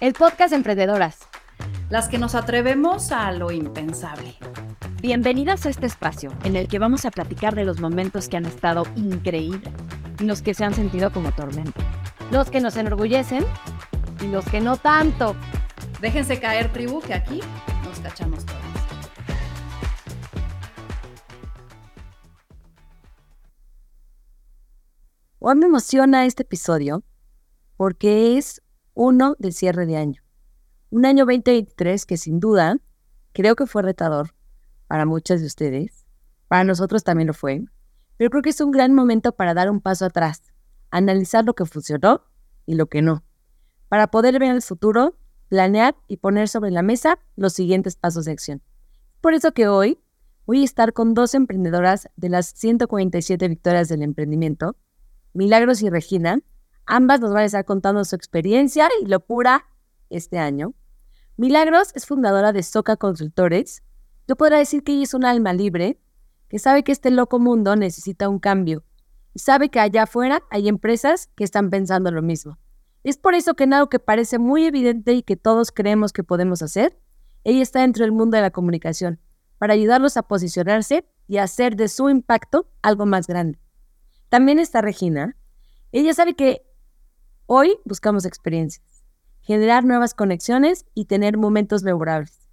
el 0.00 0.12
podcast 0.12 0.52
Emprendedoras. 0.52 1.18
Las 1.88 2.08
que 2.08 2.18
nos 2.18 2.34
atrevemos 2.34 3.12
a 3.12 3.30
lo 3.32 3.52
impensable. 3.52 4.34
Bienvenidas 5.00 5.66
a 5.66 5.70
este 5.70 5.86
espacio 5.86 6.32
en 6.42 6.56
el 6.56 6.66
que 6.66 6.78
vamos 6.78 7.04
a 7.04 7.10
platicar 7.10 7.54
de 7.54 7.64
los 7.64 7.80
momentos 7.80 8.28
que 8.28 8.36
han 8.36 8.46
estado 8.46 8.84
increíbles 8.96 9.72
y 10.18 10.24
los 10.24 10.42
que 10.42 10.54
se 10.54 10.64
han 10.64 10.74
sentido 10.74 11.12
como 11.12 11.30
tormenta. 11.32 11.80
Los 12.32 12.50
que 12.50 12.60
nos 12.60 12.76
enorgullecen 12.76 13.44
y 14.20 14.26
los 14.26 14.44
que 14.46 14.60
no 14.60 14.76
tanto. 14.76 15.36
Déjense 16.00 16.40
caer, 16.40 16.72
tribu, 16.72 17.00
que 17.00 17.14
aquí 17.14 17.40
nos 17.84 18.00
cachamos 18.00 18.44
todas. 18.44 18.62
Hoy 25.38 25.54
me 25.56 25.66
emociona 25.66 26.24
este 26.24 26.42
episodio 26.42 27.04
porque 27.76 28.38
es 28.38 28.63
uno 28.94 29.36
del 29.38 29.52
cierre 29.52 29.86
de 29.86 29.96
año. 29.96 30.22
Un 30.90 31.04
año 31.04 31.24
2023 31.26 32.06
que 32.06 32.16
sin 32.16 32.40
duda 32.40 32.78
creo 33.32 33.56
que 33.56 33.66
fue 33.66 33.82
retador 33.82 34.34
para 34.86 35.04
muchas 35.04 35.40
de 35.40 35.46
ustedes. 35.46 36.06
Para 36.48 36.64
nosotros 36.64 37.04
también 37.04 37.26
lo 37.26 37.34
fue. 37.34 37.64
Pero 38.16 38.30
creo 38.30 38.42
que 38.42 38.50
es 38.50 38.60
un 38.60 38.70
gran 38.70 38.94
momento 38.94 39.32
para 39.32 39.54
dar 39.54 39.70
un 39.70 39.80
paso 39.80 40.04
atrás, 40.04 40.52
analizar 40.90 41.44
lo 41.44 41.54
que 41.54 41.66
funcionó 41.66 42.22
y 42.64 42.76
lo 42.76 42.86
que 42.86 43.02
no, 43.02 43.24
para 43.88 44.08
poder 44.08 44.38
ver 44.38 44.54
el 44.54 44.62
futuro, 44.62 45.18
planear 45.48 45.96
y 46.08 46.18
poner 46.18 46.48
sobre 46.48 46.70
la 46.70 46.82
mesa 46.82 47.18
los 47.36 47.52
siguientes 47.52 47.96
pasos 47.96 48.24
de 48.24 48.32
acción. 48.32 48.62
Por 49.20 49.34
eso 49.34 49.52
que 49.52 49.66
hoy 49.66 49.98
voy 50.46 50.62
a 50.62 50.64
estar 50.64 50.92
con 50.92 51.14
dos 51.14 51.34
emprendedoras 51.34 52.08
de 52.16 52.28
las 52.28 52.46
147 52.46 53.48
victorias 53.48 53.88
del 53.88 54.02
emprendimiento, 54.02 54.76
Milagros 55.32 55.82
y 55.82 55.90
Regina, 55.90 56.40
Ambas 56.86 57.20
nos 57.20 57.32
van 57.32 57.42
a 57.42 57.46
estar 57.46 57.64
contando 57.64 58.04
su 58.04 58.14
experiencia 58.14 58.88
y 59.00 59.06
locura 59.06 59.66
este 60.10 60.38
año. 60.38 60.74
Milagros 61.36 61.92
es 61.94 62.06
fundadora 62.06 62.52
de 62.52 62.62
Soca 62.62 62.96
Consultores. 62.96 63.82
Yo 64.28 64.36
podría 64.36 64.58
decir 64.58 64.84
que 64.84 64.92
ella 64.92 65.02
es 65.02 65.14
un 65.14 65.24
alma 65.24 65.52
libre, 65.52 65.98
que 66.48 66.58
sabe 66.58 66.84
que 66.84 66.92
este 66.92 67.10
loco 67.10 67.38
mundo 67.38 67.74
necesita 67.76 68.28
un 68.28 68.38
cambio 68.38 68.84
y 69.34 69.40
sabe 69.40 69.68
que 69.68 69.80
allá 69.80 70.04
afuera 70.04 70.42
hay 70.50 70.68
empresas 70.68 71.28
que 71.34 71.44
están 71.44 71.68
pensando 71.68 72.10
lo 72.10 72.22
mismo. 72.22 72.58
Es 73.02 73.18
por 73.18 73.34
eso 73.34 73.54
que 73.54 73.64
en 73.64 73.74
algo 73.74 73.88
que 73.88 73.98
parece 73.98 74.38
muy 74.38 74.64
evidente 74.64 75.12
y 75.12 75.22
que 75.22 75.36
todos 75.36 75.72
creemos 75.72 76.12
que 76.12 76.24
podemos 76.24 76.62
hacer, 76.62 76.98
ella 77.42 77.62
está 77.62 77.80
dentro 77.80 78.04
del 78.04 78.12
mundo 78.12 78.36
de 78.36 78.42
la 78.42 78.50
comunicación, 78.50 79.20
para 79.58 79.74
ayudarlos 79.74 80.16
a 80.16 80.22
posicionarse 80.22 81.04
y 81.26 81.38
hacer 81.38 81.76
de 81.76 81.88
su 81.88 82.08
impacto 82.08 82.70
algo 82.80 83.04
más 83.04 83.26
grande. 83.26 83.58
También 84.28 84.58
está 84.58 84.80
Regina. 84.80 85.36
Ella 85.92 86.14
sabe 86.14 86.34
que 86.34 86.62
Hoy 87.46 87.76
buscamos 87.84 88.24
experiencias, 88.24 89.04
generar 89.42 89.84
nuevas 89.84 90.14
conexiones 90.14 90.86
y 90.94 91.04
tener 91.04 91.36
momentos 91.36 91.82
memorables. 91.82 92.48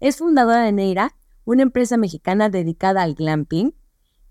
Es 0.00 0.18
fundadora 0.18 0.62
de 0.64 0.72
Neira, 0.72 1.16
una 1.46 1.62
empresa 1.62 1.96
mexicana 1.96 2.50
dedicada 2.50 3.02
al 3.02 3.14
glamping. 3.14 3.74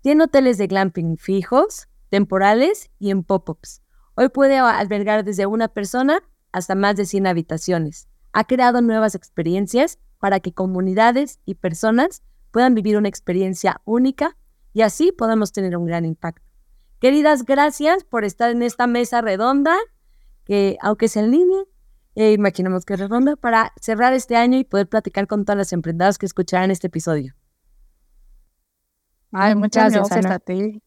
Tiene 0.02 0.22
hoteles 0.22 0.56
de 0.56 0.68
glamping 0.68 1.16
fijos, 1.18 1.88
temporales 2.10 2.90
y 3.00 3.10
en 3.10 3.24
pop-ups. 3.24 3.82
Hoy 4.14 4.28
puede 4.28 4.56
albergar 4.56 5.24
desde 5.24 5.46
una 5.46 5.66
persona 5.66 6.22
hasta 6.52 6.76
más 6.76 6.94
de 6.94 7.06
100 7.06 7.26
habitaciones. 7.26 8.06
Ha 8.32 8.44
creado 8.44 8.82
nuevas 8.82 9.16
experiencias 9.16 9.98
para 10.20 10.38
que 10.38 10.52
comunidades 10.52 11.40
y 11.44 11.56
personas 11.56 12.22
puedan 12.52 12.76
vivir 12.76 12.96
una 12.96 13.08
experiencia 13.08 13.80
única 13.84 14.36
y 14.72 14.82
así 14.82 15.10
podamos 15.10 15.50
tener 15.50 15.76
un 15.76 15.86
gran 15.86 16.04
impacto. 16.04 16.46
Queridas, 17.00 17.44
gracias 17.44 18.04
por 18.04 18.24
estar 18.24 18.50
en 18.50 18.62
esta 18.62 18.86
mesa 18.86 19.20
redonda 19.20 19.76
que 20.44 20.76
aunque 20.80 21.08
sea 21.08 21.24
en 21.24 21.30
línea, 21.30 21.62
eh, 22.14 22.32
imaginamos 22.32 22.84
que 22.84 22.96
redonda, 22.96 23.36
para 23.36 23.72
cerrar 23.80 24.12
este 24.12 24.36
año 24.36 24.58
y 24.58 24.64
poder 24.64 24.88
platicar 24.88 25.26
con 25.26 25.44
todas 25.44 25.58
las 25.58 25.72
emprendedoras 25.72 26.18
que 26.18 26.26
escucharán 26.26 26.70
este 26.70 26.86
episodio. 26.86 27.34
Ay, 29.32 29.56
muchas 29.56 29.92
gracias, 29.92 30.26
a 30.26 30.38
ti. 30.38 30.80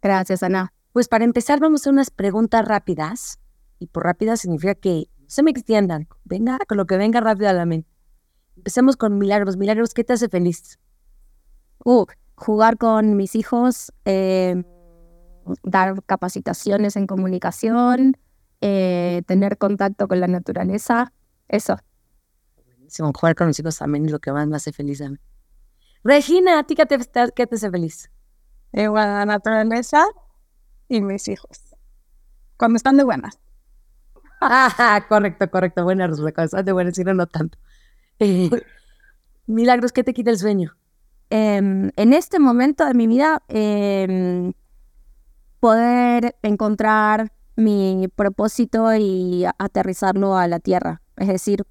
Gracias, 0.00 0.42
Ana. 0.42 0.72
Pues 0.92 1.08
para 1.08 1.24
empezar 1.24 1.60
vamos 1.60 1.80
a 1.80 1.82
hacer 1.82 1.92
unas 1.92 2.10
preguntas 2.10 2.66
rápidas. 2.66 3.38
Y 3.78 3.86
por 3.86 4.04
rápidas 4.04 4.40
significa 4.40 4.74
que 4.74 5.04
se 5.26 5.42
me 5.42 5.50
extiendan. 5.50 6.08
Venga, 6.24 6.58
con 6.66 6.78
lo 6.78 6.86
que 6.86 6.96
venga 6.96 7.20
rápido 7.20 7.50
a 7.50 7.52
la 7.52 7.66
mente. 7.66 7.88
Empecemos 8.56 8.96
con 8.96 9.18
Milagros. 9.18 9.56
Milagros, 9.56 9.94
¿qué 9.94 10.04
te 10.04 10.14
hace 10.14 10.28
feliz? 10.28 10.78
Uh, 11.84 12.06
jugar 12.34 12.78
con 12.78 13.16
mis 13.16 13.34
hijos, 13.34 13.92
eh, 14.06 14.62
dar 15.62 16.02
capacitaciones 16.04 16.96
en 16.96 17.06
comunicación, 17.06 18.16
eh, 18.60 19.22
tener 19.26 19.58
contacto 19.58 20.08
con 20.08 20.20
la 20.20 20.26
naturaleza, 20.26 21.12
eso. 21.48 21.76
Buenísimo, 22.66 23.12
jugar 23.14 23.34
con 23.34 23.48
los 23.48 23.58
hijos 23.58 23.78
también 23.78 24.06
es 24.06 24.12
lo 24.12 24.18
que 24.18 24.32
más 24.32 24.46
me 24.46 24.56
hace 24.56 24.72
feliz 24.72 25.00
a 25.00 25.10
mí. 25.10 25.18
Regina, 26.02 26.58
¿a 26.58 26.64
ti 26.64 26.74
qué 26.74 26.86
te, 26.86 26.98
qué 27.34 27.46
te 27.46 27.54
hace 27.54 27.70
feliz? 27.70 28.10
Igual 28.72 29.08
la 29.08 29.26
naturaleza 29.26 30.04
y 30.88 31.00
mis 31.00 31.28
hijos. 31.28 31.76
Cuando 32.56 32.76
están 32.76 32.96
de 32.96 33.04
buenas. 33.04 33.38
Ah, 34.40 35.04
correcto, 35.08 35.50
correcto. 35.50 35.84
Buenas, 35.84 36.18
cuando 36.18 36.42
están 36.42 36.64
de 36.64 36.72
buenas, 36.72 36.98
y 36.98 37.04
no, 37.04 37.14
no 37.14 37.26
tanto. 37.26 37.58
Eh, 38.18 38.50
Milagros, 39.46 39.92
¿qué 39.92 40.04
te 40.04 40.14
quita 40.14 40.30
el 40.30 40.38
sueño? 40.38 40.76
Em, 41.28 41.90
en 41.96 42.12
este 42.12 42.38
momento 42.38 42.84
de 42.86 42.94
mi 42.94 43.06
vida, 43.06 43.42
em, 43.48 44.52
poder 45.60 46.36
encontrar 46.42 47.32
mi 47.60 48.08
propósito 48.08 48.94
y 48.94 49.44
aterrizarlo 49.58 50.36
a 50.36 50.48
la 50.48 50.58
tierra. 50.58 51.02
Es 51.16 51.28
decir, 51.28 51.64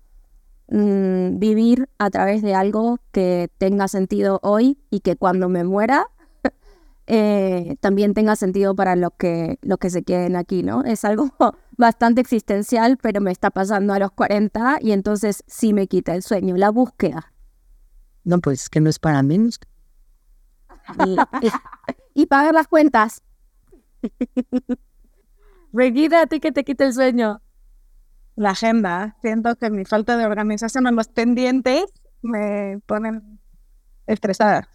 mm, 0.70 1.40
vivir 1.40 1.90
a 1.98 2.10
través 2.10 2.42
de 2.42 2.56
algo 2.56 3.00
que 3.12 3.50
tenga 3.58 3.88
sentido 3.88 4.40
hoy 4.44 4.78
y 4.90 5.02
que 5.02 5.16
cuando 5.16 5.50
me 5.50 5.64
muera 5.64 6.08
eh, 7.08 7.76
también 7.80 8.14
tenga 8.14 8.36
sentido 8.36 8.76
para 8.76 8.96
los 8.96 9.12
que, 9.18 9.58
los 9.62 9.78
que 9.80 9.90
se 9.90 10.04
queden 10.04 10.36
aquí, 10.36 10.64
¿no? 10.64 10.84
Es 10.84 11.04
algo 11.06 11.30
bastante 11.78 12.22
existencial, 12.22 12.98
pero 13.02 13.22
me 13.22 13.32
está 13.32 13.50
pasando 13.50 13.94
a 13.94 14.00
los 14.00 14.12
40 14.12 14.78
y 14.82 14.92
entonces 14.92 15.44
sí 15.48 15.74
me 15.74 15.88
quita 15.88 16.16
el 16.16 16.24
sueño, 16.24 16.56
la 16.56 16.70
búsqueda. 16.70 17.34
No, 18.24 18.40
pues 18.40 18.70
que 18.70 18.80
no 18.80 18.90
es 18.90 19.00
para 19.00 19.24
menos. 19.24 19.60
y 22.14 22.26
pagar 22.28 22.54
las 22.54 22.68
cuentas. 22.68 23.24
Regina, 25.72 26.22
¿a 26.22 26.28
ti 26.28 26.40
que 26.40 26.52
te 26.52 26.64
quita 26.64 26.86
el 26.86 26.94
sueño? 26.94 27.42
La 28.36 28.52
agenda. 28.52 29.18
Siento 29.22 29.56
que 29.56 29.70
mi 29.70 29.86
falta 29.86 30.18
de 30.18 30.26
organización 30.26 30.88
en 30.88 30.96
los 30.96 31.08
pendientes 31.08 31.86
me 32.22 32.80
ponen 32.86 33.40
estresada. 34.08 34.68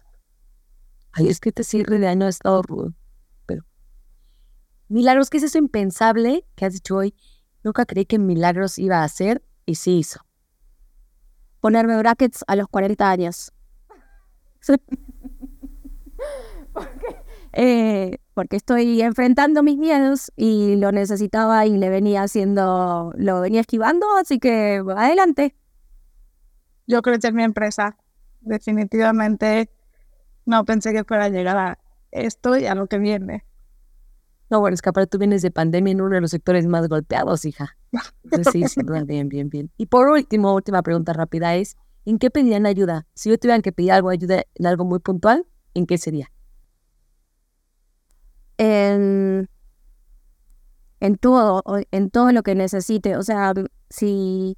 Ay, 1.11 1.27
es 1.29 1.39
que 1.39 1.49
este 1.49 1.63
cierre 1.63 1.99
de 1.99 2.07
año 2.07 2.25
ha 2.25 2.29
estado 2.29 2.61
rudo. 2.61 2.93
Pero. 3.45 3.63
Milagros, 4.87 5.29
¿qué 5.29 5.37
es 5.37 5.43
eso 5.43 5.57
impensable 5.57 6.45
que 6.55 6.65
has 6.65 6.73
dicho 6.73 6.95
hoy? 6.95 7.15
Nunca 7.63 7.85
creí 7.85 8.05
que 8.05 8.19
Milagros 8.19 8.77
iba 8.77 8.99
a 8.99 9.03
hacer 9.03 9.43
y 9.65 9.75
sí 9.75 9.97
hizo. 9.97 10.21
Ponerme 11.59 11.97
brackets 11.97 12.43
a 12.47 12.55
los 12.55 12.67
40 12.67 13.09
años. 13.09 13.51
eh, 17.53 18.17
porque 18.35 18.57
estoy 18.57 19.01
enfrentando 19.01 19.63
mis 19.63 19.77
miedos 19.77 20.31
y 20.35 20.75
lo 20.75 20.91
necesitaba 20.91 21.65
y 21.65 21.77
le 21.77 21.89
venía 21.89 22.21
haciendo, 22.21 23.13
lo 23.15 23.39
venía 23.39 23.61
esquivando, 23.61 24.05
así 24.17 24.39
que 24.39 24.83
adelante. 24.95 25.55
Yo 26.85 27.01
crecer 27.01 27.33
mi 27.33 27.43
empresa. 27.43 27.97
Definitivamente 28.41 29.71
no 30.45 30.65
pensé 30.65 30.91
que 30.93 31.05
fuera 31.05 31.25
a 31.25 31.29
llegar 31.29 31.57
a 31.57 31.79
esto 32.11 32.57
y 32.57 32.65
a 32.65 32.75
lo 32.75 32.87
que 32.87 32.99
viene. 32.99 33.45
No, 34.49 34.59
bueno, 34.59 34.75
es 34.75 34.81
que 34.81 34.89
aparte 34.89 35.07
tú 35.07 35.17
vienes 35.17 35.41
de 35.41 35.49
pandemia 35.49 35.93
en 35.93 36.01
uno 36.01 36.15
de 36.15 36.21
los 36.21 36.31
sectores 36.31 36.67
más 36.67 36.87
golpeados, 36.89 37.45
hija. 37.45 37.77
sí, 38.51 38.67
sí, 38.67 38.81
bien, 39.07 39.29
bien, 39.29 39.49
bien. 39.49 39.71
Y 39.77 39.85
por 39.87 40.09
último, 40.09 40.53
última 40.53 40.83
pregunta 40.83 41.13
rápida 41.13 41.55
es, 41.55 41.77
¿en 42.03 42.19
qué 42.19 42.29
pedirían 42.29 42.65
ayuda? 42.65 43.07
Si 43.15 43.29
yo 43.29 43.39
tuviera 43.39 43.61
que 43.61 43.71
pedir 43.71 43.93
algo 43.93 44.09
ayuda 44.09 44.43
en 44.53 44.65
algo 44.67 44.83
muy 44.83 44.99
puntual, 44.99 45.47
¿en 45.73 45.87
qué 45.87 45.97
sería? 45.97 46.31
En, 48.57 49.49
en 50.99 51.17
todo, 51.17 51.63
en 51.91 52.09
todo 52.09 52.31
lo 52.31 52.43
que 52.43 52.55
necesite. 52.55 53.17
O 53.17 53.23
sea, 53.23 53.53
si, 53.89 54.57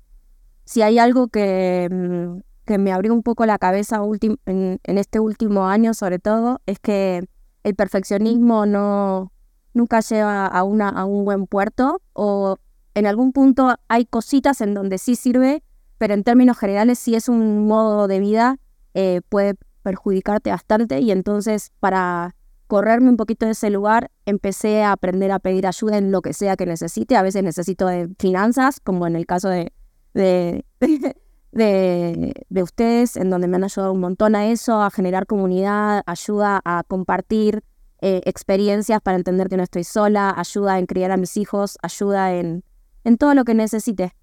si 0.65 0.81
hay 0.81 0.99
algo 0.99 1.27
que, 1.27 1.89
mm, 1.91 2.41
que 2.65 2.77
me 2.77 2.91
abrió 2.91 3.13
un 3.13 3.23
poco 3.23 3.45
la 3.45 3.57
cabeza 3.57 4.01
en, 4.45 4.79
en, 4.83 4.97
este 4.97 5.19
último 5.19 5.67
año, 5.67 5.93
sobre 5.93 6.19
todo, 6.19 6.61
es 6.65 6.79
que 6.79 7.27
el 7.63 7.75
perfeccionismo 7.75 8.65
no 8.65 9.31
nunca 9.73 10.01
lleva 10.01 10.47
a, 10.47 10.63
una, 10.63 10.89
a 10.89 11.05
un 11.05 11.23
buen 11.23 11.45
puerto 11.45 12.01
o 12.13 12.57
en 12.95 13.05
algún 13.05 13.31
punto 13.31 13.75
hay 13.87 14.05
cositas 14.05 14.59
en 14.61 14.73
donde 14.73 14.97
sí 14.97 15.15
sirve, 15.15 15.63
pero 15.99 16.15
en 16.15 16.23
términos 16.23 16.57
generales 16.57 16.97
si 16.97 17.13
es 17.13 17.29
un 17.29 17.67
modo 17.67 18.07
de 18.07 18.19
vida 18.19 18.57
eh, 18.95 19.21
puede 19.29 19.55
perjudicarte 19.83 20.49
bastante 20.49 20.99
y 20.99 21.11
entonces 21.11 21.71
para 21.79 22.35
correrme 22.67 23.09
un 23.09 23.17
poquito 23.17 23.45
de 23.45 23.53
ese 23.53 23.69
lugar, 23.69 24.11
empecé 24.25 24.83
a 24.83 24.91
aprender 24.91 25.31
a 25.31 25.39
pedir 25.39 25.65
ayuda 25.65 25.97
en 25.97 26.11
lo 26.11 26.21
que 26.21 26.33
sea 26.33 26.55
que 26.55 26.65
necesite. 26.65 27.15
A 27.15 27.23
veces 27.23 27.43
necesito 27.43 27.87
de 27.87 28.09
finanzas, 28.19 28.79
como 28.79 29.07
en 29.07 29.15
el 29.15 29.25
caso 29.25 29.49
de, 29.49 29.73
de, 30.13 30.65
de, 31.51 32.45
de 32.49 32.63
ustedes, 32.63 33.15
en 33.17 33.29
donde 33.29 33.47
me 33.47 33.55
han 33.55 33.63
ayudado 33.63 33.93
un 33.93 34.01
montón 34.01 34.35
a 34.35 34.47
eso, 34.47 34.81
a 34.81 34.91
generar 34.91 35.25
comunidad, 35.25 36.03
ayuda 36.05 36.61
a 36.63 36.83
compartir 36.87 37.63
eh, 38.01 38.21
experiencias 38.25 39.01
para 39.01 39.17
entender 39.17 39.49
que 39.49 39.57
no 39.57 39.63
estoy 39.63 39.83
sola, 39.83 40.33
ayuda 40.37 40.77
en 40.77 40.85
criar 40.85 41.11
a 41.11 41.17
mis 41.17 41.35
hijos, 41.35 41.77
ayuda 41.81 42.35
en, 42.35 42.63
en 43.03 43.17
todo 43.17 43.33
lo 43.33 43.43
que 43.43 43.55
necesite. 43.55 44.13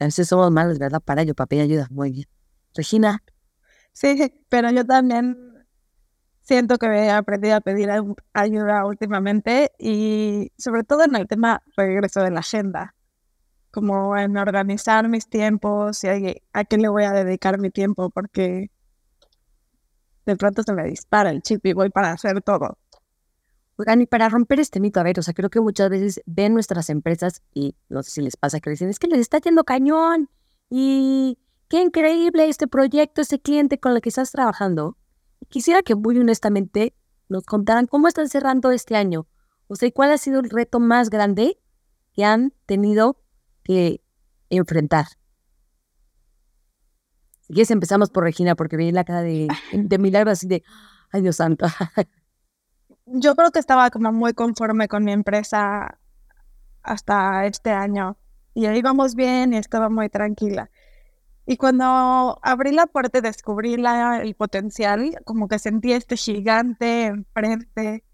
A 0.00 0.06
veces 0.06 0.28
somos 0.28 0.50
malos, 0.50 0.78
¿verdad? 0.78 1.00
Para 1.00 1.22
ello, 1.22 1.34
papá, 1.34 1.56
ayuda. 1.56 1.86
Muy 1.90 2.10
bien. 2.10 2.26
Regina. 2.74 3.22
Sí, 3.92 4.32
pero 4.48 4.70
yo 4.70 4.84
también 4.84 5.57
siento 6.48 6.78
que 6.78 6.86
he 6.86 7.10
aprendido 7.10 7.56
a 7.56 7.60
pedir 7.60 7.90
ayuda 8.32 8.86
últimamente 8.86 9.70
y 9.78 10.50
sobre 10.56 10.82
todo 10.82 11.04
en 11.04 11.14
el 11.14 11.28
tema 11.28 11.62
regreso 11.76 12.22
de 12.22 12.30
la 12.30 12.40
agenda, 12.40 12.94
como 13.70 14.16
en 14.16 14.34
organizar 14.38 15.08
mis 15.10 15.28
tiempos 15.28 16.02
y 16.04 16.08
a, 16.08 16.14
a 16.54 16.64
qué 16.64 16.78
le 16.78 16.88
voy 16.88 17.04
a 17.04 17.12
dedicar 17.12 17.60
mi 17.60 17.70
tiempo, 17.70 18.08
porque 18.08 18.70
de 20.24 20.36
pronto 20.36 20.62
se 20.62 20.72
me 20.72 20.84
dispara 20.84 21.30
el 21.30 21.42
chip 21.42 21.66
y 21.66 21.74
voy 21.74 21.90
para 21.90 22.12
hacer 22.12 22.40
todo. 22.40 22.78
Oigan, 23.76 24.00
y 24.00 24.06
para 24.06 24.30
romper 24.30 24.58
este 24.58 24.80
mito, 24.80 25.00
a 25.00 25.02
ver, 25.02 25.18
o 25.18 25.22
sea, 25.22 25.34
creo 25.34 25.50
que 25.50 25.60
muchas 25.60 25.90
veces 25.90 26.22
ven 26.24 26.54
nuestras 26.54 26.88
empresas 26.88 27.42
y 27.52 27.76
no 27.90 28.02
sé 28.02 28.10
si 28.10 28.22
les 28.22 28.38
pasa 28.38 28.58
que 28.60 28.70
dicen, 28.70 28.88
es 28.88 28.98
que 28.98 29.06
les 29.06 29.20
está 29.20 29.38
yendo 29.38 29.64
cañón 29.64 30.30
y 30.70 31.38
qué 31.68 31.82
increíble 31.82 32.48
este 32.48 32.66
proyecto, 32.66 33.20
este 33.20 33.38
cliente 33.38 33.78
con 33.78 33.92
el 33.92 34.00
que 34.00 34.08
estás 34.08 34.32
trabajando. 34.32 34.96
Quisiera 35.48 35.82
que 35.82 35.94
muy 35.94 36.18
honestamente 36.18 36.94
nos 37.28 37.44
contaran 37.44 37.86
cómo 37.86 38.08
están 38.08 38.28
cerrando 38.28 38.70
este 38.70 38.96
año. 38.96 39.26
O 39.68 39.76
sea, 39.76 39.90
¿cuál 39.92 40.10
ha 40.10 40.18
sido 40.18 40.40
el 40.40 40.50
reto 40.50 40.80
más 40.80 41.10
grande 41.10 41.58
que 42.12 42.24
han 42.24 42.52
tenido 42.66 43.20
que 43.62 44.02
enfrentar? 44.50 45.06
Si 47.42 47.54
quieres 47.54 47.70
empezamos 47.70 48.10
por 48.10 48.24
Regina, 48.24 48.54
porque 48.54 48.76
vi 48.76 48.92
la 48.92 49.04
cara 49.04 49.22
de, 49.22 49.48
de 49.72 49.98
milagro 49.98 50.30
así 50.30 50.46
de, 50.46 50.62
ay 51.12 51.22
Dios 51.22 51.36
santo. 51.36 51.66
Yo 53.06 53.34
creo 53.34 53.50
que 53.50 53.58
estaba 53.58 53.90
como 53.90 54.12
muy 54.12 54.34
conforme 54.34 54.86
con 54.86 55.04
mi 55.04 55.12
empresa 55.12 55.98
hasta 56.82 57.46
este 57.46 57.70
año. 57.70 58.18
Y 58.54 58.66
ahí 58.66 58.78
íbamos 58.78 59.14
bien 59.14 59.54
y 59.54 59.56
estaba 59.56 59.88
muy 59.88 60.08
tranquila. 60.08 60.70
Y 61.50 61.56
cuando 61.56 62.38
abrí 62.42 62.72
la 62.72 62.86
puerta 62.86 63.18
y 63.18 63.20
descubrí 63.22 63.78
la, 63.78 64.20
el 64.20 64.34
potencial, 64.34 65.18
como 65.24 65.48
que 65.48 65.58
sentí 65.58 65.94
este 65.94 66.14
gigante 66.18 67.06
enfrente. 67.06 68.04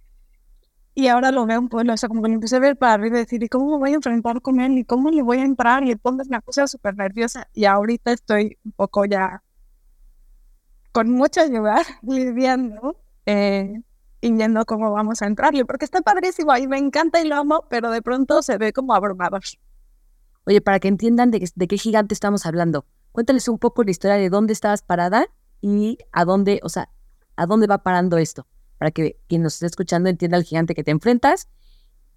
Y 0.95 1.09
ahora 1.09 1.33
lo 1.33 1.45
veo 1.45 1.59
un 1.59 1.69
poco, 1.69 1.83
o 1.93 1.97
sea, 1.97 2.09
como 2.09 2.23
que 2.23 2.29
lo 2.29 2.35
empecé 2.35 2.55
a 2.55 2.61
ver 2.61 2.77
para 2.77 2.93
arriba 2.93 3.17
y 3.17 3.23
decir, 3.23 3.43
¿y 3.43 3.49
cómo 3.49 3.73
me 3.73 3.79
voy 3.79 3.91
a 3.91 3.95
enfrentar 3.95 4.41
con 4.41 4.61
él? 4.61 4.79
¿Y 4.79 4.85
cómo 4.85 5.11
le 5.11 5.23
voy 5.23 5.39
a 5.39 5.45
entrar? 5.45 5.83
Y 5.83 5.91
entonces 5.91 6.29
me 6.29 6.41
puse 6.43 6.65
súper 6.69 6.95
nerviosa. 6.97 7.49
Y 7.53 7.65
ahorita 7.65 8.13
estoy 8.13 8.57
un 8.65 8.71
poco 8.71 9.05
ya 9.05 9.43
con 10.93 11.11
mucha 11.11 11.43
ayuda, 11.43 11.83
lidiando 12.03 13.01
eh, 13.27 13.83
y 14.21 14.33
viendo 14.33 14.65
cómo 14.65 14.93
vamos 14.93 15.23
a 15.23 15.27
entrarle, 15.27 15.65
porque 15.65 15.87
está 15.87 16.03
padrísimo 16.03 16.57
y 16.57 16.69
me 16.69 16.79
encanta 16.79 17.21
y 17.21 17.27
lo 17.27 17.35
amo, 17.35 17.65
pero 17.69 17.91
de 17.91 18.01
pronto 18.01 18.43
se 18.43 18.59
ve 18.59 18.73
como 18.73 18.95
abrumador. 18.95 19.43
Oye, 20.47 20.61
para 20.61 20.79
que 20.79 20.87
entiendan 20.87 21.33
de, 21.33 21.51
de 21.53 21.67
qué 21.67 21.79
gigante 21.79 22.15
estamos 22.15 22.47
hablando, 22.47 22.87
cuéntales 23.15 23.47
un 23.47 23.59
poco 23.59 23.85
la 23.85 23.93
historia 23.93 24.17
de 24.17 24.29
dónde 24.29 24.53
estabas 24.53 24.83
parada 24.83 25.29
y 25.61 25.99
a 26.11 26.25
dónde, 26.25 26.59
o 26.65 26.69
sea, 26.69 26.91
a 27.37 27.47
dónde 27.47 27.69
va 27.69 27.79
parando 27.79 28.19
esto 28.19 28.45
para 28.77 28.91
que 28.91 29.21
quien 29.29 29.43
nos 29.43 29.55
esté 29.55 29.67
escuchando 29.67 30.09
entienda 30.09 30.37
el 30.37 30.43
gigante 30.43 30.75
que 30.75 30.83
te 30.83 30.91
enfrentas. 30.91 31.49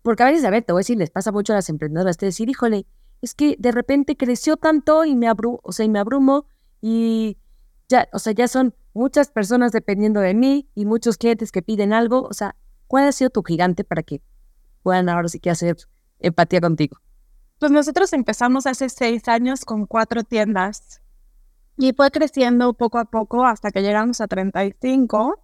Porque 0.01 0.23
a 0.23 0.25
veces, 0.25 0.43
a 0.43 0.49
ver, 0.49 0.63
te 0.63 0.73
voy 0.73 0.79
a 0.79 0.81
decir, 0.81 0.97
les 0.97 1.11
pasa 1.11 1.31
mucho 1.31 1.53
a 1.53 1.57
las 1.57 1.69
emprendedoras, 1.69 2.17
te 2.17 2.25
decir, 2.25 2.49
híjole, 2.49 2.87
es 3.21 3.35
que 3.35 3.55
de 3.59 3.71
repente 3.71 4.17
creció 4.17 4.57
tanto 4.57 5.05
y 5.05 5.15
me 5.15 5.27
abru 5.27 5.59
o 5.61 5.71
sea, 5.71 5.85
y 5.85 5.89
me 5.89 5.99
abrumo 5.99 6.47
y 6.81 7.37
ya, 7.89 8.09
o 8.11 8.17
sea, 8.17 8.33
ya 8.33 8.47
son 8.47 8.73
muchas 8.95 9.29
personas 9.29 9.71
dependiendo 9.71 10.19
de 10.19 10.33
mí 10.33 10.67
y 10.73 10.85
muchos 10.85 11.17
clientes 11.17 11.51
que 11.51 11.61
piden 11.61 11.93
algo. 11.93 12.23
O 12.23 12.33
sea, 12.33 12.55
¿cuál 12.87 13.07
ha 13.07 13.11
sido 13.11 13.29
tu 13.29 13.43
gigante 13.43 13.83
para 13.83 14.01
que 14.01 14.23
puedan 14.81 15.09
ahora 15.09 15.27
sí 15.27 15.39
que 15.39 15.51
hacer 15.51 15.77
empatía 16.19 16.59
contigo? 16.59 16.97
Pues 17.59 17.71
nosotros 17.71 18.13
empezamos 18.13 18.67
hace 18.67 18.87
seis 18.89 19.27
años 19.27 19.65
con 19.65 19.87
cuatro 19.87 20.23
tiendas 20.23 21.01
y 21.75 21.93
fue 21.93 22.11
creciendo 22.11 22.73
poco 22.73 22.99
a 22.99 23.05
poco 23.05 23.45
hasta 23.45 23.71
que 23.71 23.81
llegamos 23.81 24.21
a 24.21 24.27
35 24.27 25.43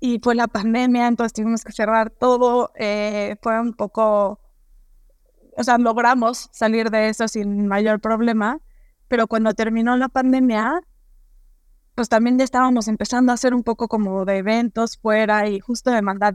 y 0.00 0.20
fue 0.20 0.34
la 0.34 0.46
pandemia, 0.46 1.08
entonces 1.08 1.32
tuvimos 1.32 1.64
que 1.64 1.72
cerrar 1.72 2.10
todo. 2.10 2.72
Eh, 2.76 3.36
fue 3.42 3.60
un 3.60 3.74
poco, 3.74 4.40
o 5.56 5.64
sea, 5.64 5.76
logramos 5.76 6.48
salir 6.52 6.90
de 6.90 7.08
eso 7.08 7.26
sin 7.28 7.66
mayor 7.66 8.00
problema, 8.00 8.60
pero 9.08 9.26
cuando 9.26 9.54
terminó 9.54 9.96
la 9.96 10.08
pandemia, 10.08 10.80
pues 11.94 12.08
también 12.08 12.38
ya 12.38 12.44
estábamos 12.44 12.86
empezando 12.86 13.32
a 13.32 13.34
hacer 13.34 13.54
un 13.54 13.64
poco 13.64 13.88
como 13.88 14.24
de 14.24 14.38
eventos 14.38 14.96
fuera 14.98 15.48
y 15.48 15.58
justo 15.58 15.90
de 15.90 16.00
mandar 16.00 16.34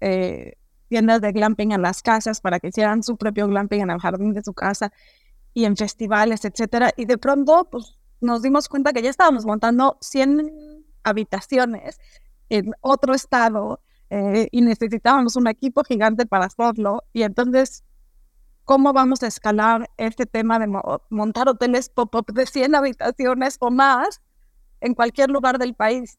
eh, 0.00 0.54
tiendas 0.90 1.20
de 1.20 1.30
glamping 1.32 1.72
a 1.72 1.78
las 1.78 2.02
casas 2.02 2.40
para 2.40 2.58
que 2.58 2.68
hicieran 2.68 3.02
su 3.02 3.16
propio 3.16 3.46
glamping 3.46 3.80
en 3.82 3.90
el 3.90 4.00
jardín 4.00 4.34
de 4.34 4.42
su 4.42 4.52
casa 4.52 4.92
y 5.54 5.64
en 5.64 5.76
festivales, 5.76 6.44
etcétera. 6.44 6.90
Y 6.96 7.04
de 7.06 7.16
pronto, 7.16 7.68
pues 7.70 7.96
nos 8.20 8.42
dimos 8.42 8.68
cuenta 8.68 8.92
que 8.92 9.00
ya 9.00 9.08
estábamos 9.08 9.46
montando 9.46 9.96
100 10.00 10.52
habitaciones 11.04 11.98
en 12.48 12.72
otro 12.80 13.14
estado 13.14 13.80
eh, 14.10 14.48
y 14.50 14.62
necesitábamos 14.62 15.36
un 15.36 15.46
equipo 15.46 15.84
gigante 15.84 16.26
para 16.26 16.46
hacerlo. 16.46 17.04
Y 17.12 17.22
entonces, 17.22 17.84
¿cómo 18.64 18.92
vamos 18.92 19.22
a 19.22 19.28
escalar 19.28 19.88
este 19.96 20.26
tema 20.26 20.58
de 20.58 20.66
montar 21.08 21.48
hoteles 21.48 21.88
pop-up 21.88 22.26
de 22.34 22.46
100 22.46 22.74
habitaciones 22.74 23.56
o 23.60 23.70
más 23.70 24.20
en 24.80 24.94
cualquier 24.94 25.30
lugar 25.30 25.58
del 25.58 25.74
país? 25.74 26.18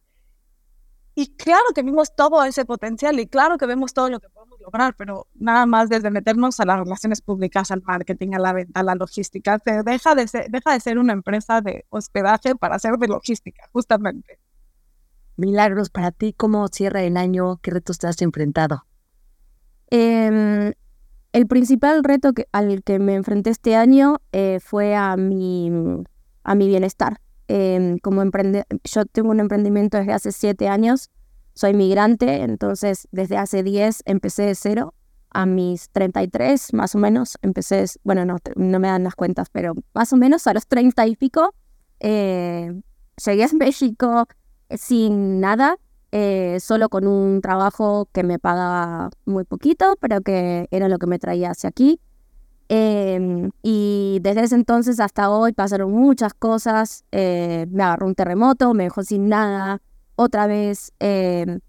Y 1.14 1.36
claro 1.36 1.66
que 1.76 1.84
vimos 1.84 2.16
todo 2.16 2.44
ese 2.44 2.64
potencial 2.64 3.20
y 3.20 3.28
claro 3.28 3.58
que 3.58 3.66
vemos 3.66 3.94
todo 3.94 4.10
lo 4.10 4.20
que 4.20 4.30
podemos 4.30 4.60
lograr, 4.62 4.96
pero 4.96 5.28
nada 5.36 5.66
más 5.66 5.90
desde 5.90 6.10
meternos 6.10 6.60
a 6.60 6.66
las 6.66 6.80
relaciones 6.80 7.22
públicas, 7.22 7.70
al 7.72 7.82
marketing, 7.82 8.34
a 8.34 8.40
la 8.40 8.54
venta, 8.54 8.80
a 8.80 8.84
la 8.84 8.96
logística, 8.96 9.60
se 9.60 9.84
deja 9.84 10.16
de 10.16 10.28
ser, 10.28 10.50
deja 10.50 10.72
de 10.72 10.80
ser 10.80 10.98
una 10.98 11.14
empresa 11.14 11.60
de 11.62 11.86
hospedaje 11.90 12.56
para 12.56 12.80
ser 12.80 12.98
de 12.98 13.08
logística, 13.08 13.68
justamente. 13.74 14.40
Milagros, 15.36 15.90
para 15.90 16.12
ti, 16.12 16.34
¿cómo 16.34 16.68
cierra 16.70 17.04
el 17.04 17.18
año? 17.18 17.58
¿Qué 17.58 17.72
retos 17.72 17.98
te 17.98 18.08
has 18.08 18.22
enfrentado? 18.22 18.86
Eh, 19.90 20.74
el 21.34 21.48
principal 21.48 22.04
reto 22.04 22.34
que, 22.34 22.48
al 22.52 22.84
que 22.84 23.00
me 23.00 23.16
enfrenté 23.16 23.50
este 23.50 23.76
año 23.76 24.18
eh, 24.32 24.60
fue 24.62 24.96
a 24.96 25.16
mi, 25.18 25.72
a 26.44 26.56
mi 26.56 26.68
bienestar. 26.68 27.20
Eh, 27.54 27.98
como 28.02 28.22
emprende 28.22 28.64
yo 28.86 29.06
tengo 29.06 29.30
un 29.30 29.42
emprendimiento 29.42 29.98
desde 29.98 30.14
hace 30.14 30.32
siete 30.32 30.70
años, 30.70 31.10
soy 31.54 31.74
migrante, 31.74 32.44
entonces 32.44 33.10
desde 33.12 33.36
hace 33.36 33.62
diez 33.62 34.04
empecé 34.06 34.44
de 34.44 34.56
cero. 34.56 34.94
A 35.34 35.46
mis 35.46 35.90
33, 35.90 36.74
más 36.74 36.96
o 36.96 36.98
menos, 36.98 37.38
empecé, 37.42 37.86
bueno, 38.04 38.24
no, 38.26 38.38
no 38.56 38.80
me 38.80 38.88
dan 38.88 39.04
las 39.04 39.16
cuentas, 39.16 39.50
pero 39.50 39.74
más 39.94 40.14
o 40.14 40.18
menos 40.18 40.48
a 40.48 40.54
los 40.54 40.66
30 40.68 41.08
y 41.08 41.16
pico, 41.18 41.54
eh, 42.00 42.82
llegué 43.26 43.44
a 43.44 43.50
México, 43.54 44.28
sin 44.70 45.40
nada, 45.42 45.78
eh, 46.12 46.58
solo 46.62 46.88
con 46.88 47.06
un 47.08 47.42
trabajo 47.42 48.08
que 48.14 48.24
me 48.24 48.40
pagaba 48.40 49.10
muy 49.26 49.44
poquito, 49.44 49.98
pero 50.00 50.22
que 50.22 50.68
era 50.72 50.88
lo 50.90 51.00
que 51.00 51.08
me 51.08 51.20
traía 51.20 51.52
hacia 51.52 51.70
aquí. 51.70 52.00
Em, 52.74 53.52
y 53.62 54.20
desde 54.22 54.44
ese 54.44 54.56
entonces 54.56 55.02
hasta 55.02 55.30
hoy 55.30 55.52
pasaron 55.52 55.92
muchas 55.92 56.34
cosas. 56.34 57.04
Eh, 57.12 57.68
me 57.70 57.84
agarró 57.84 58.08
un 58.08 58.16
terremoto, 58.16 58.74
me 58.74 58.86
dejó 58.86 59.04
sin 59.04 59.28
nada. 59.28 59.82
Otra 60.16 60.48
vez 60.48 60.94
eh, 61.02 61.60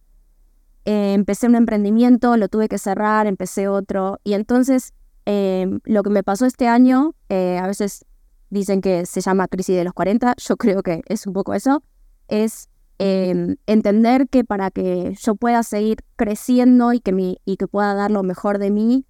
empecé 0.85 1.49
un 1.49 1.57
emprendimiento, 1.57 2.37
lo 2.37 2.49
tuve 2.49 2.69
que 2.69 2.79
cerrar, 2.79 3.27
empecé 3.27 3.67
otro. 3.67 4.21
Y 4.23 4.35
entonces 4.35 4.95
em, 5.25 5.81
lo 5.85 6.05
que 6.05 6.11
me 6.11 6.23
pasó 6.23 6.47
este 6.47 6.69
año, 6.69 7.15
a 7.29 7.67
veces 7.67 8.05
dicen 8.51 8.81
que 8.81 9.05
se 9.07 9.21
llama 9.21 9.49
crisis 9.49 9.77
de 9.77 9.85
los 9.85 9.95
40, 9.95 10.35
yo 10.39 10.57
creo 10.57 10.83
que 10.83 11.03
es 11.07 11.27
un 11.27 11.33
poco 11.33 11.55
eso, 11.55 11.83
es 12.29 12.69
Em, 13.05 13.57
entender 13.67 14.29
que 14.29 14.45
para 14.45 14.71
que 14.71 15.17
yo 15.21 15.35
pueda 15.35 15.65
seguir 15.65 15.99
creciendo 16.15 16.93
y 16.93 17.01
que, 17.01 17.11
mi, 17.11 17.39
y 17.45 17.57
que 17.57 17.67
pueda 17.67 17.95
dar 17.95 18.13
lo 18.13 18.23
mejor 18.23 18.61
de 18.61 18.71
mí, 18.71 19.07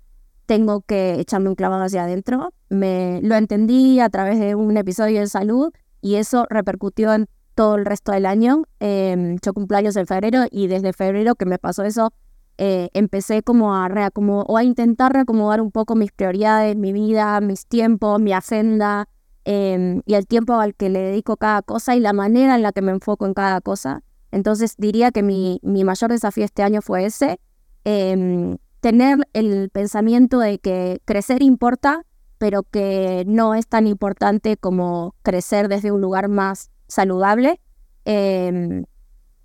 tengo 0.52 0.82
que 0.82 1.20
echarme 1.20 1.48
un 1.48 1.54
clavado 1.54 1.84
hacia 1.84 2.04
adentro. 2.04 2.52
Me, 2.68 3.20
lo 3.22 3.34
entendí 3.36 4.00
a 4.00 4.08
través 4.08 4.38
de 4.38 4.54
un 4.54 4.76
episodio 4.76 5.20
de 5.20 5.26
salud 5.26 5.72
y 6.00 6.16
eso 6.16 6.46
repercutió 6.50 7.12
en 7.14 7.26
todo 7.54 7.76
el 7.76 7.84
resto 7.84 8.12
del 8.12 8.26
año. 8.26 8.64
Eh, 8.80 9.36
yo 9.42 9.54
cumpleaños 9.54 9.96
en 9.96 10.06
febrero 10.06 10.44
y 10.50 10.66
desde 10.66 10.92
febrero 10.92 11.34
que 11.36 11.46
me 11.46 11.58
pasó 11.58 11.84
eso, 11.84 12.12
eh, 12.58 12.90
empecé 12.92 13.42
como 13.42 13.74
a, 13.74 13.88
o 13.88 14.56
a 14.56 14.64
intentar 14.64 15.12
reacomodar 15.12 15.60
un 15.60 15.70
poco 15.70 15.94
mis 15.94 16.12
prioridades, 16.12 16.76
mi 16.76 16.92
vida, 16.92 17.40
mis 17.40 17.66
tiempos, 17.66 18.20
mi 18.20 18.32
agenda, 18.32 19.08
Em, 19.44 20.02
y 20.06 20.14
el 20.14 20.26
tiempo 20.26 20.54
al 20.54 20.74
que 20.74 20.88
le 20.88 21.00
dedico 21.00 21.36
cada 21.36 21.62
cosa 21.62 21.96
y 21.96 22.00
la 22.00 22.12
manera 22.12 22.54
en 22.54 22.62
la 22.62 22.72
que 22.72 22.82
me 22.82 22.92
enfoco 22.92 23.26
en 23.26 23.34
cada 23.34 23.60
cosa. 23.60 24.02
Entonces 24.30 24.76
diría 24.78 25.10
que 25.10 25.22
mi, 25.22 25.58
mi 25.62 25.84
mayor 25.84 26.10
desafío 26.10 26.44
este 26.44 26.62
año 26.62 26.80
fue 26.80 27.06
ese, 27.06 27.40
em, 27.84 28.56
tener 28.82 29.28
el 29.32 29.70
pensamiento 29.70 30.40
de 30.40 30.58
que 30.58 31.00
crecer 31.04 31.40
importa, 31.40 32.04
pero 32.38 32.64
que 32.64 33.22
no 33.28 33.54
es 33.54 33.68
tan 33.68 33.86
importante 33.86 34.56
como 34.56 35.14
crecer 35.22 35.68
desde 35.68 35.92
un 35.92 36.00
lugar 36.00 36.28
más 36.28 36.72
saludable, 36.88 37.60
em, 38.04 38.84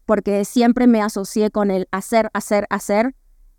porque 0.07 0.43
siempre 0.43 0.87
me 0.87 1.03
asocié 1.03 1.51
con 1.51 1.69
el 1.69 1.87
hacer, 1.91 2.31
hacer, 2.33 2.65
hacer, 2.71 3.13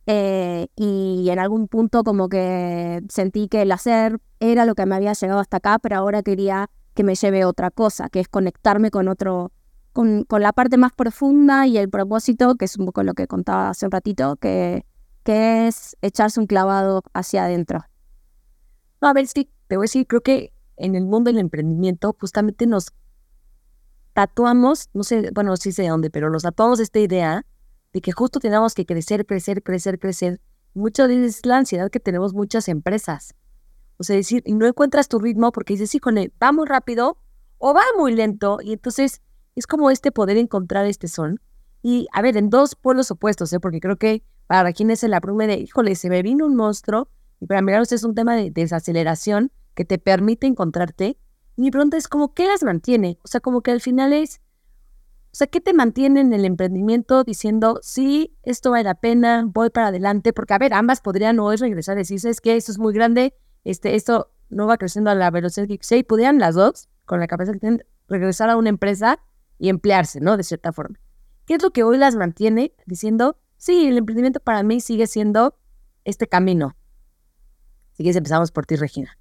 eh, 0.06 0.66
y 0.74 1.28
en 1.30 1.38
algún 1.38 1.68
punto 1.68 2.02
como 2.02 2.28
que 2.28 3.00
sentí 3.08 3.46
que 3.46 3.62
el 3.62 3.70
hacer 3.70 4.18
era 4.40 4.64
lo 4.64 4.74
que 4.74 4.84
me 4.84 4.96
había 4.96 5.12
llegado 5.12 5.38
hasta 5.38 5.58
acá, 5.58 5.78
pero 5.78 5.94
ahora 5.96 6.24
quería 6.24 6.70
que 6.94 7.04
me 7.04 7.14
lleve 7.14 7.44
otra 7.44 7.70
cosa, 7.70 8.08
que 8.08 8.18
es 8.18 8.26
conectarme 8.26 8.90
con 8.90 9.06
otro, 9.06 9.52
con, 9.92 10.24
con 10.24 10.42
la 10.42 10.52
parte 10.52 10.76
más 10.76 10.92
profunda 10.92 11.68
y 11.68 11.78
el 11.78 11.88
propósito, 11.88 12.56
que 12.56 12.64
es 12.64 12.76
un 12.76 12.86
poco 12.86 13.04
lo 13.04 13.14
que 13.14 13.28
contaba 13.28 13.68
hace 13.68 13.86
un 13.86 13.92
ratito, 13.92 14.34
que, 14.34 14.84
que 15.28 15.68
es 15.68 15.94
echarse 16.00 16.40
un 16.40 16.46
clavado 16.46 17.02
hacia 17.12 17.44
adentro. 17.44 17.84
No, 19.02 19.08
a 19.08 19.12
ver, 19.12 19.26
sí, 19.26 19.52
te 19.66 19.76
voy 19.76 19.82
a 19.82 19.84
decir, 19.84 20.06
creo 20.06 20.22
que 20.22 20.54
en 20.78 20.94
el 20.94 21.04
mundo 21.04 21.28
del 21.28 21.38
emprendimiento 21.38 22.16
justamente 22.18 22.66
nos 22.66 22.94
tatuamos, 24.14 24.88
no 24.94 25.04
sé, 25.04 25.30
bueno, 25.34 25.54
sí 25.58 25.70
sé 25.72 25.82
de 25.82 25.88
dónde, 25.88 26.08
pero 26.08 26.30
nos 26.30 26.44
tatuamos 26.44 26.80
esta 26.80 26.98
idea 26.98 27.44
de 27.92 28.00
que 28.00 28.10
justo 28.10 28.40
tenemos 28.40 28.72
que 28.72 28.86
crecer, 28.86 29.26
crecer, 29.26 29.62
crecer, 29.62 29.98
crecer. 29.98 30.40
Muchas 30.72 31.08
veces 31.08 31.36
es 31.36 31.44
la 31.44 31.58
ansiedad 31.58 31.90
que 31.90 32.00
tenemos 32.00 32.32
muchas 32.32 32.66
empresas. 32.66 33.34
O 33.98 34.04
sea, 34.04 34.16
decir, 34.16 34.42
y 34.46 34.54
no 34.54 34.64
encuentras 34.64 35.08
tu 35.08 35.18
ritmo 35.18 35.52
porque 35.52 35.76
dices, 35.76 36.00
con 36.00 36.16
va 36.16 36.52
muy 36.52 36.66
rápido 36.66 37.18
o 37.58 37.74
va 37.74 37.82
muy 37.98 38.14
lento. 38.14 38.60
Y 38.62 38.72
entonces 38.72 39.20
es 39.56 39.66
como 39.66 39.90
este 39.90 40.10
poder 40.10 40.38
encontrar 40.38 40.86
este 40.86 41.06
son. 41.06 41.38
Y 41.82 42.08
a 42.14 42.22
ver, 42.22 42.38
en 42.38 42.48
dos 42.48 42.76
pueblos 42.76 43.10
opuestos, 43.10 43.52
¿eh? 43.52 43.60
porque 43.60 43.80
creo 43.80 43.98
que 43.98 44.22
para 44.48 44.72
quienes 44.72 45.04
es 45.04 45.10
la 45.10 45.20
prueba 45.20 45.46
de, 45.46 45.58
híjole, 45.58 45.94
se 45.94 46.10
me 46.10 46.22
vino 46.22 46.44
un 46.46 46.56
monstruo. 46.56 47.08
Y 47.38 47.46
para 47.46 47.62
mí, 47.62 47.72
es 47.72 48.02
un 48.02 48.16
tema 48.16 48.34
de 48.34 48.50
desaceleración 48.50 49.52
que 49.74 49.84
te 49.84 49.98
permite 49.98 50.48
encontrarte 50.48 51.16
mi 51.58 51.72
pregunta 51.72 51.96
es 51.96 52.06
como, 52.06 52.34
¿qué 52.34 52.46
las 52.46 52.62
mantiene? 52.62 53.18
O 53.24 53.26
sea, 53.26 53.40
como 53.40 53.62
que 53.62 53.72
al 53.72 53.80
final 53.80 54.12
es, 54.12 54.40
o 55.32 55.36
sea, 55.36 55.48
¿qué 55.48 55.60
te 55.60 55.74
mantiene 55.74 56.20
en 56.20 56.32
el 56.32 56.44
emprendimiento 56.44 57.24
diciendo, 57.24 57.80
sí, 57.82 58.38
esto 58.44 58.70
vale 58.70 58.84
la 58.84 58.94
pena, 58.94 59.42
voy 59.44 59.68
para 59.70 59.88
adelante? 59.88 60.32
Porque, 60.32 60.54
a 60.54 60.58
ver, 60.58 60.72
ambas 60.72 61.00
podrían 61.00 61.40
hoy 61.40 61.56
regresar 61.56 61.96
y 61.96 62.02
decir, 62.02 62.20
es 62.24 62.40
que 62.40 62.54
esto 62.54 62.70
es 62.70 62.78
muy 62.78 62.94
grande, 62.94 63.34
este, 63.64 63.96
esto 63.96 64.30
no 64.50 64.68
va 64.68 64.76
creciendo 64.76 65.10
a 65.10 65.16
la 65.16 65.32
velocidad 65.32 65.66
que 65.66 65.78
sí, 65.80 66.04
podrían 66.04 66.38
las 66.38 66.54
dos, 66.54 66.88
con 67.06 67.18
la 67.18 67.26
capacidad 67.26 67.54
que 67.54 67.60
tienen, 67.60 67.84
regresar 68.06 68.50
a 68.50 68.56
una 68.56 68.68
empresa 68.68 69.18
y 69.58 69.68
emplearse, 69.68 70.20
¿no? 70.20 70.36
De 70.36 70.44
cierta 70.44 70.72
forma. 70.72 71.00
¿Qué 71.44 71.54
es 71.54 71.62
lo 71.62 71.72
que 71.72 71.82
hoy 71.82 71.98
las 71.98 72.14
mantiene 72.14 72.72
diciendo, 72.86 73.36
sí, 73.58 73.86
el 73.88 73.98
emprendimiento 73.98 74.40
para 74.40 74.62
mí 74.62 74.80
sigue 74.80 75.06
siendo 75.06 75.58
este 76.04 76.26
camino? 76.26 76.74
Si 77.92 78.02
quieres, 78.02 78.16
empezamos 78.16 78.50
por 78.50 78.64
ti, 78.64 78.76
Regina. 78.76 79.18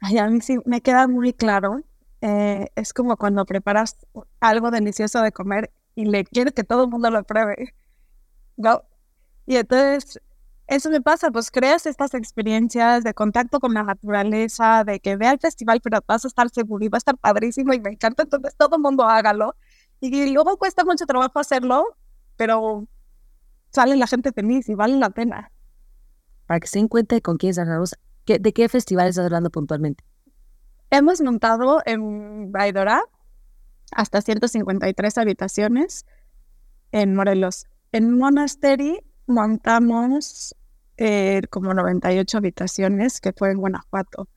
Ay, 0.00 0.18
a 0.18 0.28
mí 0.28 0.40
sí 0.40 0.58
me 0.64 0.80
queda 0.80 1.06
muy 1.08 1.32
claro. 1.32 1.82
Eh, 2.20 2.68
es 2.76 2.94
como 2.94 3.16
cuando 3.16 3.44
preparas 3.44 3.98
algo 4.40 4.70
delicioso 4.70 5.20
de 5.20 5.32
comer 5.32 5.72
y 5.94 6.06
le 6.06 6.24
quieres 6.24 6.54
que 6.54 6.64
todo 6.64 6.84
el 6.84 6.90
mundo 6.90 7.10
lo 7.10 7.22
pruebe. 7.24 7.74
¿No? 8.56 8.82
Y 9.46 9.56
entonces, 9.56 10.20
eso 10.66 10.88
me 10.88 11.00
pasa, 11.02 11.30
pues 11.30 11.50
creas 11.50 11.84
estas 11.86 12.14
experiencias 12.14 13.04
de 13.04 13.12
contacto 13.12 13.60
con 13.60 13.74
la 13.74 13.82
naturaleza, 13.82 14.84
de 14.84 15.00
que 15.00 15.16
vea 15.16 15.32
el 15.32 15.38
festival, 15.38 15.80
pero 15.82 16.00
vas 16.06 16.24
a 16.24 16.28
estar 16.28 16.48
seguro 16.50 16.84
y 16.84 16.88
va 16.88 16.96
a 16.96 16.98
estar 16.98 17.18
padrísimo 17.18 17.74
y 17.74 17.80
me 17.80 17.90
encanta, 17.90 18.22
entonces 18.22 18.54
todo 18.56 18.76
el 18.76 18.82
mundo 18.82 19.04
hágalo. 19.04 19.56
Y 20.00 20.30
luego 20.32 20.56
cuesta 20.56 20.84
mucho 20.84 21.06
trabajo 21.06 21.38
hacerlo, 21.38 21.96
pero 22.36 22.86
sale 23.74 23.96
la 23.96 24.06
gente 24.06 24.32
feliz 24.32 24.68
y 24.68 24.74
vale 24.74 24.96
la 24.96 25.10
pena. 25.10 25.50
Para 26.46 26.60
que 26.60 26.66
se 26.68 26.78
den 26.78 26.88
cuenta 26.88 27.14
de 27.14 27.22
con 27.22 27.36
quién 27.36 27.50
es 27.50 27.96
¿De 28.26 28.52
qué 28.52 28.68
festival 28.68 29.08
estás 29.08 29.26
hablando 29.26 29.50
puntualmente? 29.50 30.04
Hemos 30.90 31.20
montado 31.20 31.82
en 31.84 32.52
Baidora 32.52 33.02
hasta 33.92 34.22
153 34.22 35.18
habitaciones 35.18 36.06
en 36.92 37.14
Morelos. 37.14 37.66
En 37.92 38.16
Monastery 38.16 39.00
montamos 39.26 40.54
eh, 40.96 41.42
como 41.50 41.74
98 41.74 42.38
habitaciones, 42.38 43.20
que 43.20 43.32
fue 43.32 43.50
en 43.50 43.58
Guanajuato. 43.58 44.28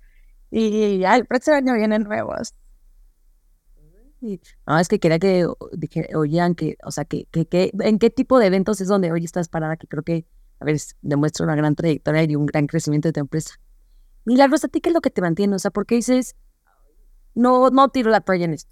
Y 0.50 1.00
ya 1.00 1.16
el 1.16 1.26
próximo 1.26 1.58
año 1.58 1.74
vienen 1.76 2.04
nuevos. 2.04 2.54
No, 4.20 4.80
es 4.80 4.88
que 4.88 5.00
quería 5.00 5.20
que, 5.20 5.48
oían 6.16 6.56
que, 6.56 6.78
o 6.84 6.92
sea, 6.92 7.06
que, 7.06 7.26
que, 7.26 7.72
en 7.80 8.00
qué 8.00 8.10
tipo 8.10 8.40
de 8.40 8.48
eventos 8.48 8.82
es 8.82 8.88
donde 8.88 9.12
hoy 9.12 9.24
estás 9.24 9.48
parada, 9.48 9.78
que 9.78 9.88
creo 9.88 10.04
que, 10.04 10.26
a 10.60 10.66
ver, 10.66 10.78
demuestra 11.02 11.46
una 11.46 11.56
gran 11.56 11.76
trayectoria 11.76 12.24
y 12.24 12.36
un 12.36 12.48
gran 12.48 12.68
crecimiento 12.68 13.10
de 13.10 13.14
tu 13.14 13.20
empresa. 13.20 13.56
Milagros, 14.26 14.64
¿a 14.66 14.68
ti 14.68 14.82
qué 14.82 14.90
es 14.90 14.96
lo 14.96 15.02
que 15.02 15.12
te 15.12 15.22
mantiene? 15.22 15.56
O 15.56 15.60
sea, 15.60 15.72
¿por 15.72 15.86
qué 15.86 15.96
dices, 15.96 16.36
no, 17.36 17.70
no 17.70 17.90
tiro 17.90 18.10
la 18.10 18.22
toalla 18.22 18.46
en 18.46 18.54
esto? 18.54 18.72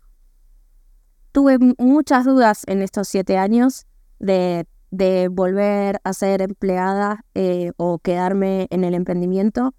Tuve 1.31 1.57
muchas 1.77 2.25
dudas 2.25 2.63
en 2.65 2.81
estos 2.81 3.07
siete 3.07 3.37
años 3.37 3.85
de, 4.19 4.67
de 4.89 5.27
volver 5.27 5.99
a 6.03 6.13
ser 6.13 6.41
empleada 6.41 7.23
eh, 7.35 7.71
o 7.77 7.99
quedarme 7.99 8.67
en 8.71 8.83
el 8.83 8.95
emprendimiento. 8.95 9.75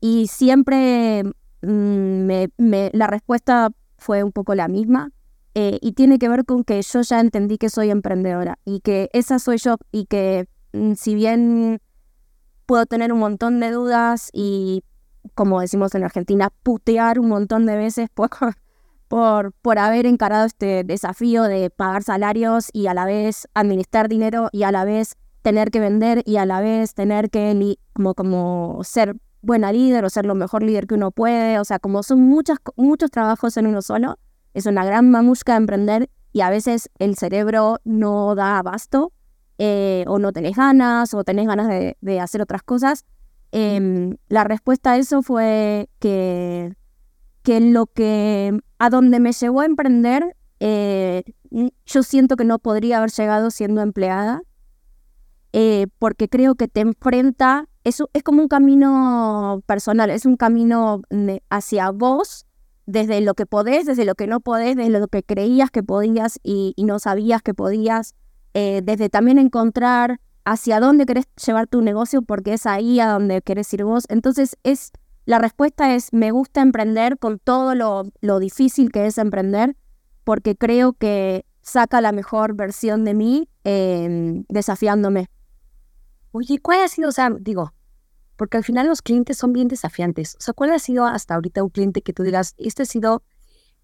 Y 0.00 0.26
siempre 0.26 1.24
mm, 1.62 1.66
me, 1.66 2.50
me, 2.58 2.90
la 2.92 3.06
respuesta 3.06 3.70
fue 3.98 4.22
un 4.22 4.32
poco 4.32 4.54
la 4.54 4.68
misma. 4.68 5.10
Eh, 5.54 5.78
y 5.80 5.92
tiene 5.92 6.18
que 6.18 6.28
ver 6.28 6.44
con 6.44 6.62
que 6.62 6.80
yo 6.82 7.02
ya 7.02 7.20
entendí 7.20 7.58
que 7.58 7.68
soy 7.68 7.90
emprendedora 7.90 8.58
y 8.64 8.80
que 8.80 9.10
esa 9.12 9.38
soy 9.38 9.58
yo 9.58 9.76
y 9.90 10.04
que 10.04 10.46
mm, 10.72 10.92
si 10.92 11.14
bien 11.14 11.80
puedo 12.66 12.86
tener 12.86 13.12
un 13.12 13.18
montón 13.18 13.58
de 13.58 13.70
dudas 13.72 14.30
y 14.32 14.84
como 15.34 15.60
decimos 15.60 15.94
en 15.94 16.04
Argentina, 16.04 16.50
putear 16.62 17.18
un 17.18 17.28
montón 17.28 17.66
de 17.66 17.76
veces 17.76 18.08
por, 18.12 18.30
por, 19.08 19.52
por 19.52 19.78
haber 19.78 20.06
encarado 20.06 20.46
este 20.46 20.84
desafío 20.84 21.44
de 21.44 21.70
pagar 21.70 22.02
salarios 22.02 22.68
y 22.72 22.86
a 22.86 22.94
la 22.94 23.04
vez 23.04 23.48
administrar 23.54 24.08
dinero 24.08 24.50
y 24.52 24.62
a 24.62 24.70
la 24.70 24.84
vez 24.84 25.16
tener 25.42 25.70
que 25.70 25.80
vender 25.80 26.22
y 26.24 26.36
a 26.36 26.46
la 26.46 26.60
vez 26.60 26.94
tener 26.94 27.30
que 27.30 27.78
como, 27.94 28.14
como 28.14 28.80
ser 28.84 29.16
buena 29.42 29.72
líder 29.72 30.04
o 30.04 30.10
ser 30.10 30.26
lo 30.26 30.34
mejor 30.34 30.62
líder 30.62 30.86
que 30.86 30.94
uno 30.94 31.10
puede. 31.10 31.58
O 31.58 31.64
sea, 31.64 31.78
como 31.78 32.02
son 32.02 32.20
muchas, 32.20 32.58
muchos 32.76 33.10
trabajos 33.10 33.56
en 33.56 33.66
uno 33.66 33.82
solo, 33.82 34.18
es 34.54 34.66
una 34.66 34.84
gran 34.84 35.10
mamusca 35.10 35.52
de 35.52 35.58
emprender 35.58 36.10
y 36.32 36.40
a 36.40 36.50
veces 36.50 36.90
el 36.98 37.16
cerebro 37.16 37.80
no 37.84 38.34
da 38.34 38.58
abasto 38.58 39.12
eh, 39.58 40.04
o 40.06 40.18
no 40.18 40.32
tenés 40.32 40.56
ganas 40.56 41.14
o 41.14 41.24
tenés 41.24 41.46
ganas 41.46 41.68
de, 41.68 41.96
de 42.00 42.20
hacer 42.20 42.42
otras 42.42 42.62
cosas. 42.62 43.04
Em, 43.50 44.16
la 44.28 44.44
respuesta 44.44 44.92
a 44.92 44.98
eso 44.98 45.22
fue 45.22 45.88
que, 45.98 46.74
que 47.42 47.60
lo 47.60 47.86
que 47.86 48.58
a 48.78 48.90
donde 48.90 49.20
me 49.20 49.32
llevó 49.32 49.62
a 49.62 49.66
emprender, 49.66 50.36
eh, 50.60 51.22
yo 51.86 52.02
siento 52.02 52.36
que 52.36 52.44
no 52.44 52.58
podría 52.58 52.98
haber 52.98 53.10
llegado 53.10 53.50
siendo 53.50 53.80
empleada, 53.80 54.42
eh, 55.52 55.86
porque 55.98 56.28
creo 56.28 56.56
que 56.56 56.68
te 56.68 56.80
enfrenta, 56.80 57.67
eso 57.88 58.10
es 58.12 58.22
como 58.22 58.42
un 58.42 58.48
camino 58.48 59.62
personal, 59.66 60.10
es 60.10 60.26
un 60.26 60.36
camino 60.36 61.02
hacia 61.50 61.90
vos, 61.90 62.46
desde 62.86 63.20
lo 63.20 63.34
que 63.34 63.44
podés, 63.44 63.84
desde 63.84 64.06
lo 64.06 64.14
que 64.14 64.26
no 64.26 64.40
podés, 64.40 64.74
desde 64.76 64.98
lo 64.98 65.08
que 65.08 65.22
creías 65.22 65.70
que 65.70 65.82
podías 65.82 66.40
y, 66.42 66.74
no 66.78 66.98
sabías 66.98 67.42
que 67.42 67.52
podías, 67.52 68.14
eh, 68.54 68.80
desde 68.82 69.10
también 69.10 69.38
encontrar 69.38 70.20
hacia 70.44 70.80
dónde 70.80 71.04
querés 71.04 71.26
llevar 71.44 71.66
tu 71.66 71.82
negocio 71.82 72.22
porque 72.22 72.54
es 72.54 72.64
ahí 72.64 72.98
a 73.00 73.08
donde 73.08 73.42
querés 73.42 73.72
ir 73.74 73.84
vos. 73.84 74.04
Entonces, 74.08 74.56
es, 74.62 74.92
la 75.26 75.38
respuesta 75.38 75.94
es, 75.94 76.14
me 76.14 76.30
gusta 76.30 76.62
emprender 76.62 77.18
con 77.18 77.38
todo 77.38 77.74
lo, 77.74 78.04
lo 78.22 78.38
difícil 78.38 78.90
que 78.90 79.06
es 79.06 79.18
emprender, 79.18 79.76
porque 80.24 80.56
creo 80.56 80.94
que 80.94 81.44
saca 81.60 82.00
la 82.00 82.12
mejor 82.12 82.54
versión 82.54 83.04
de 83.04 83.12
mí 83.12 83.48
em, 83.64 84.44
desafiándome. 84.48 85.28
Oye, 86.32 86.58
¿cuál 86.58 86.80
ha 86.80 86.88
sido, 86.88 87.10
o 87.10 87.12
sea, 87.12 87.30
digo, 87.38 87.74
porque 88.38 88.56
al 88.56 88.64
final 88.64 88.86
los 88.86 89.02
clientes 89.02 89.36
son 89.36 89.52
bien 89.52 89.66
desafiantes. 89.66 90.36
O 90.36 90.40
sea, 90.40 90.54
¿cuál 90.54 90.70
ha 90.70 90.78
sido 90.78 91.04
hasta 91.04 91.34
ahorita 91.34 91.62
un 91.64 91.70
cliente 91.70 92.02
que 92.02 92.12
tú 92.12 92.22
digas, 92.22 92.54
este 92.56 92.84
ha 92.84 92.86
sido 92.86 93.24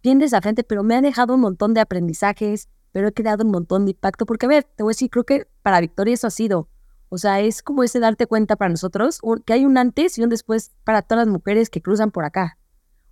bien 0.01 0.21
desafiante, 0.21 0.63
pero 0.63 0.85
me 0.85 0.95
ha 0.95 1.03
dejado 1.03 1.35
un 1.35 1.41
montón 1.41 1.75
de 1.75 1.81
aprendizajes, 1.81 2.69
pero 2.93 3.09
he 3.09 3.13
creado 3.13 3.45
un 3.45 3.51
montón 3.51 3.85
de 3.85 3.91
impacto? 3.91 4.27
Porque, 4.27 4.47
a 4.47 4.49
ver, 4.49 4.63
te 4.63 4.85
voy 4.85 4.93
a 4.93 4.95
decir, 4.95 5.11
creo 5.11 5.25
que 5.25 5.49
para 5.63 5.81
Victoria 5.81 6.15
eso 6.15 6.29
ha 6.29 6.31
sido. 6.31 6.69
O 7.09 7.19
sea, 7.19 7.41
es 7.41 7.65
como 7.65 7.83
ese 7.83 7.99
darte 7.99 8.29
cuenta 8.29 8.55
para 8.55 8.71
nosotros 8.71 9.21
que 9.45 9.53
hay 9.53 9.65
un 9.65 9.77
antes 9.77 10.17
y 10.19 10.23
un 10.23 10.31
después 10.31 10.71
para 10.85 11.03
todas 11.03 11.27
las 11.27 11.33
mujeres 11.33 11.69
que 11.69 11.83
cruzan 11.83 12.13
por 12.13 12.25
acá. 12.25 12.57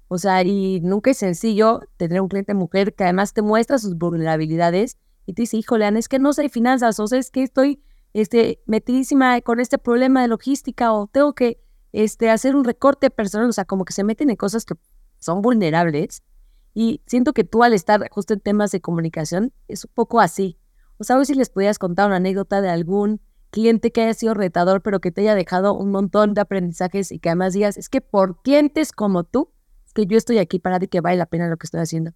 O 0.07 0.19
sea, 0.19 0.45
y 0.45 0.81
nunca 0.81 1.11
es 1.11 1.19
sencillo 1.19 1.81
tener 1.97 2.21
un 2.21 2.29
cliente 2.29 2.55
mujer 2.55 2.95
que 2.95 3.03
además 3.03 3.33
te 3.33 3.43
muestra 3.43 3.79
sus 3.79 3.99
vulnerabilidades 3.99 4.97
y 5.27 5.33
te 5.33 5.43
dice, 5.43 5.57
híjole, 5.57 5.87
Ana, 5.87 5.99
es 5.99 6.09
que 6.09 6.21
no 6.21 6.33
sé 6.33 6.49
finanzas, 6.49 7.01
o 7.01 7.07
sea, 7.09 7.19
es 7.19 7.33
que 7.33 7.43
estoy 7.43 7.83
este, 8.13 8.63
metidísima 8.67 9.41
con 9.41 9.61
este 9.61 9.79
problema 9.79 10.23
de 10.23 10.29
logística 10.29 10.93
o 10.93 11.07
tengo 11.07 11.35
que 11.35 11.61
este, 11.93 12.31
hacer 12.31 12.57
un 12.57 12.65
recorte 12.65 13.11
personal, 13.11 13.49
o 13.49 13.53
sea, 13.53 13.65
como 13.65 13.85
que 13.85 13.93
se 13.93 14.05
meten 14.05 14.31
en 14.31 14.37
cosas 14.37 14.65
que 14.65 14.75
son 15.19 15.43
vulnerables. 15.43 16.23
Y 16.75 17.03
siento 17.07 17.33
que 17.33 17.45
tú 17.45 17.63
al 17.63 17.75
estar 17.75 18.09
justo 18.11 18.33
en 18.33 18.41
temas 18.41 18.71
de 18.71 18.81
comunicación 18.81 19.53
es 19.69 19.85
un 19.85 19.91
poco 19.95 20.21
así. 20.21 20.59
O 20.99 21.05
sea, 21.05 21.23
si 21.25 21.35
les 21.35 21.51
podías 21.51 21.79
contar 21.79 22.07
una 22.07 22.17
anécdota 22.17 22.61
de 22.61 22.71
algún 22.71 23.21
cliente 23.51 23.93
que 23.93 24.03
haya 24.03 24.15
sido 24.15 24.33
retador, 24.33 24.81
pero 24.81 25.01
que 25.01 25.13
te 25.13 25.21
haya 25.21 25.35
dejado 25.35 25.75
un 25.75 25.91
montón 25.91 26.33
de 26.33 26.41
aprendizajes 26.41 27.13
y 27.13 27.19
que 27.19 27.29
además 27.29 27.53
digas, 27.53 27.77
es 27.77 27.91
que 27.91 28.01
por 28.01 28.41
clientes 28.43 28.93
como 28.93 29.25
tú, 29.25 29.51
que 29.93 30.07
yo 30.07 30.17
estoy 30.17 30.39
aquí 30.39 30.59
para 30.59 30.83
y 30.83 30.89
que 30.89 31.01
vale 31.01 31.17
la 31.17 31.27
pena 31.27 31.49
lo 31.49 31.57
que 31.59 31.67
estoy 31.67 31.81
haciendo? 31.81 32.13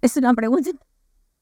Es 0.00 0.16
una 0.16 0.32
pregunta 0.34 0.70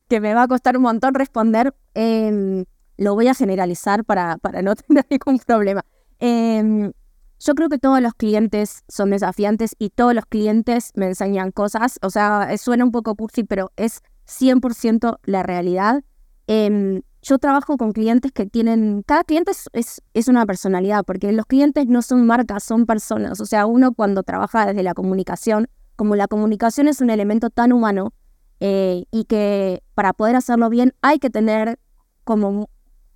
que 0.08 0.20
me 0.20 0.34
va 0.34 0.42
a 0.42 0.48
costar 0.48 0.76
un 0.76 0.82
montón 0.82 1.14
responder. 1.14 1.74
Em, 1.94 2.64
lo 3.00 3.14
voy 3.14 3.28
a 3.28 3.34
generalizar 3.34 4.04
para, 4.04 4.36
para 4.36 4.60
no 4.60 4.76
tener 4.76 5.06
ningún 5.10 5.38
problema. 5.38 5.84
Em, 6.18 6.92
yo 7.40 7.54
creo 7.54 7.70
que 7.70 7.78
todos 7.78 8.02
los 8.02 8.12
clientes 8.12 8.84
son 8.88 9.10
desafiantes 9.10 9.74
y 9.78 9.88
todos 9.88 10.14
los 10.14 10.26
clientes 10.26 10.92
me 10.94 11.06
enseñan 11.06 11.50
cosas. 11.50 11.98
O 12.02 12.10
sea, 12.10 12.54
suena 12.58 12.84
un 12.84 12.92
poco 12.92 13.14
cursi, 13.14 13.42
pero 13.42 13.72
es 13.76 14.02
100% 14.26 15.18
la 15.24 15.42
realidad. 15.42 16.02
Em, 16.46 17.00
yo 17.22 17.38
trabajo 17.38 17.78
con 17.78 17.92
clientes 17.92 18.32
que 18.32 18.44
tienen, 18.44 19.02
cada 19.06 19.24
cliente 19.24 19.52
es, 19.72 20.02
es, 20.12 20.28
una 20.28 20.44
personalidad, 20.44 21.02
porque 21.04 21.32
los 21.32 21.46
clientes 21.46 21.86
no 21.86 22.02
son 22.02 22.26
marcas, 22.26 22.64
son 22.64 22.84
personas. 22.84 23.40
O 23.40 23.46
sea, 23.46 23.64
uno 23.64 23.94
cuando 23.94 24.22
trabaja 24.22 24.66
desde 24.66 24.82
la 24.82 24.92
comunicación, 24.92 25.68
como 25.96 26.16
la 26.16 26.28
comunicación 26.28 26.86
es 26.86 27.00
un 27.00 27.08
elemento 27.08 27.48
tan 27.48 27.72
humano 27.72 28.12
eh, 28.60 29.04
y 29.10 29.24
que 29.24 29.82
para 29.94 30.12
poder 30.12 30.36
hacerlo 30.36 30.68
bien 30.68 30.92
hay 31.00 31.18
que 31.18 31.30
tener 31.30 31.78
como 32.24 32.68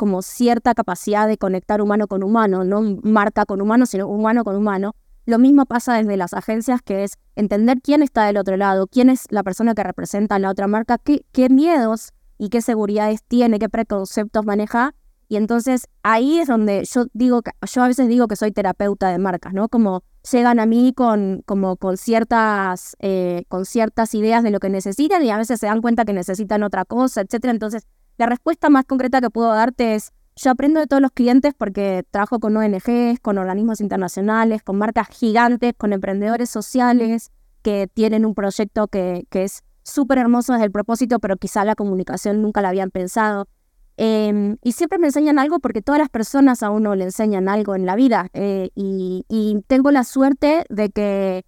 como 0.04 0.20
cierta 0.20 0.74
capacidad 0.74 1.26
de 1.26 1.38
conectar 1.38 1.80
humano 1.80 2.08
con 2.08 2.22
humano, 2.22 2.62
no 2.62 2.82
marca 3.02 3.46
con 3.46 3.62
humano, 3.62 3.86
sino 3.86 4.06
humano 4.06 4.44
con 4.44 4.54
humano. 4.54 4.94
Lo 5.24 5.38
mismo 5.38 5.64
pasa 5.64 5.94
desde 5.94 6.18
las 6.18 6.34
agencias, 6.34 6.82
que 6.82 7.04
es 7.04 7.14
entender 7.36 7.80
quién 7.82 8.02
está 8.02 8.26
del 8.26 8.36
otro 8.36 8.58
lado, 8.58 8.86
quién 8.86 9.08
es 9.08 9.24
la 9.30 9.42
persona 9.42 9.74
que 9.74 9.82
representa 9.82 10.38
la 10.38 10.50
otra 10.50 10.66
marca, 10.66 10.98
qué, 10.98 11.24
qué 11.32 11.48
miedos 11.48 12.12
y 12.36 12.50
qué 12.50 12.60
seguridades 12.60 13.22
tiene, 13.26 13.58
qué 13.58 13.70
preconceptos 13.70 14.44
maneja. 14.44 14.94
Y 15.26 15.36
entonces 15.36 15.86
ahí 16.02 16.38
es 16.38 16.48
donde 16.48 16.84
yo 16.84 17.06
digo, 17.14 17.40
que, 17.40 17.52
yo 17.62 17.82
a 17.82 17.88
veces 17.88 18.06
digo 18.06 18.28
que 18.28 18.36
soy 18.36 18.52
terapeuta 18.52 19.08
de 19.08 19.16
marcas, 19.16 19.54
¿no? 19.54 19.70
Como 19.70 20.02
llegan 20.30 20.60
a 20.60 20.66
mí 20.66 20.92
con, 20.94 21.40
como 21.46 21.78
con, 21.78 21.96
ciertas, 21.96 22.94
eh, 22.98 23.44
con 23.48 23.64
ciertas 23.64 24.14
ideas 24.14 24.42
de 24.42 24.50
lo 24.50 24.60
que 24.60 24.68
necesitan 24.68 25.22
y 25.24 25.30
a 25.30 25.38
veces 25.38 25.60
se 25.60 25.66
dan 25.66 25.80
cuenta 25.80 26.04
que 26.04 26.12
necesitan 26.12 26.62
otra 26.62 26.84
cosa, 26.84 27.22
etcétera. 27.22 27.52
Entonces 27.52 27.86
la 28.16 28.26
respuesta 28.26 28.70
más 28.70 28.84
concreta 28.84 29.20
que 29.20 29.30
puedo 29.30 29.52
darte 29.52 29.94
es, 29.94 30.12
yo 30.36 30.50
aprendo 30.50 30.80
de 30.80 30.86
todos 30.86 31.00
los 31.00 31.12
clientes 31.12 31.54
porque 31.56 32.04
trabajo 32.10 32.40
con 32.40 32.56
ONGs, 32.56 33.20
con 33.20 33.38
organismos 33.38 33.80
internacionales, 33.80 34.62
con 34.62 34.76
marcas 34.78 35.08
gigantes, 35.08 35.74
con 35.76 35.92
emprendedores 35.92 36.50
sociales 36.50 37.30
que 37.62 37.88
tienen 37.92 38.24
un 38.26 38.34
proyecto 38.34 38.88
que, 38.88 39.26
es 39.30 39.62
súper 39.82 40.18
hermoso 40.18 40.52
desde 40.52 40.66
el 40.66 40.72
propósito, 40.72 41.18
pero 41.18 41.36
quizá 41.36 41.64
la 41.64 41.74
comunicación 41.74 42.42
nunca 42.42 42.62
la 42.62 42.68
habían 42.68 42.90
pensado. 42.90 43.48
Em, 43.96 44.56
y 44.62 44.72
siempre 44.72 44.98
me 44.98 45.06
enseñan 45.06 45.38
algo 45.38 45.60
porque 45.60 45.80
todas 45.80 46.00
las 46.00 46.08
personas 46.08 46.62
a 46.62 46.70
uno 46.70 46.94
le 46.94 47.04
enseñan 47.04 47.48
algo 47.48 47.74
en 47.74 47.86
la 47.86 47.94
vida. 47.94 48.28
Eh, 48.32 48.70
y, 48.74 49.24
tengo 49.66 49.90
la 49.90 50.04
suerte 50.04 50.64
de 50.68 50.90
que 50.90 51.44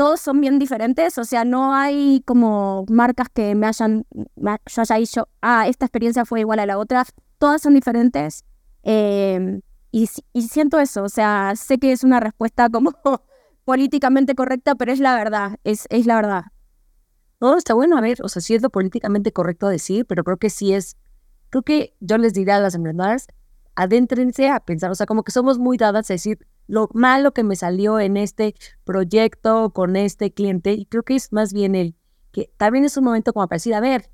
todos 0.00 0.18
son 0.18 0.40
bien 0.40 0.58
diferentes, 0.58 1.18
o 1.18 1.24
sea, 1.24 1.44
no 1.44 1.74
hay 1.74 2.22
como 2.24 2.86
marcas 2.88 3.28
que 3.28 3.54
me 3.54 3.66
hayan, 3.66 4.06
yo 4.34 4.80
haya 4.80 4.96
dicho, 4.96 5.28
ah, 5.42 5.68
esta 5.68 5.84
experiencia 5.84 6.24
fue 6.24 6.40
igual 6.40 6.58
a 6.58 6.64
la 6.64 6.78
otra, 6.78 7.04
todas 7.36 7.60
son 7.60 7.74
diferentes. 7.74 8.46
Em, 8.82 9.60
y, 9.90 10.06
siento 10.06 10.80
eso, 10.80 11.02
o 11.02 11.10
sea, 11.10 11.52
sé 11.54 11.76
que 11.76 11.92
es 11.92 12.02
una 12.02 12.18
respuesta 12.18 12.70
como 12.70 12.92
políticamente 13.66 14.34
correcta, 14.34 14.74
pero 14.74 14.90
es 14.90 15.00
la 15.00 15.14
verdad, 15.16 15.58
es, 15.64 15.84
es 15.90 16.06
la 16.06 16.16
verdad. 16.16 16.44
No, 17.38 17.58
está 17.58 17.74
bueno, 17.74 17.98
a 17.98 18.00
ver, 18.00 18.22
o 18.22 18.28
sea, 18.30 18.40
sí 18.40 18.54
es 18.54 18.62
lo 18.62 18.70
políticamente 18.70 19.32
correcto 19.32 19.68
decir, 19.68 20.06
pero 20.06 20.24
creo 20.24 20.38
que 20.38 20.48
sí 20.48 20.72
es, 20.72 20.96
creo 21.50 21.62
que 21.62 21.94
yo 22.00 22.16
les 22.16 22.32
diría 22.32 22.56
a 22.56 22.60
las 22.60 22.74
emprendedoras, 22.74 23.26
adéntrense 23.80 24.50
a 24.50 24.60
pensar, 24.60 24.90
o 24.90 24.94
sea, 24.94 25.06
como 25.06 25.22
que 25.22 25.32
somos 25.32 25.58
muy 25.58 25.78
dadas 25.78 26.10
a 26.10 26.14
decir, 26.14 26.46
lo 26.66 26.90
malo 26.92 27.32
que 27.32 27.42
me 27.42 27.56
salió 27.56 27.98
en 27.98 28.18
este 28.18 28.54
proyecto 28.84 29.70
con 29.70 29.96
este 29.96 30.34
cliente. 30.34 30.74
Y 30.74 30.84
creo 30.84 31.02
que 31.02 31.16
es 31.16 31.32
más 31.32 31.54
bien 31.54 31.74
el 31.74 31.96
que 32.30 32.52
también 32.58 32.84
es 32.84 32.98
un 32.98 33.04
momento 33.04 33.32
como 33.32 33.48
para 33.48 33.56
decir, 33.56 33.72
a 33.72 33.80
ver, 33.80 34.10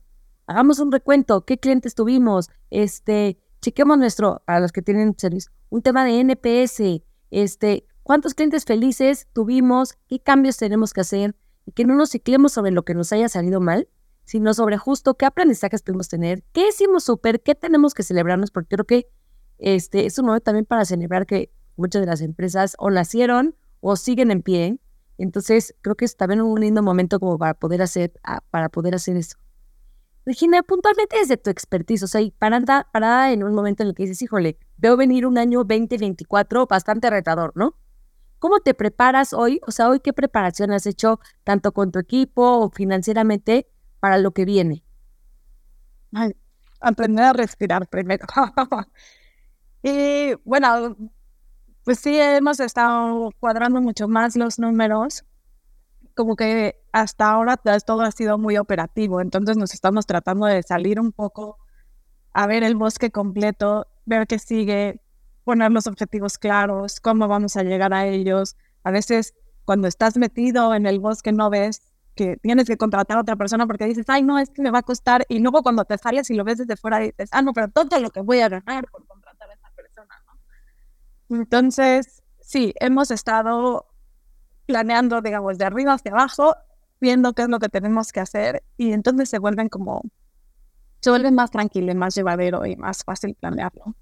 hagamos 0.46 0.78
un 0.78 0.92
recuento, 0.92 1.44
qué 1.44 1.58
clientes 1.58 1.96
tuvimos, 1.96 2.48
este, 2.70 3.40
chequemos 3.60 3.98
nuestro, 3.98 4.40
a 4.46 4.60
los 4.60 4.70
que 4.70 4.82
tienen 4.82 5.16
servicio, 5.18 5.50
un 5.68 5.82
tema 5.82 6.04
de 6.04 6.20
NPS, 6.20 7.02
este, 7.32 7.88
cuántos 8.04 8.34
clientes 8.34 8.64
felices 8.64 9.26
tuvimos, 9.32 9.94
qué 10.06 10.20
cambios 10.20 10.58
tenemos 10.58 10.92
que 10.92 11.00
hacer, 11.00 11.34
y 11.66 11.72
que 11.72 11.84
no 11.84 11.96
nos 11.96 12.10
ciclemos 12.10 12.52
sobre 12.52 12.70
lo 12.70 12.84
que 12.84 12.94
nos 12.94 13.12
haya 13.12 13.28
salido 13.28 13.60
mal, 13.60 13.88
sino 14.24 14.54
sobre 14.54 14.78
justo 14.78 15.16
qué 15.16 15.26
aprendizajes 15.26 15.82
podemos 15.82 16.08
tener, 16.08 16.44
qué 16.52 16.68
hicimos 16.68 17.02
súper, 17.02 17.42
qué 17.42 17.56
tenemos 17.56 17.94
que 17.94 18.04
celebrarnos, 18.04 18.52
porque 18.52 18.76
creo 18.76 18.86
que 18.86 19.08
este, 19.58 20.06
es 20.06 20.18
un 20.18 20.26
momento 20.26 20.44
también 20.44 20.64
para 20.64 20.84
celebrar 20.84 21.26
que 21.26 21.50
muchas 21.76 22.00
de 22.00 22.06
las 22.06 22.20
empresas 22.20 22.74
o 22.78 22.90
nacieron 22.90 23.54
o 23.80 23.96
siguen 23.96 24.30
en 24.30 24.42
pie. 24.42 24.78
Entonces, 25.18 25.74
creo 25.82 25.94
que 25.94 26.04
es 26.04 26.16
también 26.16 26.40
un 26.40 26.60
lindo 26.60 26.82
momento 26.82 27.18
como 27.20 27.38
para 27.38 27.54
poder 27.54 27.82
hacer, 27.82 28.12
ah, 28.22 28.42
para 28.50 28.68
poder 28.68 28.94
hacer 28.94 29.16
eso. 29.16 29.36
Regina, 30.26 30.62
puntualmente 30.62 31.18
desde 31.18 31.36
tu 31.36 31.50
expertise, 31.50 32.02
o 32.02 32.06
sea, 32.08 32.20
y 32.20 32.32
parada, 32.32 33.32
en 33.32 33.44
un 33.44 33.54
momento 33.54 33.82
en 33.82 33.90
el 33.90 33.94
que 33.94 34.02
dices, 34.02 34.20
híjole, 34.22 34.58
veo 34.76 34.96
venir 34.96 35.24
un 35.24 35.38
año 35.38 35.60
2024 35.60 36.66
bastante 36.66 37.08
retador, 37.10 37.52
¿no? 37.54 37.76
¿Cómo 38.40 38.58
te 38.60 38.74
preparas 38.74 39.32
hoy? 39.32 39.60
O 39.66 39.70
sea, 39.70 39.88
hoy, 39.88 40.00
¿qué 40.00 40.12
preparación 40.12 40.72
has 40.72 40.84
hecho 40.86 41.20
tanto 41.44 41.72
con 41.72 41.92
tu 41.92 42.00
equipo 42.00 42.58
o 42.58 42.70
financieramente 42.70 43.68
para 44.00 44.18
lo 44.18 44.32
que 44.32 44.44
viene? 44.44 44.82
aprender 46.80 47.24
a 47.24 47.32
respirar 47.32 47.88
primero. 47.88 48.26
y 49.86 50.34
bueno, 50.44 50.96
pues 51.84 52.00
sí, 52.00 52.18
hemos 52.18 52.58
estado 52.58 53.30
cuadrando 53.38 53.80
mucho 53.80 54.08
más 54.08 54.34
los 54.34 54.58
números. 54.58 55.24
Como 56.14 56.34
que 56.34 56.82
hasta 56.92 57.30
ahora 57.30 57.56
todo 57.56 58.02
ha 58.02 58.10
sido 58.10 58.38
muy 58.38 58.56
operativo, 58.56 59.20
entonces 59.20 59.56
nos 59.56 59.74
estamos 59.74 60.06
tratando 60.06 60.46
de 60.46 60.62
salir 60.62 60.98
un 60.98 61.12
poco 61.12 61.58
a 62.32 62.46
ver 62.46 62.64
el 62.64 62.74
bosque 62.74 63.10
completo, 63.10 63.86
ver 64.06 64.26
qué 64.26 64.38
sigue, 64.38 65.00
poner 65.44 65.70
los 65.70 65.86
objetivos 65.86 66.38
claros, 66.38 67.00
cómo 67.00 67.28
vamos 67.28 67.56
a 67.56 67.62
llegar 67.62 67.94
a 67.94 68.06
ellos. 68.06 68.56
A 68.82 68.90
veces 68.90 69.34
cuando 69.64 69.88
estás 69.88 70.16
metido 70.16 70.74
en 70.74 70.86
el 70.86 70.98
bosque 71.00 71.32
no 71.32 71.50
ves 71.50 71.92
que 72.16 72.36
tienes 72.38 72.66
que 72.66 72.76
contratar 72.78 73.18
a 73.18 73.20
otra 73.20 73.36
persona 73.36 73.66
porque 73.66 73.84
dices, 73.84 74.06
ay, 74.08 74.22
no, 74.22 74.38
es 74.38 74.50
que 74.50 74.62
me 74.62 74.70
va 74.70 74.78
a 74.80 74.82
costar. 74.82 75.24
Y 75.28 75.38
luego 75.38 75.62
cuando 75.62 75.84
te 75.84 75.98
sales 75.98 76.30
y 76.30 76.34
lo 76.34 76.44
ves 76.44 76.58
desde 76.58 76.76
fuera 76.76 76.98
dices, 76.98 77.28
ah, 77.30 77.42
no, 77.42 77.52
pero 77.52 77.68
todo 77.68 78.00
lo 78.00 78.10
que 78.10 78.20
voy 78.22 78.40
a 78.40 78.48
ganar 78.48 78.88
por 78.90 79.06
contratar 79.06 79.50
a 79.50 79.54
esa 79.54 79.70
persona, 79.76 80.14
¿no? 80.26 80.32
Entonces, 81.28 82.22
sí, 82.40 82.74
hemos 82.80 83.10
estado 83.10 83.86
planeando, 84.66 85.20
digamos, 85.20 85.58
de 85.58 85.64
arriba 85.64 85.94
hacia 85.94 86.12
abajo, 86.12 86.54
viendo 87.00 87.32
qué 87.32 87.42
es 87.42 87.48
lo 87.48 87.58
que 87.58 87.68
tenemos 87.68 88.12
que 88.12 88.20
hacer 88.20 88.64
y 88.76 88.92
entonces 88.92 89.28
se 89.28 89.38
vuelven 89.38 89.68
como, 89.68 90.02
se 91.00 91.10
vuelven 91.10 91.34
más 91.34 91.50
tranquilo, 91.50 91.94
más 91.94 92.14
llevadero 92.14 92.66
y 92.66 92.76
más 92.76 93.04
fácil 93.04 93.34
planearlo. 93.34 93.94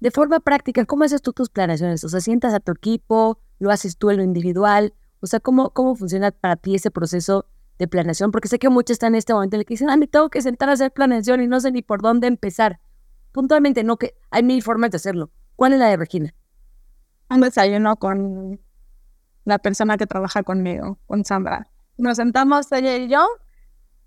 De 0.00 0.10
forma 0.10 0.40
práctica, 0.40 0.84
¿cómo 0.84 1.04
haces 1.04 1.22
tú 1.22 1.32
tus 1.32 1.48
planeaciones? 1.48 2.02
O 2.04 2.08
sea, 2.08 2.20
sientas 2.20 2.54
a 2.54 2.60
tu 2.60 2.72
equipo, 2.72 3.38
lo 3.58 3.70
haces 3.70 3.96
tú 3.96 4.10
en 4.10 4.18
lo 4.18 4.22
individual, 4.24 4.94
o 5.20 5.26
sea, 5.28 5.38
¿cómo, 5.38 5.70
cómo 5.70 5.94
funciona 5.94 6.32
para 6.32 6.56
ti 6.56 6.74
ese 6.74 6.90
proceso 6.90 7.46
de 7.78 7.86
planeación? 7.86 8.32
Porque 8.32 8.48
sé 8.48 8.58
que 8.58 8.68
muchos 8.68 8.94
están 8.94 9.14
en 9.14 9.18
este 9.18 9.32
momento 9.32 9.56
en 9.56 9.60
el 9.60 9.66
que 9.66 9.74
dicen, 9.74 9.88
ah, 9.88 9.96
me 9.96 10.08
tengo 10.08 10.28
que 10.28 10.42
sentar 10.42 10.68
a 10.68 10.72
hacer 10.72 10.92
planeación 10.92 11.40
y 11.40 11.46
no 11.46 11.60
sé 11.60 11.70
ni 11.70 11.82
por 11.82 12.02
dónde 12.02 12.26
empezar. 12.26 12.80
Puntualmente, 13.30 13.84
no 13.84 13.96
que 13.96 14.16
hay 14.30 14.42
mil 14.42 14.62
formas 14.62 14.90
de 14.90 14.96
hacerlo. 14.96 15.30
¿Cuál 15.54 15.74
es 15.74 15.78
la 15.78 15.86
de 15.86 15.96
Regina? 15.96 16.34
Un 17.34 17.40
desayuno 17.40 17.96
con 17.96 18.60
la 19.44 19.58
persona 19.58 19.96
que 19.96 20.06
trabaja 20.06 20.42
conmigo, 20.42 20.98
con 21.06 21.24
Sandra. 21.24 21.68
Nos 21.96 22.16
sentamos 22.16 22.70
ella 22.72 22.96
y 22.96 23.08
yo 23.08 23.26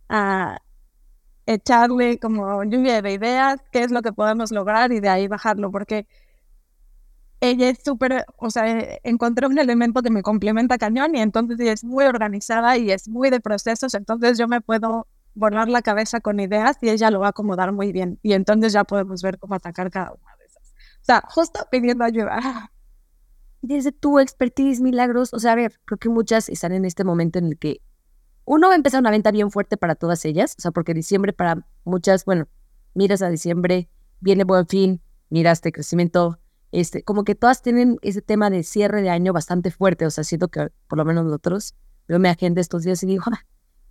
a 0.09 0.59
echarle 1.45 2.19
como 2.19 2.63
lluvia 2.63 3.01
de 3.01 3.13
ideas, 3.13 3.61
qué 3.71 3.83
es 3.83 3.91
lo 3.91 4.01
que 4.01 4.13
podemos 4.13 4.51
lograr 4.51 4.91
y 4.91 4.99
de 4.99 5.09
ahí 5.09 5.27
bajarlo, 5.27 5.71
porque 5.71 6.07
ella 7.41 7.69
es 7.69 7.79
súper, 7.83 8.25
o 8.37 8.49
sea, 8.49 8.65
encontré 9.03 9.45
un 9.47 9.59
elemento 9.59 10.01
que 10.01 10.09
me 10.09 10.23
complementa 10.23 10.77
cañón 10.77 11.15
y 11.15 11.19
entonces 11.19 11.59
ella 11.59 11.73
es 11.73 11.83
muy 11.83 12.05
organizada 12.05 12.77
y 12.77 12.91
es 12.91 13.07
muy 13.07 13.29
de 13.29 13.39
procesos, 13.39 13.93
entonces 13.93 14.37
yo 14.37 14.47
me 14.47 14.61
puedo 14.61 15.07
volar 15.35 15.67
la 15.67 15.81
cabeza 15.81 16.21
con 16.21 16.39
ideas 16.39 16.77
y 16.81 16.89
ella 16.89 17.11
lo 17.11 17.19
va 17.19 17.27
a 17.27 17.29
acomodar 17.29 17.71
muy 17.73 17.91
bien 17.91 18.19
y 18.23 18.33
entonces 18.33 18.73
ya 18.73 18.83
podemos 18.83 19.21
ver 19.21 19.37
cómo 19.37 19.55
atacar 19.55 19.91
cada 19.91 20.13
una 20.13 20.35
de 20.39 20.45
esas. 20.45 20.73
O 21.01 21.03
sea, 21.03 21.23
justo 21.27 21.67
pidiendo 21.69 22.05
ayuda 22.05 22.71
desde 23.65 23.91
tu 23.91 24.19
expertise, 24.19 24.81
milagros, 24.81 25.33
o 25.33 25.39
sea, 25.39 25.53
a 25.53 25.55
ver, 25.55 25.79
creo 25.85 25.97
que 25.97 26.09
muchas 26.09 26.49
están 26.49 26.71
en 26.71 26.85
este 26.85 27.03
momento 27.03 27.39
en 27.39 27.47
el 27.47 27.57
que 27.57 27.81
uno 28.45 28.67
va 28.67 28.73
a 28.73 28.75
empezar 28.77 28.99
una 28.99 29.11
venta 29.11 29.31
bien 29.31 29.49
fuerte 29.51 29.75
para 29.77 29.95
todas 29.95 30.23
ellas, 30.25 30.55
o 30.57 30.61
sea, 30.61 30.71
porque 30.71 30.93
diciembre 30.93 31.33
para 31.33 31.65
muchas, 31.83 32.25
bueno, 32.25 32.47
miras 32.93 33.21
a 33.21 33.29
diciembre, 33.29 33.89
viene 34.19 34.43
buen 34.43 34.67
fin, 34.67 35.01
miras 35.29 35.57
este 35.57 35.71
crecimiento, 35.71 36.39
este, 36.71 37.03
como 37.03 37.23
que 37.23 37.33
todas 37.33 37.61
tienen 37.61 37.97
ese 38.01 38.21
tema 38.21 38.49
de 38.49 38.63
cierre 38.63 39.01
de 39.01 39.09
año 39.09 39.33
bastante 39.33 39.71
fuerte, 39.71 40.05
o 40.05 40.11
sea, 40.11 40.23
siento 40.23 40.49
que 40.49 40.69
por 40.87 40.97
lo 40.97 41.05
menos 41.05 41.25
nosotros, 41.25 41.75
veo 42.07 42.19
mi 42.19 42.29
agenda 42.29 42.61
estos 42.61 42.83
días 42.83 43.01
y 43.03 43.07
digo, 43.07 43.23
ah, 43.31 43.45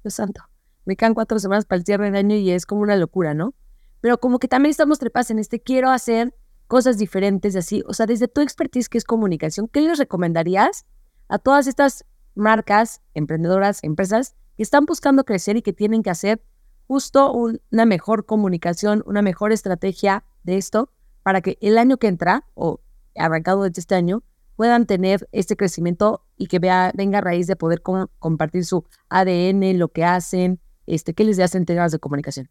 Dios 0.05 0.15
santo, 0.15 0.43
me 0.85 0.97
quedan 0.97 1.15
cuatro 1.15 1.39
semanas 1.39 1.65
para 1.65 1.79
el 1.79 1.85
cierre 1.85 2.11
de 2.11 2.19
año 2.19 2.37
y 2.37 2.51
es 2.51 2.67
como 2.67 2.83
una 2.83 2.97
locura, 2.97 3.35
¿no? 3.35 3.55
Pero 4.01 4.21
como 4.21 4.39
que 4.39 4.49
también 4.49 4.71
estamos 4.71 4.99
trepas 4.99 5.31
en 5.31 5.39
este, 5.39 5.61
quiero 5.61 5.91
hacer 5.91 6.35
cosas 6.75 6.99
diferentes 6.99 7.55
así. 7.55 7.85
O 7.87 7.95
sea, 7.95 8.05
desde 8.05 8.27
tu 8.27 8.41
expertise 8.41 8.89
que 8.89 8.99
es 8.99 9.05
comunicación, 9.05 9.69
¿qué 9.69 9.81
les 9.81 9.97
recomendarías 9.97 10.87
a 11.29 11.39
todas 11.39 11.69
estas 11.69 12.05
marcas, 12.35 13.01
emprendedoras, 13.15 13.79
empresas 13.85 14.35
que 14.57 14.65
están 14.65 14.85
buscando 14.85 15.25
crecer 15.25 15.57
y 15.57 15.63
que 15.63 15.73
tienen 15.73 16.03
que 16.03 16.11
hacer 16.11 16.43
justo 16.89 17.33
una 17.33 17.87
mejor 17.87 18.27
comunicación, 18.27 19.05
una 19.07 19.23
mejor 19.23 19.53
estrategia 19.53 20.25
de 20.43 20.57
esto 20.57 20.91
para 21.23 21.43
que 21.43 21.59
el 21.61 21.79
año 21.79 21.99
que 21.99 22.09
entra 22.09 22.45
o 22.55 22.81
arrancado 23.15 23.63
desde 23.63 23.79
este 23.81 23.95
año 23.95 24.25
puedan 24.57 24.87
tener 24.87 25.29
este 25.31 25.57
crecimiento 25.57 26.25
y 26.37 26.49
que 26.49 26.59
vea, 26.59 26.91
venga 26.97 27.19
a 27.19 27.21
raíz 27.21 27.47
de 27.47 27.55
poder 27.55 27.83
compartir 27.83 28.65
su 28.65 28.85
ADN, 29.11 29.79
lo 29.79 29.91
que 29.93 30.03
hacen, 30.03 30.59
este, 30.87 31.15
qué 31.15 31.23
les 31.23 31.39
hacen 31.39 31.67
temas 31.67 31.93
de 31.93 32.01
comunicación. 32.01 32.51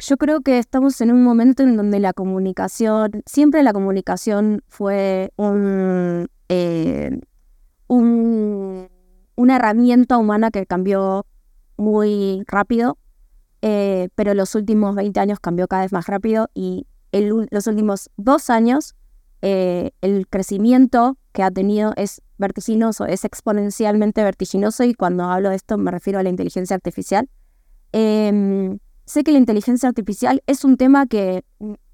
Yo 0.00 0.16
creo 0.16 0.40
que 0.40 0.58
estamos 0.58 1.00
en 1.02 1.12
un 1.12 1.22
momento 1.22 1.62
en 1.62 1.76
donde 1.76 2.00
la 2.00 2.14
comunicación, 2.14 3.22
siempre 3.26 3.62
la 3.62 3.74
comunicación 3.74 4.62
fue 4.66 5.30
un, 5.36 6.28
eh, 6.48 7.20
un, 7.86 8.88
una 9.36 9.56
herramienta 9.56 10.16
humana 10.16 10.50
que 10.50 10.64
cambió 10.64 11.26
muy 11.76 12.42
rápido, 12.46 12.96
eh, 13.60 14.08
pero 14.14 14.32
los 14.32 14.54
últimos 14.54 14.94
20 14.94 15.20
años 15.20 15.38
cambió 15.38 15.68
cada 15.68 15.82
vez 15.82 15.92
más 15.92 16.06
rápido 16.06 16.48
y 16.54 16.86
los 17.12 17.66
últimos 17.66 18.08
dos 18.16 18.48
años 18.48 18.94
eh, 19.42 19.90
el 20.00 20.28
crecimiento 20.28 21.18
que 21.32 21.42
ha 21.42 21.50
tenido 21.50 21.92
es 21.96 22.22
vertiginoso, 22.38 23.04
es 23.04 23.24
exponencialmente 23.26 24.22
vertiginoso 24.22 24.84
y 24.84 24.94
cuando 24.94 25.24
hablo 25.24 25.50
de 25.50 25.56
esto 25.56 25.76
me 25.76 25.90
refiero 25.90 26.18
a 26.18 26.22
la 26.22 26.30
inteligencia 26.30 26.74
artificial. 26.74 27.28
Em, 27.92 28.78
sé 29.10 29.24
que 29.24 29.32
la 29.32 29.38
inteligencia 29.38 29.88
artificial 29.88 30.42
es 30.46 30.64
un 30.64 30.76
tema 30.76 31.06
que 31.06 31.44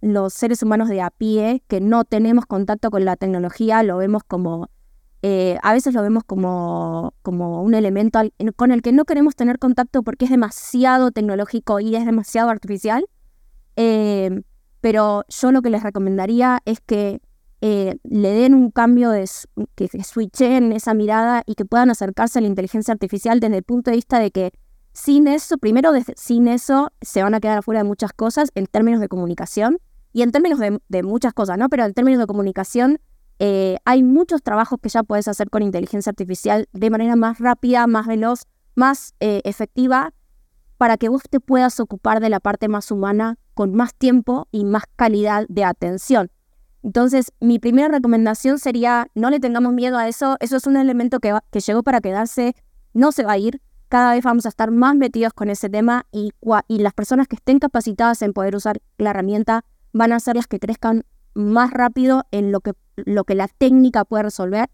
los 0.01 0.35
seres 0.35 0.63
humanos 0.63 0.89
de 0.89 1.01
a 1.01 1.11
pie, 1.11 1.63
que 1.67 1.81
no 1.81 2.05
tenemos 2.05 2.47
contacto 2.47 2.91
con 2.91 3.05
la 3.05 3.17
tecnología, 3.17 3.83
lo 3.83 3.97
vemos 3.97 4.23
como, 4.23 4.69
eh, 5.23 5.59
a 5.63 5.73
veces 5.73 5.95
lo 5.95 6.03
vemos 6.03 6.25
como, 6.25 7.15
como 7.23 7.63
un 7.63 7.75
elemento 7.75 8.21
con 8.57 8.71
el 8.71 8.83
que 8.83 8.93
no 8.93 9.05
queremos 9.07 9.35
tener 9.35 9.59
contacto 9.59 10.03
porque 10.03 10.27
es 10.27 10.31
demasiado 10.31 11.11
tecnológico 11.11 11.81
y 11.81 11.97
es 11.97 12.05
demasiado 12.05 12.51
artificial. 12.51 13.07
Em, 13.77 14.43
pero 14.81 15.25
yo 15.29 15.53
lo 15.53 15.63
que 15.63 15.71
les 15.71 15.83
recomendaría 15.83 16.61
es 16.67 16.81
que 16.81 17.21
eh, 17.63 17.97
le 18.05 18.31
den 18.31 18.55
un 18.55 18.71
cambio 18.71 19.11
de 19.11 19.27
que 19.75 19.89
switchen 20.05 20.73
esa 20.73 20.93
mirada 20.93 21.43
y 21.47 21.55
que 21.55 21.65
puedan 21.65 21.91
acercarse 21.91 22.39
a 22.39 22.43
la 22.43 22.49
inteligencia 22.49 22.93
artificial 22.93 23.41
desde 23.41 23.57
el 23.57 23.63
punto 23.63 23.91
de 23.91 23.97
vista 23.97 24.19
de 24.19 24.31
que 24.31 24.53
sin 24.97 25.29
eso, 25.29 25.59
primero 25.59 25.93
sin 26.17 26.49
eso 26.49 26.91
se 27.03 27.23
van 27.23 27.35
a 27.35 27.41
quedar 27.41 27.59
afuera 27.59 27.81
de 27.81 27.85
muchas 27.85 28.15
cosas 28.15 28.51
en 28.55 28.65
términos 28.65 28.99
de 28.99 29.09
comunicación 29.09 29.79
y 30.15 30.23
en 30.23 30.33
términos 30.33 30.59
de, 30.59 31.03
muchas 31.03 31.35
cosas, 31.35 31.59
¿no? 31.59 31.69
Pero 31.69 31.85
en 31.85 31.93
términos 31.93 32.19
de 32.19 32.27
comunicación 32.27 32.99
eh, 33.39 33.77
hay 33.85 34.03
muchos 34.03 34.43
trabajos 34.43 34.79
que 34.81 34.89
ya 34.89 35.03
puedes 35.03 35.29
hacer 35.29 35.51
con 35.51 35.61
inteligencia 35.63 36.09
artificial 36.09 36.67
de 36.73 36.89
manera 36.89 37.15
más 37.15 37.39
rápida, 37.41 37.87
más 37.87 38.07
veloz, 38.07 38.45
más 38.75 39.15
eh, 39.21 39.43
efectiva 39.45 40.15
para 40.79 40.97
que 40.97 41.11
vos 41.11 41.25
te 41.29 41.41
puedas 41.41 41.79
ocupar 41.79 42.21
de 42.21 42.31
la 42.31 42.41
parte 42.41 42.69
más 42.69 42.91
humana 42.91 43.37
con 43.53 43.75
más 43.75 43.95
tiempo 43.95 44.49
y 44.51 44.65
más 44.65 44.85
calidad 44.97 45.45
de 45.51 45.65
atención. 45.65 46.31
Entonces, 46.83 47.33
mi 47.39 47.59
primera 47.59 47.89
recomendación 47.89 48.59
sería, 48.59 49.09
no 49.15 49.29
le 49.29 49.41
tengamos 49.41 49.75
miedo 49.75 49.99
a 49.99 50.09
eso, 50.09 50.39
eso 50.41 50.57
es 50.57 50.67
un 50.67 50.79
elemento 50.79 51.21
que, 51.21 51.37
que 51.51 51.61
llegó 51.61 51.83
para 51.83 52.01
quedarse, 52.01 52.55
no 52.95 53.13
se 53.13 53.25
va 53.25 53.33
a 53.33 53.39
ir, 53.39 53.61
cada 53.89 54.13
vez 54.13 54.25
vamos 54.25 54.47
a 54.47 54.49
estar 54.49 54.71
más 54.71 54.97
metidos 54.97 55.33
con 55.33 55.51
ese 55.51 55.69
tema 55.69 56.07
y, 56.11 56.33
las 56.69 56.95
personas 56.95 57.29
que 57.29 57.37
estén 57.37 57.59
capacitadas 57.59 58.23
en 58.23 58.33
poder 58.33 58.57
usar 58.57 58.81
la 58.99 59.11
herramienta 59.11 59.65
van 59.93 60.13
a 60.13 60.21
ser 60.21 60.37
las 60.37 60.47
que 60.47 60.59
crezcan 60.59 61.05
más 61.35 61.71
rápido 61.71 62.25
en 62.31 62.53
lo 62.53 62.61
que, 62.61 62.73
la 63.07 63.49
técnica 63.49 64.05
puede 64.05 64.25
resolver 64.25 64.71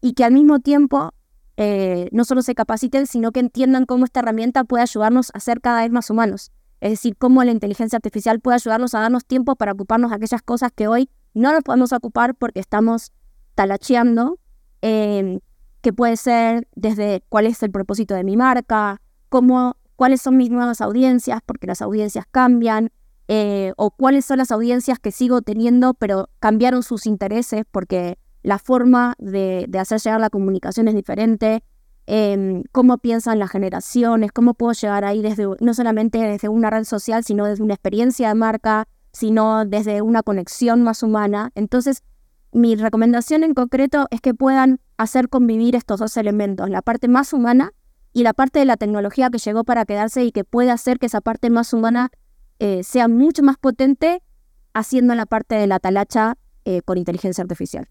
y 0.00 0.14
que 0.14 0.24
al 0.24 0.32
mismo 0.32 0.60
tiempo 0.60 1.12
eh, 1.56 2.08
no 2.12 2.24
solo 2.24 2.42
se 2.42 2.54
capaciten, 2.54 3.06
sino 3.06 3.32
que 3.32 3.40
entiendan 3.40 3.84
cómo 3.84 4.04
esta 4.04 4.20
herramienta 4.20 4.64
puede 4.64 4.82
ayudarnos 4.82 5.30
a 5.34 5.40
ser 5.40 5.60
cada 5.60 5.82
vez 5.82 5.90
más 5.90 6.08
humanos. 6.08 6.52
Es 6.80 6.90
decir, 6.90 7.16
cómo 7.16 7.42
la 7.42 7.50
inteligencia 7.50 7.96
artificial 7.96 8.40
puede 8.40 8.54
ayudarnos 8.56 8.94
a 8.94 9.00
darnos 9.00 9.24
tiempo 9.26 9.56
para 9.56 9.72
ocuparnos 9.72 10.10
de 10.10 10.16
aquellas 10.16 10.42
cosas 10.42 10.70
que 10.74 10.86
hoy 10.86 11.10
no 11.34 11.52
nos 11.52 11.62
podemos 11.62 11.92
ocupar 11.92 12.36
porque 12.36 12.60
estamos 12.60 13.12
talacheando, 13.54 14.38
eh, 14.82 15.40
que 15.80 15.92
puede 15.92 16.16
ser 16.16 16.68
desde 16.74 17.22
cuál 17.28 17.46
es 17.46 17.62
el 17.62 17.70
propósito 17.70 18.14
de 18.14 18.24
mi 18.24 18.36
marca, 18.36 19.00
cómo, 19.28 19.76
cuáles 19.96 20.22
son 20.22 20.36
mis 20.36 20.50
nuevas 20.50 20.80
audiencias, 20.80 21.40
porque 21.44 21.66
las 21.66 21.82
audiencias 21.82 22.24
cambian, 22.30 22.90
eh, 23.28 23.72
o 23.76 23.90
cuáles 23.90 24.24
son 24.24 24.38
las 24.38 24.50
audiencias 24.50 24.98
que 24.98 25.12
sigo 25.12 25.42
teniendo, 25.42 25.94
pero 25.94 26.30
cambiaron 26.40 26.82
sus 26.82 27.06
intereses 27.06 27.64
porque 27.70 28.18
la 28.42 28.58
forma 28.58 29.14
de, 29.18 29.68
hacer 29.78 30.00
llegar 30.00 30.20
la 30.20 30.30
comunicación 30.30 30.88
es 30.88 30.94
diferente, 30.94 31.62
em, 32.06 32.62
cómo 32.72 32.96
piensan 32.96 33.38
las 33.38 33.50
generaciones, 33.50 34.32
cómo 34.32 34.54
puedo 34.54 34.72
llegar 34.72 35.04
ahí 35.04 35.20
desde, 35.20 35.46
no 35.60 35.74
solamente 35.74 36.18
desde 36.18 36.48
una 36.48 36.70
red 36.70 36.84
social, 36.84 37.22
sino 37.22 37.44
desde 37.44 37.62
una 37.62 37.74
experiencia 37.74 38.28
de 38.28 38.34
marca, 38.34 38.88
sino 39.12 39.66
desde 39.66 40.00
una 40.00 40.22
conexión 40.22 40.82
más 40.82 41.02
humana. 41.02 41.50
Entonces, 41.54 42.02
mi 42.52 42.76
recomendación 42.76 43.44
en 43.44 43.54
concreto 43.54 44.06
es 44.10 44.20
que 44.20 44.34
puedan 44.34 44.80
hacer 44.96 45.28
convivir 45.28 45.76
estos 45.76 46.00
dos 46.00 46.16
elementos, 46.16 46.70
la 46.70 46.82
parte 46.82 47.08
más 47.08 47.32
humana 47.32 47.72
y 48.12 48.22
la 48.22 48.32
parte 48.32 48.58
de 48.58 48.64
la 48.64 48.76
tecnología 48.76 49.30
que 49.30 49.38
llegó 49.38 49.64
para 49.64 49.84
quedarse 49.84 50.24
y 50.24 50.32
que 50.32 50.44
puede 50.44 50.70
hacer 50.70 50.98
que 50.98 51.06
esa 51.06 51.20
parte 51.20 51.50
más 51.50 51.72
humana 51.72 52.10
eh, 52.58 52.82
sea 52.82 53.06
mucho 53.08 53.42
más 53.42 53.56
potente 53.58 54.22
haciendo 54.72 55.14
la 55.14 55.26
parte 55.26 55.54
de 55.54 55.66
la 55.66 55.78
talacha 55.78 56.36
eh, 56.64 56.82
con 56.82 56.98
inteligencia 56.98 57.42
artificial. 57.42 57.88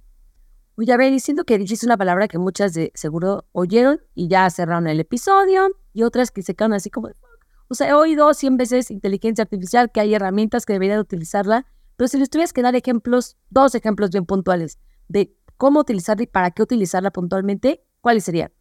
Oye, 0.76 0.94
a 0.94 0.98
ver, 0.98 1.12
diciendo 1.12 1.44
que 1.44 1.58
dijiste 1.58 1.86
una 1.86 1.98
palabra 1.98 2.28
que 2.28 2.38
muchas 2.38 2.74
de 2.74 2.92
seguro 2.94 3.46
oyeron 3.52 4.00
y 4.14 4.28
ya 4.28 4.50
cerraron 4.50 4.88
el 4.88 5.00
episodio 5.00 5.70
y 5.94 6.04
otras 6.04 6.30
que 6.30 6.44
se 6.44 6.54
quedan 6.54 6.74
así 6.74 6.90
como, 6.90 7.10
o 7.68 7.74
sea, 7.74 7.90
he 7.90 7.94
oído 7.94 8.34
100 8.34 8.58
veces 8.58 8.92
inteligencia 8.92 9.44
artificial, 9.44 9.92
que 9.92 10.02
hay 10.02 10.14
herramientas 10.14 10.66
que 10.66 10.74
debería 10.74 10.96
de 10.96 11.02
utilizarla, 11.02 11.66
pero 11.98 12.08
si 12.08 12.18
les 12.18 12.30
tuvieras 12.30 12.54
que 12.54 12.62
dar 12.62 12.76
ejemplos, 12.76 13.36
dos 13.50 13.76
ejemplos 13.76 14.12
bien 14.12 14.26
puntuales 14.26 14.80
de 15.10 15.36
cómo 15.58 15.82
utilizarla 15.82 16.24
y 16.24 16.28
para 16.28 16.52
qué 16.52 16.62
utilizarla 16.62 17.12
puntualmente, 17.12 17.84
¿cuáles 18.02 18.24
serían? 18.24 18.52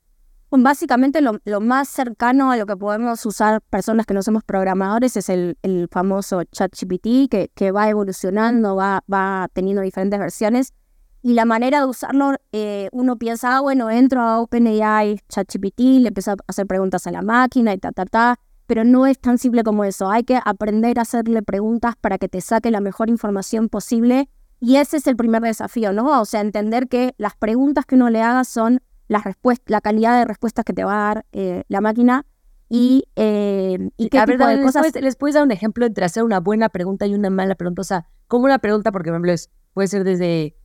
Pues 0.48 0.62
básicamente 0.62 1.20
lo, 1.20 1.60
más 1.60 1.88
cercano 1.88 2.50
a 2.50 2.56
lo 2.56 2.66
que 2.66 2.76
podemos 2.76 3.24
usar 3.26 3.60
personas 3.62 4.06
que 4.06 4.14
no 4.14 4.22
somos 4.22 4.42
programadores 4.42 5.16
es 5.16 5.28
el, 5.28 5.58
famoso 5.90 6.44
ChatGPT 6.44 7.28
que, 7.30 7.50
que 7.54 7.72
va 7.72 7.88
evolucionando, 7.90 8.76
va, 8.76 9.04
va 9.12 9.48
teniendo 9.52 9.82
diferentes 9.82 10.18
versiones. 10.18 10.72
Y 11.20 11.34
la 11.34 11.44
manera 11.44 11.80
de 11.80 11.86
usarlo, 11.86 12.36
eh, 12.52 12.88
uno 12.92 13.16
piensa, 13.18 13.56
ah, 13.56 13.60
bueno, 13.60 13.90
entro 13.90 14.20
a 14.20 14.40
OpenAI, 14.40 15.18
ChatGPT, 15.28 15.80
le 16.00 16.08
empiezo 16.08 16.30
a 16.30 16.36
hacer 16.46 16.66
preguntas 16.68 17.06
a 17.08 17.10
la 17.10 17.22
máquina 17.22 17.74
y 17.74 17.78
ta, 17.78 17.90
ta, 17.90 18.06
ta 18.06 18.38
pero 18.66 18.84
no 18.84 19.06
es 19.06 19.18
tan 19.18 19.38
simple 19.38 19.62
como 19.62 19.84
eso. 19.84 20.10
Hay 20.10 20.24
que 20.24 20.38
aprender 20.44 20.98
a 20.98 21.02
hacerle 21.02 21.42
preguntas 21.42 21.94
para 22.00 22.18
que 22.18 22.28
te 22.28 22.40
saque 22.40 22.70
la 22.70 22.80
mejor 22.80 23.08
información 23.08 23.68
posible. 23.68 24.28
Y 24.60 24.76
ese 24.76 24.96
es 24.96 25.06
el 25.06 25.16
primer 25.16 25.42
desafío, 25.42 25.92
¿no? 25.92 26.20
O 26.20 26.24
sea, 26.24 26.40
entender 26.40 26.88
que 26.88 27.14
las 27.18 27.36
preguntas 27.36 27.84
que 27.86 27.94
uno 27.94 28.10
le 28.10 28.22
haga 28.22 28.44
son 28.44 28.80
las 29.08 29.24
la 29.66 29.80
calidad 29.80 30.18
de 30.18 30.24
respuestas 30.24 30.64
que 30.64 30.72
te 30.72 30.84
va 30.84 30.92
a 30.94 31.14
dar 31.14 31.26
eh, 31.32 31.62
la 31.68 31.80
máquina 31.80 32.26
y, 32.68 33.04
eh, 33.14 33.90
y 33.96 34.08
qué 34.08 34.22
tipo 34.22 34.46
de 34.46 34.62
cosas... 34.62 34.94
Les 35.00 35.16
puedes, 35.16 35.34
dar 35.34 35.44
un 35.44 35.52
ejemplo 35.52 35.86
entre 35.86 36.04
hacer 36.04 36.24
una 36.24 36.40
buena 36.40 36.68
pregunta 36.68 37.06
y 37.06 37.14
una 37.14 37.30
mala 37.30 37.54
pregunta? 37.54 37.82
O 37.82 37.84
sea, 37.84 38.08
como 38.26 38.46
una 38.46 38.58
pregunta, 38.58 38.90
porque, 38.90 39.10
por 39.10 39.20
ejemplo, 39.20 39.32
puede 39.72 39.88
ser 39.88 40.04
desde... 40.04 40.56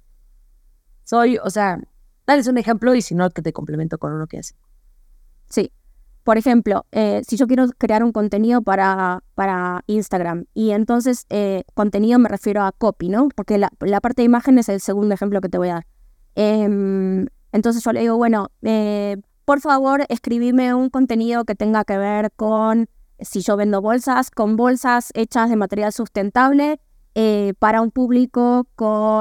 Soy, 1.04 1.38
o 1.38 1.50
sea, 1.50 1.80
dales 2.26 2.48
un 2.48 2.58
ejemplo 2.58 2.96
y 2.96 3.02
si 3.02 3.14
no, 3.14 3.30
que 3.30 3.42
te 3.42 3.54
complemento 3.54 3.98
con 3.98 4.14
uno 4.14 4.28
que 4.28 4.40
hace. 4.40 4.56
Sí, 5.50 5.72
por 6.24 6.38
ejemplo, 6.38 6.86
eh, 6.92 7.22
si 7.28 7.36
yo 7.36 7.48
quiero 7.48 7.68
crear 7.78 8.04
un 8.04 8.12
contenido 8.12 8.62
para, 8.62 9.24
para 9.34 9.84
Instagram 9.88 10.46
y 10.54 10.72
entonces 10.72 11.26
eh, 11.30 11.64
contenido 11.74 12.20
me 12.20 12.30
refiero 12.30 12.64
a 12.64 12.72
copy, 12.72 13.10
¿no? 13.10 13.30
Porque 13.36 13.58
la, 13.58 13.70
parte 14.02 14.22
de 14.22 14.26
imagen 14.26 14.60
es 14.60 14.70
el 14.70 14.82
segundo 14.82 15.16
ejemplo 15.16 15.42
que 15.42 15.50
te 15.50 15.58
voy 15.58 15.70
a 15.70 15.74
dar. 15.74 15.88
Em, 16.36 17.28
entonces 17.52 17.84
yo 17.84 17.92
le 17.92 18.02
digo, 18.02 18.18
bueno, 18.18 18.50
eh, 18.62 19.18
por 19.46 19.62
favor, 19.62 20.06
escribime 20.10 20.74
un 20.74 20.90
contenido 20.90 21.44
que 21.44 21.56
tenga 21.56 21.84
que 21.86 21.98
ver 21.98 22.32
con, 22.36 22.88
si 23.20 23.42
yo 23.42 23.58
vendo 23.58 23.82
bolsas, 23.82 24.30
con 24.30 24.56
bolsas 24.56 25.10
hechas 25.16 25.50
de 25.50 25.56
material 25.56 25.92
sustentable 25.92 26.80
para 27.60 27.82
un 27.82 27.92
público 27.92 28.66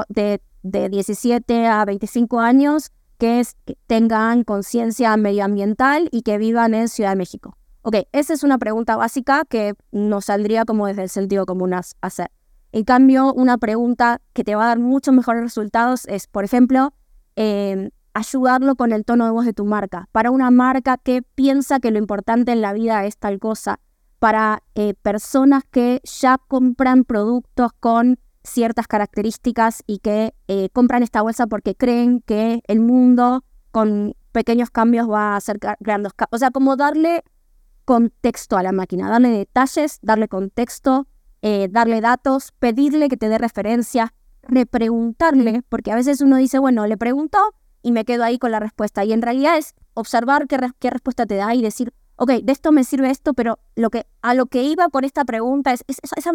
de, 0.07 0.41
de 0.63 0.89
17 0.89 1.67
a 1.67 1.83
25 1.83 2.39
años 2.39 2.91
que, 3.21 3.45
tengan 3.85 4.43
conciencia 4.43 5.15
medioambiental 5.15 6.09
y 6.11 6.23
que 6.23 6.39
vivan 6.39 6.73
en 6.73 6.89
Ciudad 6.89 7.11
de 7.11 7.17
México. 7.17 7.55
Ok, 7.83 7.97
esa 8.13 8.33
es 8.33 8.43
una 8.43 8.57
pregunta 8.57 8.95
básica 8.95 9.43
que 9.47 9.75
nos 9.91 10.25
saldría 10.25 10.65
como 10.65 10.87
desde 10.87 11.03
el 11.03 11.09
sentido 11.09 11.45
común 11.45 11.75
a 11.75 11.81
hacer. 12.01 12.31
En 12.71 12.83
cambio, 12.83 13.31
una 13.31 13.59
pregunta 13.59 14.21
que 14.33 14.43
te 14.43 14.55
va 14.55 14.63
a 14.63 14.67
dar 14.69 14.79
muchos 14.79 15.13
mejores 15.13 15.43
resultados 15.43 16.07
es, 16.07 16.25
por 16.25 16.43
ejemplo, 16.43 16.93
em, 17.35 17.91
ayudarlo 18.15 18.75
con 18.75 18.91
el 18.91 19.05
tono 19.05 19.25
de 19.25 19.31
voz 19.31 19.45
de 19.45 19.53
tu 19.53 19.65
marca. 19.65 20.07
Para 20.11 20.31
una 20.31 20.49
marca 20.49 20.97
que 20.97 21.21
piensa 21.21 21.79
que 21.79 21.91
lo 21.91 21.99
importante 21.99 22.51
en 22.51 22.61
la 22.61 22.73
vida 22.73 23.05
es 23.05 23.17
tal 23.17 23.37
cosa. 23.37 23.79
Para 24.17 24.63
eh, 24.73 24.95
personas 24.95 25.63
que 25.69 26.01
ya 26.03 26.39
compran 26.47 27.03
productos 27.03 27.71
con 27.79 28.19
ciertas 28.43 28.87
características 28.87 29.83
y 29.87 29.99
que 29.99 30.33
eh, 30.47 30.69
compran 30.73 31.03
esta 31.03 31.21
bolsa 31.21 31.47
porque 31.47 31.75
creen 31.75 32.21
que 32.21 32.61
el 32.67 32.79
mundo 32.79 33.43
con 33.71 34.15
pequeños 34.31 34.69
cambios 34.69 35.09
va 35.09 35.33
a 35.33 35.35
hacer 35.37 35.59
grandes 35.79 36.13
cambios. 36.13 36.35
O 36.35 36.37
sea, 36.37 36.51
como 36.51 36.75
darle 36.75 37.23
contexto 37.85 38.57
a 38.57 38.63
la 38.63 38.71
máquina, 38.71 39.09
darle 39.09 39.29
detalles, 39.29 39.99
darle 40.01 40.27
contexto, 40.27 41.07
eh, 41.41 41.67
darle 41.69 42.01
datos, 42.01 42.51
pedirle 42.59 43.09
que 43.09 43.17
te 43.17 43.29
dé 43.29 43.37
referencias, 43.37 44.11
repreguntarle, 44.43 45.63
porque 45.69 45.91
a 45.91 45.95
veces 45.95 46.21
uno 46.21 46.37
dice, 46.37 46.59
bueno, 46.59 46.87
le 46.87 46.97
pregunto 46.97 47.37
y 47.81 47.91
me 47.91 48.05
quedo 48.05 48.23
ahí 48.23 48.37
con 48.37 48.51
la 48.51 48.59
respuesta. 48.59 49.03
Y 49.03 49.13
en 49.13 49.21
realidad 49.21 49.57
es 49.57 49.75
observar 49.93 50.47
qué, 50.47 50.59
qué 50.79 50.89
respuesta 50.89 51.25
te 51.25 51.35
da 51.35 51.53
y 51.55 51.61
decir, 51.61 51.93
ok, 52.15 52.31
de 52.43 52.51
esto 52.51 52.71
me 52.71 52.83
sirve 52.83 53.09
esto, 53.09 53.33
pero 53.33 53.59
lo 53.75 53.89
que, 53.89 54.05
a 54.21 54.33
lo 54.33 54.45
que 54.45 54.63
iba 54.63 54.89
con 54.89 55.03
esta 55.03 55.25
pregunta 55.25 55.73
es, 55.73 55.83
es, 55.87 55.97
es 56.03 56.25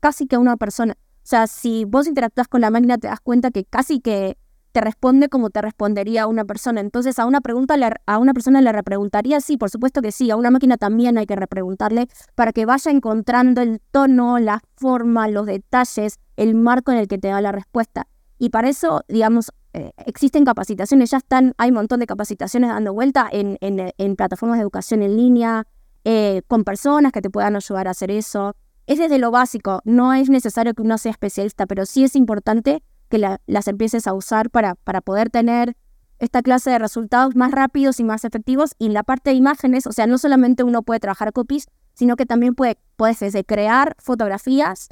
casi 0.00 0.26
que 0.26 0.36
a 0.36 0.38
una 0.38 0.56
persona. 0.56 0.96
O 1.22 1.26
sea, 1.30 1.46
si 1.46 1.84
vos 1.84 2.06
interactúas 2.06 2.48
con 2.48 2.60
la 2.60 2.70
máquina, 2.70 2.98
te 2.98 3.08
das 3.08 3.20
cuenta 3.20 3.50
que 3.50 3.64
casi 3.64 4.00
que 4.00 4.36
te 4.72 4.80
responde 4.80 5.28
como 5.28 5.50
te 5.50 5.62
respondería 5.62 6.22
a 6.22 6.26
una 6.26 6.44
persona. 6.44 6.80
Entonces, 6.80 7.18
a 7.18 7.26
una 7.26 7.40
pregunta 7.40 7.74
a 8.06 8.18
una 8.18 8.32
persona 8.32 8.60
le 8.60 8.72
repreguntaría, 8.72 9.40
sí, 9.40 9.56
por 9.56 9.70
supuesto 9.70 10.02
que 10.02 10.12
sí. 10.12 10.30
A 10.30 10.36
una 10.36 10.50
máquina 10.50 10.76
también 10.76 11.18
hay 11.18 11.26
que 11.26 11.36
repreguntarle 11.36 12.08
para 12.34 12.52
que 12.52 12.66
vaya 12.66 12.90
encontrando 12.90 13.62
el 13.62 13.80
tono, 13.90 14.38
la 14.38 14.62
forma, 14.76 15.28
los 15.28 15.46
detalles, 15.46 16.18
el 16.36 16.54
marco 16.54 16.92
en 16.92 16.98
el 16.98 17.08
que 17.08 17.18
te 17.18 17.28
da 17.28 17.40
la 17.40 17.52
respuesta. 17.52 18.06
Y 18.38 18.50
para 18.50 18.68
eso, 18.68 19.02
digamos, 19.08 19.50
eh, 19.72 19.92
existen 20.06 20.44
capacitaciones, 20.44 21.10
ya 21.10 21.18
están, 21.18 21.54
hay 21.58 21.70
un 21.70 21.76
montón 21.76 22.00
de 22.00 22.06
capacitaciones 22.06 22.70
dando 22.70 22.92
vuelta 22.92 23.28
en, 23.30 23.58
en, 23.60 24.16
plataformas 24.16 24.58
de 24.58 24.62
educación 24.62 25.02
en 25.02 25.16
línea, 25.16 25.66
eh, 26.04 26.42
con 26.48 26.64
personas 26.64 27.12
que 27.12 27.20
te 27.20 27.30
puedan 27.30 27.54
ayudar 27.54 27.86
a 27.86 27.90
hacer 27.90 28.10
eso. 28.10 28.56
Es 28.90 28.98
desde 28.98 29.20
lo 29.20 29.30
básico, 29.30 29.82
no 29.84 30.14
es 30.14 30.28
necesario 30.30 30.74
que 30.74 30.82
uno 30.82 30.98
sea 30.98 31.12
especialista, 31.12 31.64
pero 31.66 31.86
sí 31.86 32.02
es 32.02 32.16
importante 32.16 32.82
que 33.08 33.18
las 33.18 33.68
empieces 33.68 34.08
a 34.08 34.14
usar 34.14 34.50
para, 34.50 34.74
para 34.74 35.00
poder 35.00 35.30
tener 35.30 35.76
esta 36.18 36.42
clase 36.42 36.70
de 36.70 36.80
resultados 36.80 37.36
más 37.36 37.52
rápidos 37.52 38.00
y 38.00 38.04
más 38.04 38.24
efectivos. 38.24 38.74
Y 38.78 38.86
en 38.86 38.94
la 38.94 39.04
parte 39.04 39.30
de 39.30 39.36
imágenes, 39.36 39.86
o 39.86 39.92
sea, 39.92 40.08
no 40.08 40.18
solamente 40.18 40.64
uno 40.64 40.82
puede 40.82 40.98
trabajar 40.98 41.32
copies, 41.32 41.68
sino 41.94 42.16
que 42.16 42.26
también 42.26 42.56
puede, 42.56 42.78
puedes 42.96 43.20
desde 43.20 43.44
crear 43.44 43.94
fotografías 44.00 44.88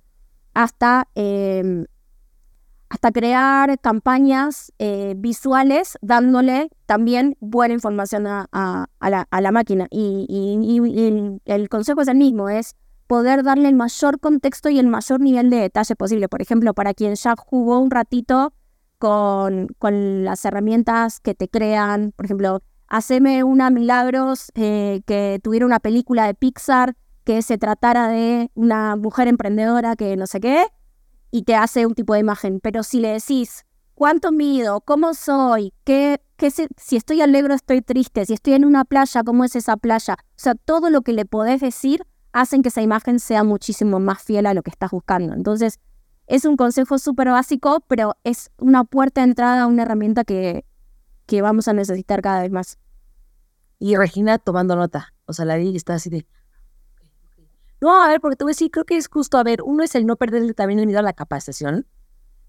hasta, 0.54 1.08
em, 1.16 1.86
hasta 2.90 3.10
crear 3.10 3.80
campañas 3.80 4.72
eh, 4.78 5.14
visuales 5.16 5.98
dándole 6.02 6.70
también 6.86 7.36
buena 7.40 7.74
información 7.74 8.28
a, 8.28 8.46
la, 9.00 9.50
máquina. 9.50 9.88
Y, 9.90 10.24
y, 10.28 11.40
el 11.46 11.68
consejo 11.68 12.02
es 12.02 12.06
el 12.06 12.18
mismo, 12.18 12.48
es 12.48 12.76
poder 13.08 13.42
darle 13.42 13.68
el 13.68 13.74
mayor 13.74 14.20
contexto 14.20 14.68
y 14.68 14.78
el 14.78 14.86
mayor 14.86 15.20
nivel 15.20 15.50
de 15.50 15.56
detalle 15.56 15.96
posible. 15.96 16.28
Por 16.28 16.42
ejemplo, 16.42 16.74
para 16.74 16.94
quien 16.94 17.16
ya 17.16 17.34
jugó 17.36 17.80
un 17.80 17.90
ratito 17.90 18.52
con, 18.98 19.68
con 19.78 20.24
las 20.24 20.44
herramientas 20.44 21.18
que 21.18 21.34
te 21.34 21.48
crean, 21.48 22.12
por 22.14 22.26
ejemplo, 22.26 22.62
haceme 22.86 23.42
una 23.42 23.70
Milagros 23.70 24.52
eh, 24.54 25.00
que 25.06 25.40
tuviera 25.42 25.66
una 25.66 25.80
película 25.80 26.26
de 26.26 26.34
Pixar 26.34 26.96
que 27.24 27.42
se 27.42 27.58
tratara 27.58 28.08
de 28.08 28.50
una 28.54 28.96
mujer 28.96 29.26
emprendedora 29.26 29.96
que 29.96 30.16
no 30.16 30.26
sé 30.26 30.40
qué, 30.40 30.66
y 31.30 31.42
te 31.42 31.54
hace 31.54 31.84
un 31.86 31.94
tipo 31.94 32.14
de 32.14 32.20
imagen. 32.20 32.60
Pero 32.60 32.82
si 32.82 33.00
le 33.00 33.08
decís 33.08 33.66
cuánto 33.94 34.32
mido, 34.32 34.80
cómo 34.82 35.14
soy, 35.14 35.72
qué, 35.84 36.22
qué 36.36 36.50
si 36.50 36.96
estoy 36.96 37.20
alegre 37.20 37.54
estoy 37.54 37.82
triste, 37.82 38.24
si 38.26 38.34
estoy 38.34 38.54
en 38.54 38.64
una 38.64 38.84
playa, 38.84 39.22
cómo 39.24 39.44
es 39.44 39.56
esa 39.56 39.76
playa, 39.76 40.16
o 40.20 40.32
sea, 40.36 40.54
todo 40.54 40.90
lo 40.90 41.02
que 41.02 41.12
le 41.12 41.24
podés 41.24 41.60
decir 41.60 42.06
hacen 42.40 42.62
que 42.62 42.68
esa 42.68 42.82
imagen 42.82 43.18
sea 43.18 43.42
muchísimo 43.42 43.98
más 43.98 44.22
fiel 44.22 44.46
a 44.46 44.54
lo 44.54 44.62
que 44.62 44.70
estás 44.70 44.90
buscando. 44.90 45.34
Entonces, 45.34 45.80
es 46.26 46.44
un 46.44 46.56
consejo 46.56 46.98
súper 46.98 47.28
básico, 47.28 47.82
pero 47.88 48.16
es 48.22 48.50
una 48.58 48.84
puerta 48.84 49.22
de 49.22 49.28
entrada 49.28 49.62
a 49.62 49.66
una 49.66 49.82
herramienta 49.82 50.24
que, 50.24 50.64
que 51.26 51.42
vamos 51.42 51.68
a 51.68 51.72
necesitar 51.72 52.22
cada 52.22 52.42
vez 52.42 52.52
más. 52.52 52.78
Y 53.78 53.96
Regina 53.96 54.38
tomando 54.38 54.76
nota, 54.76 55.14
o 55.26 55.32
sea, 55.32 55.44
la 55.44 55.58
y 55.58 55.74
está 55.74 55.94
así 55.94 56.10
de... 56.10 56.26
No, 57.80 58.02
a 58.02 58.08
ver, 58.08 58.20
porque 58.20 58.36
te 58.36 58.44
voy 58.44 58.52
a 58.52 58.70
creo 58.70 58.84
que 58.84 58.96
es 58.96 59.08
justo, 59.08 59.38
a 59.38 59.44
ver, 59.44 59.62
uno 59.62 59.82
es 59.84 59.94
el 59.94 60.04
no 60.04 60.16
perderle 60.16 60.52
también 60.52 60.80
el 60.80 60.86
miedo 60.86 60.98
a 60.98 61.02
la 61.02 61.12
capacitación, 61.12 61.86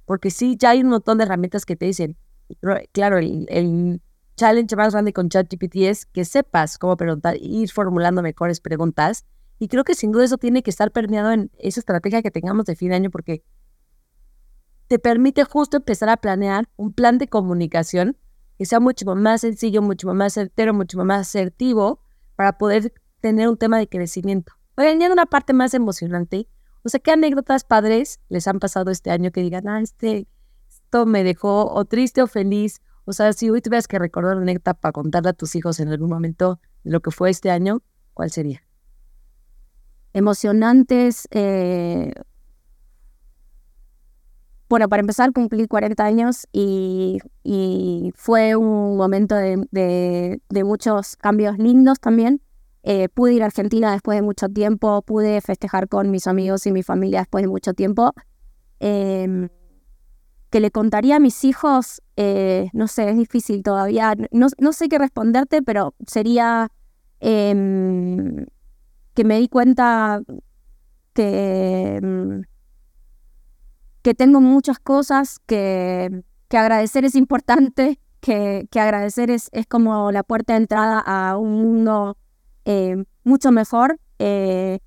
porque 0.06 0.32
sí, 0.32 0.58
ya 0.58 0.72
hay 0.72 0.82
un 0.82 0.90
montón 0.90 1.20
de 1.20 1.26
herramientas 1.26 1.66
que 1.66 1.76
te 1.76 1.86
dicen, 1.86 2.18
claro, 2.92 3.20
el, 3.20 3.46
el 3.50 4.02
challenge 4.36 4.76
más 4.76 4.94
grande 4.94 5.14
con 5.14 5.30
ChatGPT 5.30 5.76
es 5.78 6.06
que 6.08 6.26
sepas 6.26 6.78
cómo 6.80 6.98
preguntar, 6.98 7.38
ir 7.40 7.70
formulando 7.70 8.24
mejores 8.24 8.60
preguntas, 8.60 9.26
y 9.60 9.68
creo 9.68 9.84
que 9.84 9.94
sin 9.94 10.12
duda 10.12 10.24
eso 10.24 10.38
tiene 10.38 10.64
que 10.64 10.70
estar 10.72 10.92
permeado 10.92 11.32
en 11.32 11.52
esa 11.60 11.82
estrategia 11.82 12.22
que 12.22 12.32
tengamos 12.32 12.66
de 12.66 12.76
fin 12.76 12.90
de 12.90 12.96
año 12.96 13.12
porque 13.12 13.44
te 14.88 14.98
permite 14.98 15.44
justo 15.44 15.78
empezar 15.78 16.10
a 16.10 16.18
planear 16.18 16.68
un 16.78 16.94
plan 16.94 17.18
de 17.18 17.28
comunicación 17.28 18.18
que 18.58 18.66
sea 18.66 18.80
mucho 18.80 19.06
más 19.16 19.42
sencillo, 19.42 19.82
mucho 19.82 20.14
más 20.14 20.34
certero, 20.34 20.74
mucho 20.74 20.98
más 21.04 21.28
asertivo 21.28 22.02
para 22.36 22.58
poder 22.58 22.94
tener 23.22 23.50
un 23.50 23.58
tema 23.58 23.78
de 23.78 23.88
crecimiento. 23.88 24.54
Oigan, 24.78 24.96
añado 24.96 25.14
una 25.14 25.26
parte 25.26 25.54
más 25.54 25.74
emocionante. 25.74 26.48
O 26.84 26.90
sea, 26.90 27.00
¿qué 27.02 27.12
anécdotas 27.12 27.66
padres 27.66 28.20
les 28.30 28.48
han 28.48 28.60
pasado 28.60 28.92
este 28.92 29.12
año 29.12 29.32
que 29.32 29.42
digan, 29.42 29.68
ah, 29.68 29.82
este, 29.82 30.28
esto 30.70 31.06
me 31.06 31.24
dejó 31.24 31.72
o 31.72 31.86
triste 31.86 32.22
o 32.22 32.28
feliz? 32.28 32.82
O 33.06 33.14
sea, 33.14 33.34
si 33.34 33.50
hoy 33.50 33.62
tuvieras 33.62 33.88
que 33.88 34.00
recordar 34.00 34.36
una 34.36 34.44
anécdota 34.44 34.74
para 34.74 34.94
contarle 34.94 35.30
a 35.30 35.34
tus 35.34 35.56
hijos 35.56 35.80
en 35.80 35.90
algún 35.90 36.10
momento 36.10 36.60
de 36.84 36.92
lo 36.92 37.02
que 37.02 37.12
fue 37.12 37.30
este 37.30 37.52
año, 37.52 37.82
¿cuál 38.14 38.32
sería? 38.32 38.69
Emocionantes. 40.14 41.28
Eh, 41.32 42.14
bueno, 44.70 44.88
para 44.88 45.02
empezar, 45.02 45.32
cumplí 45.34 45.68
40 45.68 46.04
años 46.04 46.48
y, 46.54 47.20
fue 48.16 48.56
un 48.56 48.98
momento 48.98 49.36
de, 49.36 50.40
muchos 50.64 51.16
cambios 51.16 51.58
lindos 51.58 52.00
también. 52.00 52.42
Eh, 52.84 53.10
pude 53.10 53.34
ir 53.34 53.44
a 53.44 53.48
Argentina 53.48 53.92
después 53.92 54.18
de 54.18 54.22
mucho 54.22 54.48
tiempo, 54.48 55.02
pude 55.02 55.42
festejar 55.42 55.90
con 55.90 56.12
mis 56.12 56.28
amigos 56.28 56.66
y 56.66 56.72
mi 56.72 56.84
familia 56.84 57.20
después 57.20 57.44
de 57.44 57.48
mucho 57.48 57.74
tiempo. 57.74 58.14
Em, 58.80 59.50
que 60.50 60.60
le 60.60 60.72
contaría 60.72 61.18
a 61.18 61.20
mis 61.20 61.44
hijos, 61.44 62.02
eh, 62.16 62.70
no 62.74 62.88
sé, 62.88 63.10
es 63.10 63.18
difícil 63.18 63.64
todavía, 63.64 64.16
no, 64.32 64.48
no 64.60 64.74
sé 64.74 64.88
qué 64.88 64.98
responderte, 64.98 65.62
pero 65.62 65.94
sería 66.08 66.72
em, 67.20 68.46
que 69.20 69.26
me 69.26 69.38
di 69.38 69.50
cuenta 69.50 70.22
que, 71.12 72.00
mm, 72.02 72.42
que 74.02 74.14
tengo 74.14 74.40
muchas 74.40 74.80
cosas, 74.80 75.40
que, 75.46 76.24
que 76.48 76.58
agradecer 76.58 77.04
es 77.04 77.16
importante, 77.16 78.00
que, 78.22 78.70
que 78.72 78.80
agradecer 78.80 79.30
es, 79.30 79.50
es, 79.52 79.68
como 79.68 80.14
la 80.14 80.24
puerta 80.24 80.54
de 80.54 80.60
entrada 80.60 81.02
a 81.02 81.36
un 81.36 81.52
mundo 81.62 82.16
eh, 82.64 83.04
mucho 83.26 83.52
mejor 83.52 84.00
eh, 84.20 84.80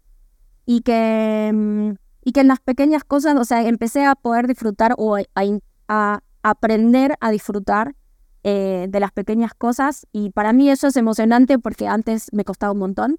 y, 0.65 0.81
que, 0.81 1.51
mm, 1.53 1.91
y 2.25 2.33
que 2.33 2.41
en 2.41 2.49
las 2.49 2.61
pequeñas 2.61 3.05
cosas, 3.05 3.37
o 3.39 3.45
sea, 3.45 3.69
empecé 3.69 4.07
a 4.07 4.15
poder 4.15 4.47
disfrutar 4.47 4.95
o 4.97 5.19
a, 5.89 6.21
aprender 6.43 7.17
a 7.21 7.31
disfrutar 7.31 7.95
eh, 8.45 8.87
de 8.89 8.99
las 8.99 9.13
pequeñas 9.13 9.53
cosas 9.53 10.07
y 10.11 10.31
para 10.31 10.55
mí 10.55 10.71
eso 10.71 10.87
es 10.87 10.97
emocionante 10.97 11.59
porque 11.59 11.87
antes 11.87 12.33
me 12.33 12.47
costaba 12.47 12.73
un 12.73 12.79
montón 12.79 13.19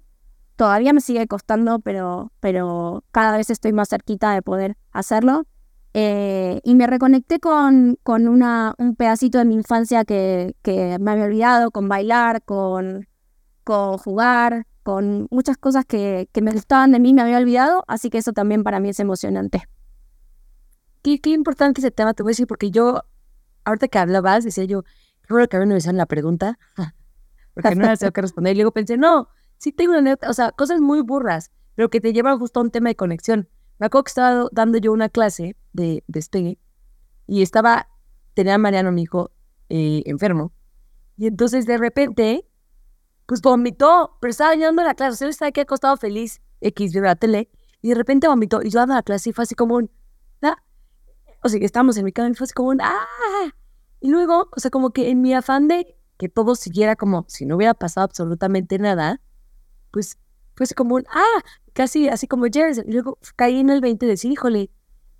todavía 0.56 0.92
me 0.92 1.00
sigue 1.00 1.26
costando, 1.26 1.80
pero, 1.80 2.32
pero 2.40 3.04
cada 3.10 3.36
vez 3.36 3.50
estoy 3.50 3.72
más 3.72 3.88
cerquita 3.88 4.32
de 4.32 4.42
poder 4.42 4.76
hacerlo. 4.92 5.46
Eh, 5.96 6.60
y 6.64 6.74
me 6.74 6.88
reconecté 6.88 7.38
con, 7.38 7.98
con 8.02 8.26
una, 8.26 8.74
un 8.78 8.96
pedacito 8.96 9.38
de 9.38 9.44
mi 9.44 9.54
infancia 9.54 10.04
que, 10.04 10.56
que 10.62 10.98
me 11.00 11.12
había 11.12 11.24
olvidado, 11.24 11.70
con 11.70 11.88
bailar, 11.88 12.42
con, 12.42 13.06
con 13.62 13.98
jugar, 13.98 14.66
con 14.82 15.28
muchas 15.30 15.56
cosas 15.56 15.84
que, 15.84 16.28
que 16.32 16.42
me 16.42 16.50
gustaban 16.50 16.90
de 16.90 16.98
mí, 16.98 17.14
me 17.14 17.22
había 17.22 17.38
olvidado, 17.38 17.84
así 17.86 18.10
que 18.10 18.18
eso 18.18 18.32
también 18.32 18.64
para 18.64 18.80
mí 18.80 18.88
es 18.88 18.98
emocionante. 18.98 19.68
Qué, 21.02 21.20
qué 21.20 21.30
importante 21.30 21.80
ese 21.80 21.92
tema, 21.92 22.12
te 22.12 22.24
voy 22.24 22.30
a 22.30 22.32
decir, 22.32 22.48
porque 22.48 22.72
yo, 22.72 23.04
ahorita 23.64 23.86
que 23.86 23.98
hablabas, 23.98 24.42
decía 24.42 24.64
yo, 24.64 24.82
creo 25.22 25.48
que 25.48 25.58
me 25.58 25.76
hicieron 25.76 25.96
la 25.96 26.06
pregunta, 26.06 26.58
porque 27.54 27.76
no 27.76 27.94
sé 27.94 28.10
qué 28.10 28.20
responder, 28.20 28.54
y 28.54 28.56
luego 28.56 28.72
pensé, 28.72 28.96
no, 28.96 29.28
sí 29.58 29.72
tengo 29.72 29.90
una 29.90 30.00
anécdota, 30.00 30.30
o 30.30 30.34
sea, 30.34 30.52
cosas 30.52 30.80
muy 30.80 31.00
burras, 31.00 31.50
pero 31.74 31.90
que 31.90 32.00
te 32.00 32.12
llevan 32.12 32.38
justo 32.38 32.60
a 32.60 32.62
un 32.62 32.70
tema 32.70 32.88
de 32.88 32.96
conexión. 32.96 33.48
Me 33.78 33.86
acuerdo 33.86 34.04
que 34.04 34.10
estaba 34.10 34.48
dando 34.52 34.78
yo 34.78 34.92
una 34.92 35.08
clase 35.08 35.56
de 35.72 36.04
despegue 36.06 36.58
y 37.26 37.42
estaba, 37.42 37.88
tenía 38.34 38.54
a 38.54 38.58
Mariano, 38.58 38.92
mi 38.92 39.02
hijo, 39.02 39.30
eh, 39.68 40.02
enfermo. 40.06 40.52
Y 41.16 41.26
entonces 41.26 41.66
de 41.66 41.78
repente, 41.78 42.46
pues 43.26 43.40
vomitó, 43.40 44.18
pero 44.20 44.30
estaba 44.30 44.52
a 44.52 44.56
la 44.56 44.94
clase. 44.94 45.14
O 45.14 45.16
sea, 45.16 45.28
estaba 45.28 45.48
aquí 45.48 45.60
acostado 45.60 45.96
feliz, 45.96 46.40
X, 46.60 46.92
viendo 46.92 47.08
la 47.08 47.16
tele, 47.16 47.50
y 47.82 47.90
de 47.90 47.94
repente 47.94 48.28
vomitó. 48.28 48.62
Y 48.62 48.70
yo 48.70 48.80
dando 48.80 48.94
la 48.94 49.02
clase 49.02 49.30
y 49.30 49.32
fue 49.32 49.44
así 49.44 49.54
como 49.54 49.76
un, 49.76 49.90
ah". 50.42 50.56
o 51.42 51.48
sea, 51.48 51.58
que 51.58 51.66
estábamos 51.66 51.96
en 51.96 52.04
mi 52.04 52.12
cama 52.12 52.30
y 52.30 52.34
fue 52.34 52.44
así 52.44 52.54
como 52.54 52.70
un, 52.70 52.80
ah. 52.80 53.06
Y 54.00 54.10
luego, 54.10 54.48
o 54.54 54.60
sea, 54.60 54.70
como 54.70 54.90
que 54.90 55.10
en 55.10 55.22
mi 55.22 55.34
afán 55.34 55.68
de 55.68 55.96
que 56.18 56.28
todo 56.28 56.54
siguiera 56.54 56.96
como 56.96 57.24
si 57.28 57.46
no 57.46 57.56
hubiera 57.56 57.74
pasado 57.74 58.04
absolutamente 58.04 58.78
nada, 58.78 59.20
pues 59.94 60.18
fue 60.56 60.66
como 60.76 60.96
un, 60.96 61.04
ah, 61.08 61.42
casi 61.72 62.08
así 62.08 62.26
como 62.26 62.46
Jerry. 62.52 62.82
Luego 62.86 63.18
caí 63.36 63.60
en 63.60 63.70
el 63.70 63.80
20 63.80 64.04
de 64.04 64.10
decir, 64.10 64.32
híjole, 64.32 64.70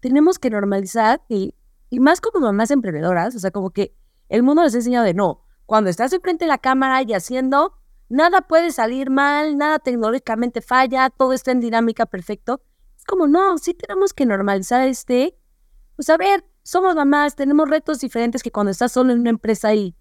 tenemos 0.01 0.39
que 0.39 0.51
normalizar 0.51 1.23
y, 1.29 1.55
y 1.91 2.01
más 2.01 2.21
como 2.21 2.45
mamás 2.45 2.71
emprendedoras, 2.71 3.35
o 3.37 3.39
sea, 3.39 3.51
como 3.51 3.71
que 3.71 3.97
el 4.29 4.43
mundo 4.43 4.63
les 4.63 4.75
ha 4.75 4.79
enseñado 4.79 5.05
de 5.05 5.15
no, 5.15 5.43
cuando 5.67 5.91
estás 5.91 6.13
enfrente 6.13 6.45
de 6.45 6.49
la 6.49 6.59
cámara 6.59 7.03
y 7.03 7.15
haciendo, 7.15 7.75
nada 8.09 8.43
puede 8.43 8.73
salir 8.73 9.11
mal, 9.11 9.57
nada 9.57 9.79
tecnológicamente 9.79 10.61
falla, 10.61 11.11
todo 11.11 11.33
está 11.33 11.53
en 11.53 11.61
dinámica 11.61 12.07
perfecto. 12.07 12.63
Es 12.97 13.05
como, 13.05 13.27
no, 13.27 13.59
sí 13.59 13.75
tenemos 13.75 14.13
que 14.13 14.27
normalizar 14.27 14.87
este, 14.89 15.39
pues 15.97 16.11
a 16.11 16.17
ver, 16.17 16.45
somos 16.63 16.95
mamás, 16.95 17.37
tenemos 17.37 17.69
retos 17.69 18.01
diferentes 18.01 18.43
que 18.43 18.51
cuando 18.51 18.71
estás 18.71 18.93
solo 18.93 19.13
en 19.13 19.21
una 19.21 19.31
empresa 19.31 19.75
y, 19.75 19.95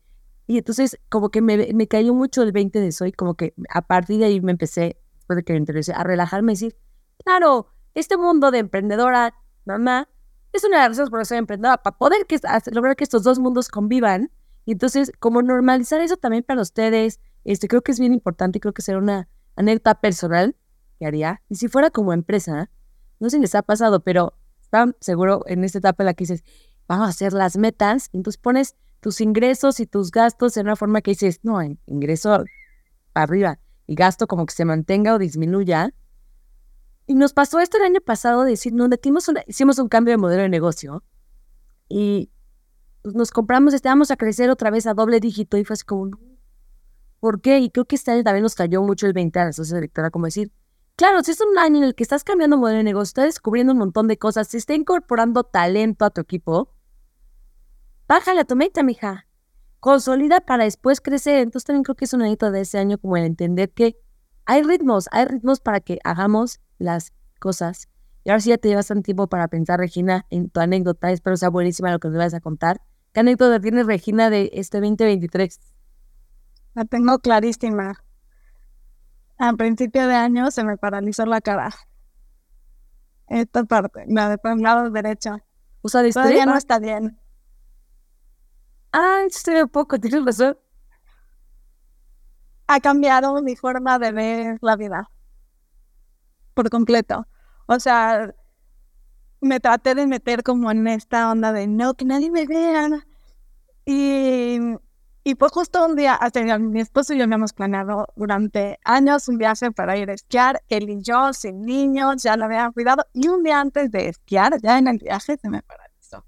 y 0.47 0.57
entonces 0.57 0.99
como 1.09 1.29
que 1.29 1.41
me, 1.41 1.73
me 1.73 1.87
cayó 1.87 2.13
mucho 2.13 2.43
el 2.43 2.51
20 2.51 2.79
de 2.79 2.91
soy, 2.91 3.11
como 3.11 3.35
que 3.35 3.53
a 3.69 3.81
partir 3.81 4.19
de 4.19 4.25
ahí 4.25 4.41
me 4.41 4.51
empecé, 4.51 4.97
después 5.15 5.37
de 5.37 5.43
que 5.43 5.53
me 5.53 5.59
interesé, 5.59 5.93
a 5.93 6.03
relajarme 6.03 6.51
y 6.51 6.55
decir, 6.55 6.77
claro, 7.23 7.67
este 7.93 8.17
mundo 8.17 8.51
de 8.51 8.59
emprendedora, 8.59 9.35
mamá, 9.65 10.09
es 10.51 10.63
una 10.63 10.77
de 10.77 10.81
las 10.83 10.89
razones 10.89 11.09
por 11.09 11.19
las 11.19 11.27
soy 11.27 11.37
emprendedora, 11.39 11.77
para 11.77 11.97
poder 11.97 12.25
que, 12.27 12.39
lograr 12.71 12.95
que 12.95 13.03
estos 13.03 13.23
dos 13.23 13.39
mundos 13.39 13.69
convivan. 13.69 14.31
Y 14.65 14.73
entonces, 14.73 15.11
como 15.19 15.41
normalizar 15.41 15.99
eso 15.99 16.15
también 16.15 16.43
para 16.43 16.61
ustedes, 16.61 17.19
este, 17.43 17.67
creo 17.67 17.81
que 17.81 17.91
es 17.91 17.99
bien 17.99 18.13
importante, 18.13 18.59
creo 18.59 18.73
que 18.73 18.81
será 18.81 18.99
una 18.99 19.27
anécdota 19.55 19.99
personal 19.99 20.55
que 20.99 21.05
haría. 21.05 21.41
Y 21.49 21.55
si 21.55 21.67
fuera 21.67 21.89
como 21.89 22.13
empresa, 22.13 22.69
no 23.19 23.29
sé 23.29 23.37
si 23.37 23.41
les 23.41 23.55
ha 23.55 23.63
pasado, 23.63 24.01
pero 24.01 24.33
están 24.61 24.95
seguro 24.99 25.43
en 25.47 25.63
esta 25.63 25.79
etapa 25.79 26.03
en 26.03 26.05
la 26.05 26.13
que 26.13 26.23
dices, 26.23 26.43
vamos 26.87 27.07
a 27.07 27.09
hacer 27.09 27.33
las 27.33 27.57
metas, 27.57 28.09
y 28.11 28.17
entonces 28.17 28.39
pones 28.39 28.75
tus 29.03 29.21
ingresos 29.21 29.79
y 29.79 29.85
tus 29.85 30.09
gastos 30.09 30.57
en 30.57 30.65
una 30.65 30.75
forma 30.75 31.01
que 31.01 31.11
dices, 31.11 31.41
no, 31.43 31.59
ingreso 31.85 32.43
arriba 33.13 33.59
y 33.85 33.95
gasto 33.95 34.25
como 34.25 34.45
que 34.47 34.53
se 34.53 34.65
mantenga 34.65 35.13
o 35.13 35.19
disminuya. 35.19 35.93
Y 37.05 37.15
nos 37.15 37.33
pasó 37.33 37.59
esto 37.59 37.77
el 37.77 37.83
año 37.83 37.99
pasado, 37.99 38.43
de 38.43 38.51
decir, 38.51 38.73
no, 38.73 38.87
metimos 38.87 39.29
hicimos 39.45 39.77
un 39.77 39.89
cambio 39.89 40.13
de 40.13 40.17
modelo 40.17 40.41
de 40.41 40.49
negocio 40.49 41.03
y 41.89 42.31
pues, 43.01 43.13
nos 43.13 43.31
compramos, 43.31 43.73
estábamos 43.73 44.09
a 44.09 44.15
crecer 44.15 44.49
otra 44.49 44.71
vez 44.71 44.87
a 44.87 44.93
doble 44.93 45.19
dígito 45.19 45.57
y 45.57 45.65
fue 45.65 45.73
así 45.73 45.83
como, 45.83 46.09
¿por 47.19 47.41
qué? 47.41 47.59
Y 47.59 47.69
creo 47.69 47.85
que 47.85 47.97
este 47.97 48.11
año 48.11 48.23
también 48.23 48.43
nos 48.43 48.55
cayó 48.55 48.81
mucho 48.81 49.05
el 49.05 49.13
20 49.13 49.37
a 49.39 49.45
la 49.45 49.53
sociedad 49.53 49.81
directora, 49.81 50.09
como 50.09 50.25
decir, 50.25 50.51
claro, 50.95 51.21
si 51.23 51.31
es 51.31 51.41
un 51.41 51.57
año 51.59 51.79
en 51.79 51.83
el 51.83 51.95
que 51.95 52.03
estás 52.03 52.23
cambiando 52.23 52.57
modelo 52.57 52.77
de 52.77 52.83
negocio, 52.85 53.09
estás 53.09 53.25
descubriendo 53.25 53.73
un 53.73 53.79
montón 53.79 54.07
de 54.07 54.17
cosas, 54.17 54.47
se 54.47 54.57
está 54.57 54.73
incorporando 54.73 55.43
talento 55.43 56.05
a 56.05 56.09
tu 56.09 56.21
equipo, 56.21 56.73
bájale 58.07 58.41
a 58.41 58.45
tu 58.45 58.55
meta, 58.55 58.83
mija. 58.83 59.27
Consolida 59.79 60.41
para 60.41 60.63
después 60.63 61.01
crecer. 61.01 61.39
Entonces 61.39 61.65
también 61.65 61.83
creo 61.83 61.95
que 61.95 62.05
es 62.05 62.13
un 62.13 62.21
añito 62.21 62.51
de 62.51 62.61
ese 62.61 62.77
año 62.77 62.97
como 62.97 63.17
el 63.17 63.25
entender 63.25 63.71
que 63.71 63.97
hay 64.45 64.63
ritmos, 64.63 65.07
hay 65.11 65.25
ritmos 65.25 65.59
para 65.59 65.79
que 65.79 65.99
hagamos 66.03 66.59
las 66.77 67.13
cosas. 67.39 67.89
Y 68.23 68.29
ahora 68.29 68.39
sí 68.39 68.49
ya 68.49 68.57
te 68.57 68.69
llevas 68.69 68.89
un 68.89 69.03
tiempo 69.03 69.27
para 69.27 69.47
pensar, 69.47 69.79
Regina, 69.79 70.25
en 70.29 70.49
tu 70.49 70.59
anécdota. 70.59 71.11
Espero 71.11 71.35
sea 71.35 71.49
buenísima 71.49 71.91
lo 71.91 71.99
que 71.99 72.07
nos 72.07 72.17
vas 72.17 72.33
a 72.33 72.39
contar. 72.39 72.81
¿Qué 73.11 73.19
anécdota 73.19 73.59
tiene 73.59 73.83
Regina 73.83 74.29
de 74.29 74.49
este 74.53 74.79
2023? 74.79 75.59
La 76.73 76.85
tengo 76.85 77.19
clarísima. 77.19 78.03
A 79.37 79.53
principio 79.53 80.07
de 80.07 80.15
año 80.15 80.49
se 80.51 80.63
me 80.63 80.77
paralizó 80.77 81.25
la 81.25 81.41
cara. 81.41 81.73
Esta 83.27 83.63
parte, 83.65 84.05
la 84.07 84.29
de 84.29 84.37
lado 84.57 84.89
derecho. 84.89 85.37
O 85.81 85.89
sea, 85.89 86.07
Todavía 86.09 86.45
no 86.45 86.55
está 86.55 86.79
bien. 86.79 87.19
Ah, 88.93 89.23
estoy 89.27 89.55
un 89.61 89.69
poco, 89.69 89.99
tienes 89.99 90.23
razón. 90.25 90.57
Ha 92.67 92.79
cambiado 92.79 93.41
mi 93.41 93.55
forma 93.55 93.97
de 93.99 94.11
ver 94.11 94.57
la 94.61 94.75
vida. 94.75 95.09
Por 96.53 96.69
completo. 96.69 97.27
O 97.67 97.79
sea, 97.79 98.33
me 99.41 99.59
traté 99.59 99.95
de 99.95 100.07
meter 100.07 100.43
como 100.43 100.71
en 100.71 100.87
esta 100.87 101.31
onda 101.31 101.51
de 101.53 101.67
no, 101.67 101.95
que 101.95 102.05
nadie 102.05 102.29
me 102.31 102.45
vea. 102.45 102.89
Y, 103.85 104.59
y 105.23 105.35
fue 105.35 105.49
justo 105.49 105.85
un 105.85 105.95
día, 105.95 106.15
hasta 106.15 106.59
mi 106.59 106.81
esposo 106.81 107.13
y 107.13 107.17
yo 107.17 107.23
habíamos 107.25 107.53
planeado 107.53 108.07
durante 108.15 108.79
años 108.85 109.27
un 109.27 109.37
viaje 109.37 109.71
para 109.71 109.97
ir 109.97 110.09
a 110.11 110.13
esquiar, 110.13 110.63
él 110.69 110.89
y 110.89 111.01
yo, 111.01 111.33
sin 111.33 111.61
niños, 111.65 112.23
ya 112.23 112.37
lo 112.37 112.45
habían 112.45 112.73
cuidado. 112.73 113.05
Y 113.13 113.27
un 113.27 113.43
día 113.43 113.59
antes 113.59 113.91
de 113.91 114.09
esquiar, 114.09 114.61
ya 114.61 114.77
en 114.77 114.87
el 114.87 114.99
viaje, 114.99 115.37
se 115.41 115.49
me 115.49 115.63
paralizó. 115.63 116.25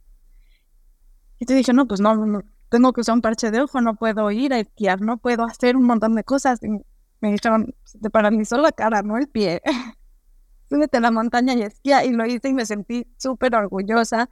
Y 1.39 1.45
te 1.45 1.54
dije, 1.54 1.73
no, 1.73 1.88
pues 1.88 2.01
no, 2.01 2.15
no, 2.15 2.41
tengo 2.76 2.92
que 2.92 3.00
usar 3.00 3.16
un 3.16 3.22
parche 3.22 3.52
de 3.52 3.62
ojo, 3.62 3.80
no 3.80 3.96
puedo 3.96 4.30
ir 4.32 4.54
a 4.54 4.60
esquiar, 4.60 5.00
no 5.00 5.16
puedo 5.16 5.46
hacer 5.46 5.78
un 5.78 5.84
montón 5.84 6.14
de 6.14 6.26
cosas. 6.26 6.62
Y 6.62 6.68
me 7.22 7.32
dijeron, 7.32 7.74
te 8.02 8.10
paralizó 8.10 8.58
la 8.58 8.74
cara, 8.74 9.02
no 9.02 9.18
el 9.18 9.30
pie. 9.30 9.62
Súbete 10.70 10.98
a 10.98 11.00
la 11.00 11.10
montaña 11.10 11.54
y 11.54 11.62
esquía. 11.62 12.04
Y 12.04 12.12
lo 12.12 12.26
hice 12.26 12.50
y 12.50 12.54
me 12.54 12.66
sentí 12.66 13.08
súper 13.18 13.56
orgullosa. 13.56 14.30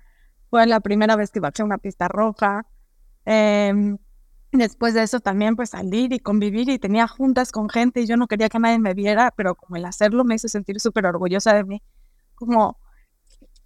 Fue 0.49 0.67
la 0.67 0.81
primera 0.81 1.15
vez 1.15 1.31
que 1.31 1.39
bajé 1.39 1.63
una 1.63 1.77
pista 1.77 2.09
roja. 2.09 2.67
Em, 3.23 3.97
después 4.51 4.93
de 4.93 5.03
eso 5.03 5.21
también 5.21 5.55
pues 5.55 5.69
salir 5.69 6.11
y 6.11 6.19
convivir 6.19 6.67
y 6.67 6.79
tenía 6.79 7.07
juntas 7.07 7.53
con 7.53 7.69
gente 7.69 8.01
y 8.01 8.07
yo 8.07 8.17
no 8.17 8.27
quería 8.27 8.49
que 8.49 8.59
nadie 8.59 8.77
me 8.77 8.93
viera, 8.93 9.31
pero 9.37 9.55
como 9.55 9.77
el 9.77 9.85
hacerlo 9.85 10.25
me 10.25 10.35
hizo 10.35 10.49
sentir 10.49 10.81
súper 10.81 11.05
orgullosa 11.05 11.53
de 11.53 11.63
mí. 11.63 11.81
Como... 12.35 12.77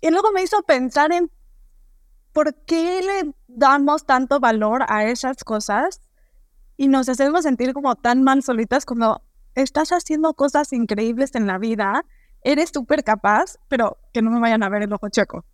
Y 0.01 0.11
luego 0.11 0.31
me 0.33 0.43
hizo 0.43 0.61
pensar 0.61 1.11
en 1.11 1.31
¿por 2.37 2.53
qué 2.65 3.01
le 3.01 3.33
damos 3.47 4.05
tanto 4.05 4.39
valor 4.39 4.83
a 4.89 5.05
esas 5.05 5.43
cosas 5.43 6.01
y 6.75 6.87
nos 6.87 7.09
hacemos 7.09 7.41
sentir 7.41 7.73
como 7.73 7.95
tan 7.95 8.21
mal 8.21 8.43
solitas 8.43 8.85
cuando 8.85 9.23
estás 9.55 9.89
haciendo 9.89 10.35
cosas 10.35 10.71
increíbles 10.71 11.33
en 11.33 11.47
la 11.47 11.57
vida, 11.57 12.05
eres 12.43 12.69
súper 12.71 13.03
capaz, 13.03 13.57
pero 13.69 13.97
que 14.13 14.21
no 14.21 14.29
me 14.29 14.39
vayan 14.39 14.61
a 14.61 14.69
ver 14.69 14.83
el 14.83 14.93
ojo 14.93 15.09
checo? 15.09 15.45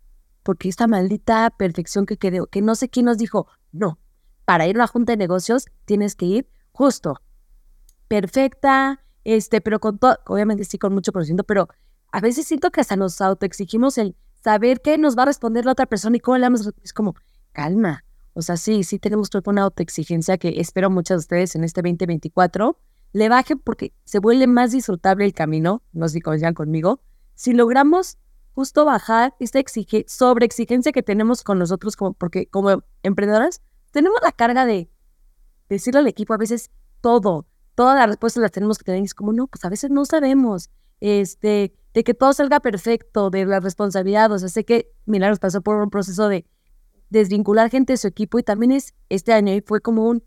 Porque 0.42 0.68
esta 0.68 0.86
maldita 0.86 1.48
perfección 1.56 2.04
que 2.04 2.18
creo, 2.18 2.48
que 2.48 2.60
no 2.60 2.74
sé 2.74 2.90
quién 2.90 3.06
nos 3.06 3.16
dijo, 3.16 3.46
no, 3.72 3.98
para 4.44 4.66
ir 4.66 4.76
a 4.76 4.80
una 4.80 4.86
junta 4.86 5.12
de 5.12 5.16
negocios 5.16 5.64
tienes 5.86 6.14
que 6.14 6.26
ir 6.26 6.50
justo, 6.72 7.18
perfecta, 8.08 9.02
este, 9.24 9.62
pero 9.62 9.80
con 9.80 9.98
todo, 9.98 10.18
obviamente 10.26 10.64
sí 10.64 10.76
con 10.76 10.92
mucho 10.92 11.12
procedimiento, 11.12 11.44
pero 11.44 11.66
a 12.12 12.20
veces 12.20 12.46
siento 12.46 12.70
que 12.70 12.82
hasta 12.82 12.96
nos 12.96 13.22
autoexigimos 13.22 13.96
el 13.96 14.16
saber 14.44 14.82
qué 14.82 14.98
nos 14.98 15.16
va 15.16 15.22
a 15.22 15.26
responder 15.26 15.64
la 15.64 15.72
otra 15.72 15.86
persona 15.86 16.18
y 16.18 16.20
cómo 16.20 16.36
le 16.36 16.44
vamos 16.44 16.70
Es 16.82 16.92
como, 16.92 17.14
calma. 17.52 18.04
O 18.34 18.42
sea, 18.42 18.58
sí, 18.58 18.84
sí 18.84 18.98
tenemos 18.98 19.30
que 19.30 19.40
una 19.46 19.62
autoexigencia 19.62 20.36
que 20.36 20.60
espero 20.60 20.90
muchas 20.90 21.16
de 21.16 21.20
ustedes 21.20 21.54
en 21.54 21.64
este 21.64 21.80
2024 21.80 22.78
le 23.12 23.28
bajen 23.28 23.58
porque 23.58 23.94
se 24.04 24.18
vuelve 24.18 24.46
más 24.46 24.72
disfrutable 24.72 25.24
el 25.24 25.32
camino, 25.32 25.82
no 25.92 26.08
sé 26.08 26.14
si 26.14 26.20
coincidan 26.20 26.52
conmigo, 26.52 27.00
si 27.34 27.54
logramos 27.54 28.18
justo 28.52 28.84
bajar 28.84 29.34
esta 29.38 29.60
exige, 29.60 30.04
sobre 30.08 30.44
exigencia 30.44 30.92
que 30.92 31.02
tenemos 31.02 31.42
con 31.42 31.58
nosotros, 31.58 31.96
como, 31.96 32.12
porque 32.12 32.46
como 32.46 32.82
emprendedoras 33.02 33.62
tenemos 33.92 34.18
la 34.22 34.32
carga 34.32 34.66
de 34.66 34.90
decirle 35.68 36.00
al 36.00 36.08
equipo 36.08 36.34
a 36.34 36.38
veces 36.38 36.70
todo, 37.00 37.46
todas 37.76 37.96
las 37.96 38.08
respuestas 38.08 38.42
las 38.42 38.50
tenemos 38.50 38.78
que 38.78 38.84
tener 38.84 39.00
y 39.00 39.04
es 39.04 39.14
como, 39.14 39.32
no, 39.32 39.46
pues 39.46 39.64
a 39.64 39.70
veces 39.70 39.90
no 39.90 40.04
sabemos, 40.04 40.70
este, 41.04 41.74
de 41.92 42.02
que 42.02 42.14
todo 42.14 42.32
salga 42.32 42.60
perfecto, 42.60 43.28
de 43.28 43.44
la 43.44 43.60
responsabilidad. 43.60 44.32
O 44.32 44.38
sea, 44.38 44.48
sé 44.48 44.64
que 44.64 44.90
Milagros 45.04 45.38
pasó 45.38 45.60
por 45.60 45.76
un 45.76 45.90
proceso 45.90 46.28
de 46.28 46.46
desvincular 47.10 47.68
gente 47.70 47.92
de 47.92 47.96
su 47.98 48.08
equipo 48.08 48.38
y 48.38 48.42
también 48.42 48.72
es 48.72 48.94
este 49.10 49.34
año 49.34 49.52
y 49.52 49.60
fue 49.60 49.82
como 49.82 50.08
un, 50.08 50.24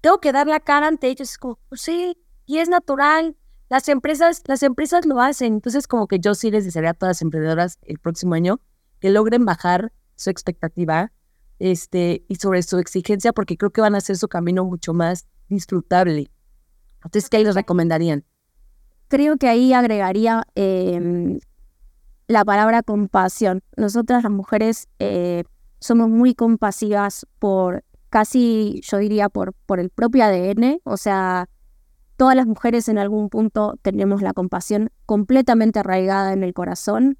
tengo 0.00 0.18
que 0.18 0.32
dar 0.32 0.46
la 0.46 0.60
cara 0.60 0.88
ante 0.88 1.08
ellos. 1.08 1.32
Es 1.32 1.38
como, 1.38 1.58
pues 1.68 1.82
sí, 1.82 2.16
y 2.46 2.58
es 2.58 2.70
natural. 2.70 3.36
Las 3.68 3.88
empresas, 3.90 4.42
las 4.46 4.62
empresas 4.62 5.04
lo 5.04 5.20
hacen. 5.20 5.54
Entonces, 5.54 5.86
como 5.86 6.08
que 6.08 6.18
yo 6.20 6.34
sí 6.34 6.50
les 6.50 6.64
desearía 6.64 6.90
a 6.90 6.94
todas 6.94 7.16
las 7.16 7.22
emprendedoras 7.22 7.78
el 7.82 7.98
próximo 7.98 8.34
año 8.34 8.60
que 9.00 9.10
logren 9.10 9.44
bajar 9.44 9.92
su 10.16 10.30
expectativa 10.30 11.12
este, 11.58 12.24
y 12.28 12.36
sobre 12.36 12.62
su 12.62 12.78
exigencia, 12.78 13.34
porque 13.34 13.58
creo 13.58 13.72
que 13.72 13.82
van 13.82 13.94
a 13.94 13.98
hacer 13.98 14.16
su 14.16 14.28
camino 14.28 14.64
mucho 14.64 14.94
más 14.94 15.26
disfrutable. 15.48 16.30
Entonces, 17.04 17.28
¿qué 17.28 17.44
les 17.44 17.54
recomendarían? 17.54 18.24
Creo 19.14 19.36
que 19.36 19.46
ahí 19.46 19.72
agregaría 19.72 20.42
em, 20.56 21.38
la 22.26 22.44
palabra 22.44 22.82
compasión. 22.82 23.62
Nosotras 23.76 24.24
las 24.24 24.32
mujeres 24.32 24.88
eh, 24.98 25.44
somos 25.78 26.08
muy 26.08 26.34
compasivas 26.34 27.24
por 27.38 27.84
casi, 28.10 28.80
yo 28.82 28.98
diría, 28.98 29.28
por, 29.28 29.52
por 29.66 29.78
el 29.78 29.90
propio 29.90 30.24
ADN. 30.24 30.80
O 30.82 30.96
sea, 30.96 31.48
todas 32.16 32.34
las 32.34 32.48
mujeres 32.48 32.88
en 32.88 32.98
algún 32.98 33.28
punto 33.28 33.78
tenemos 33.82 34.20
la 34.20 34.32
compasión 34.32 34.90
completamente 35.06 35.78
arraigada 35.78 36.32
en 36.32 36.42
el 36.42 36.52
corazón. 36.52 37.16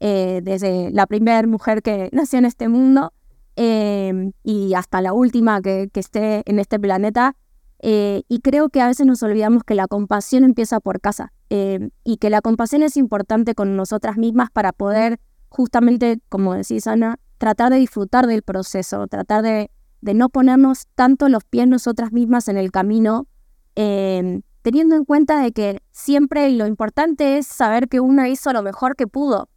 Eh, 0.00 0.40
desde 0.42 0.90
la 0.90 1.06
primera 1.06 1.46
mujer 1.46 1.80
que 1.80 2.10
nació 2.12 2.40
en 2.40 2.46
este 2.46 2.66
mundo 2.68 3.12
em, 3.54 4.32
y 4.42 4.74
hasta 4.74 5.00
la 5.00 5.12
última 5.12 5.62
que, 5.62 5.88
esté 5.94 6.42
en 6.44 6.58
este 6.58 6.80
planeta, 6.80 7.36
eh, 7.78 8.24
y 8.28 8.40
creo 8.40 8.68
que 8.68 8.80
a 8.80 8.88
veces 8.88 9.06
nos 9.06 9.22
olvidamos 9.22 9.62
que 9.62 9.76
la 9.76 9.86
compasión 9.86 10.42
empieza 10.42 10.80
por 10.80 11.00
casa 11.00 11.32
eh, 11.50 11.90
y 12.04 12.16
que 12.16 12.30
la 12.30 12.40
compasión 12.40 12.82
es 12.82 12.96
importante 12.96 13.54
con 13.54 13.76
nosotras 13.76 14.16
mismas 14.16 14.50
para 14.50 14.72
poder 14.72 15.20
justamente, 15.48 16.20
como 16.28 16.54
decís 16.54 16.86
Ana, 16.86 17.18
tratar 17.38 17.72
de 17.72 17.78
disfrutar 17.78 18.26
del 18.26 18.42
proceso, 18.42 19.06
tratar 19.06 19.42
de, 19.42 19.70
de 20.00 20.14
no 20.14 20.28
ponernos 20.28 20.86
tanto 20.94 21.28
los 21.28 21.44
pies 21.44 21.66
nosotras 21.66 22.12
mismas 22.12 22.48
en 22.48 22.56
el 22.56 22.70
camino, 22.70 23.26
eh, 23.74 24.40
teniendo 24.62 24.96
en 24.96 25.04
cuenta 25.04 25.40
de 25.40 25.52
que 25.52 25.80
siempre 25.92 26.50
lo 26.50 26.66
importante 26.66 27.38
es 27.38 27.46
saber 27.46 27.88
que 27.88 28.00
una 28.00 28.28
hizo 28.28 28.52
lo 28.52 28.62
mejor 28.62 28.96
que 28.96 29.06
pudo. 29.06 29.48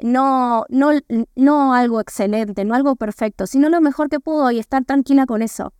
no, 0.00 0.64
no, 0.68 0.90
no 1.36 1.74
algo 1.74 2.00
excelente, 2.00 2.64
no 2.64 2.74
algo 2.74 2.96
perfecto, 2.96 3.46
sino 3.46 3.68
lo 3.68 3.80
mejor 3.80 4.08
que 4.08 4.20
puedo 4.20 4.50
y 4.50 4.58
estar 4.58 4.84
tranquila 4.84 5.26
con 5.26 5.42
eso. 5.42 5.72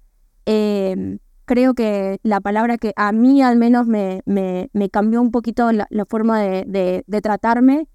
Em, 0.46 1.18
creo 1.53 1.74
que 1.74 2.18
la 2.22 2.40
palabra 2.40 2.78
que 2.78 2.94
a 2.96 3.12
mí 3.12 3.42
al 3.42 3.59
menos 3.59 3.86
me, 3.86 4.22
me, 4.24 4.70
cambió 4.90 5.20
un 5.20 5.30
poquito 5.30 5.70
la, 5.70 5.86
forma 6.09 6.40
de, 6.40 7.05
de, 7.07 7.20
tratarme 7.20 7.88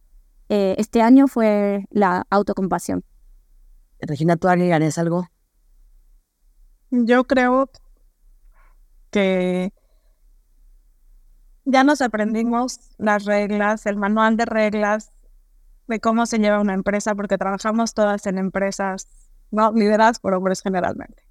eh, 0.47 0.76
este 0.78 1.01
año 1.01 1.28
fue 1.28 1.88
la 1.89 2.28
autocompasión. 2.30 3.03
Regina, 3.99 4.38
¿tú 4.38 4.47
agregarías 4.47 4.99
algo? 4.99 5.28
Yo 6.91 7.24
creo 7.24 7.72
que 9.10 9.74
ya 11.66 11.84
nos 11.84 12.01
aprendimos 12.01 12.91
las 12.99 13.26
reglas, 13.26 13.88
el 13.88 13.97
manual 13.97 14.38
de 14.38 14.45
reglas 14.45 15.12
de 15.88 15.99
cómo 15.99 16.28
se 16.28 16.38
lleva 16.38 16.62
una 16.62 16.76
empresa, 16.76 17.16
porque 17.16 17.39
trabajamos 17.39 17.95
todas 17.95 18.28
en 18.28 18.38
empresas 18.38 19.08
no 19.49 19.72
lideradas 19.72 20.20
por 20.20 20.36
hombres 20.36 20.62
generalmente. 20.62 21.27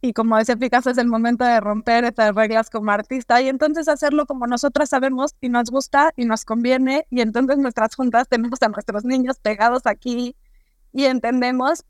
Y 0.00 0.12
como 0.12 0.36
decía 0.36 0.56
Picasso, 0.56 0.90
es 0.90 0.98
el 0.98 1.08
momento 1.08 1.44
de 1.44 1.60
romper 1.60 2.04
estas 2.04 2.34
reglas 2.34 2.70
como 2.70 2.90
artista 2.92 3.40
y 3.42 3.48
entonces 3.48 3.88
hacerlo 3.88 4.26
como 4.26 4.46
nosotras 4.46 4.90
sabemos 4.90 5.34
y 5.40 5.48
nos 5.48 5.70
gusta 5.70 6.12
y 6.16 6.24
nos 6.24 6.44
conviene. 6.44 7.06
Y 7.10 7.20
entonces 7.20 7.58
nuestras 7.58 7.96
juntas 7.96 8.28
tenemos 8.28 8.62
a 8.62 8.68
nuestros 8.68 9.04
niños 9.04 9.40
pegados 9.40 9.82
aquí 9.86 10.36
y 10.92 11.04
entendemos 11.04 11.84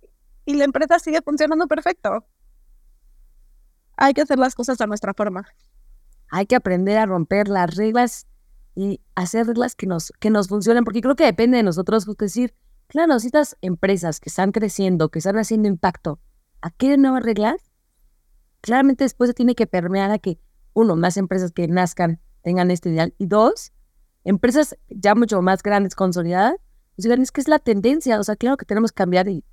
y 0.46 0.54
la 0.54 0.64
empresa 0.64 0.98
sigue 0.98 1.20
funcionando 1.20 1.66
perfecto. 1.66 2.24
Hay 3.98 4.14
que 4.14 4.22
hacer 4.22 4.38
las 4.38 4.54
cosas 4.54 4.80
a 4.80 4.86
nuestra 4.86 5.12
forma. 5.12 5.46
Hay 6.30 6.46
que 6.46 6.56
aprender 6.56 6.96
a 6.96 7.04
romper 7.04 7.48
las 7.48 7.76
reglas 7.76 8.26
y 8.74 9.00
hacer 9.16 9.46
reglas 9.46 9.74
que 9.74 9.86
nos, 9.86 10.12
que 10.20 10.30
nos 10.30 10.48
funcionen, 10.48 10.84
porque 10.84 11.02
creo 11.02 11.16
que 11.16 11.24
depende 11.24 11.58
de 11.58 11.62
nosotros 11.62 12.06
pues, 12.06 12.16
decir, 12.16 12.54
claro, 12.86 13.18
si 13.18 13.26
estas 13.26 13.58
empresas 13.60 14.20
que 14.20 14.30
están 14.30 14.52
creciendo, 14.52 15.10
que 15.10 15.18
están 15.18 15.36
haciendo 15.36 15.68
impacto, 15.68 16.20
¿a 16.62 16.70
qué 16.70 16.96
nuevas 16.96 17.24
reglas? 17.24 17.67
Claramente 18.60 19.04
después 19.04 19.28
se 19.28 19.34
tiene 19.34 19.54
que 19.54 19.66
permear 19.66 20.10
a 20.10 20.18
que, 20.18 20.38
uno, 20.72 20.96
más 20.96 21.16
empresas 21.16 21.52
que 21.52 21.66
nazcan 21.68 22.20
tengan 22.42 22.70
este 22.70 22.90
ideal, 22.90 23.14
y 23.18 23.26
dos, 23.26 23.72
empresas 24.24 24.76
ya 24.88 25.14
mucho 25.14 25.42
más 25.42 25.62
grandes, 25.62 25.94
consolidadas, 25.94 26.54
pues 26.96 27.04
digan, 27.04 27.20
es 27.20 27.32
que 27.32 27.40
es 27.40 27.48
la 27.48 27.58
tendencia, 27.58 28.18
o 28.18 28.24
sea, 28.24 28.36
claro 28.36 28.56
que 28.56 28.64
tenemos 28.64 28.92
que 28.92 28.96
cambiar 28.96 29.28
y 29.28 29.44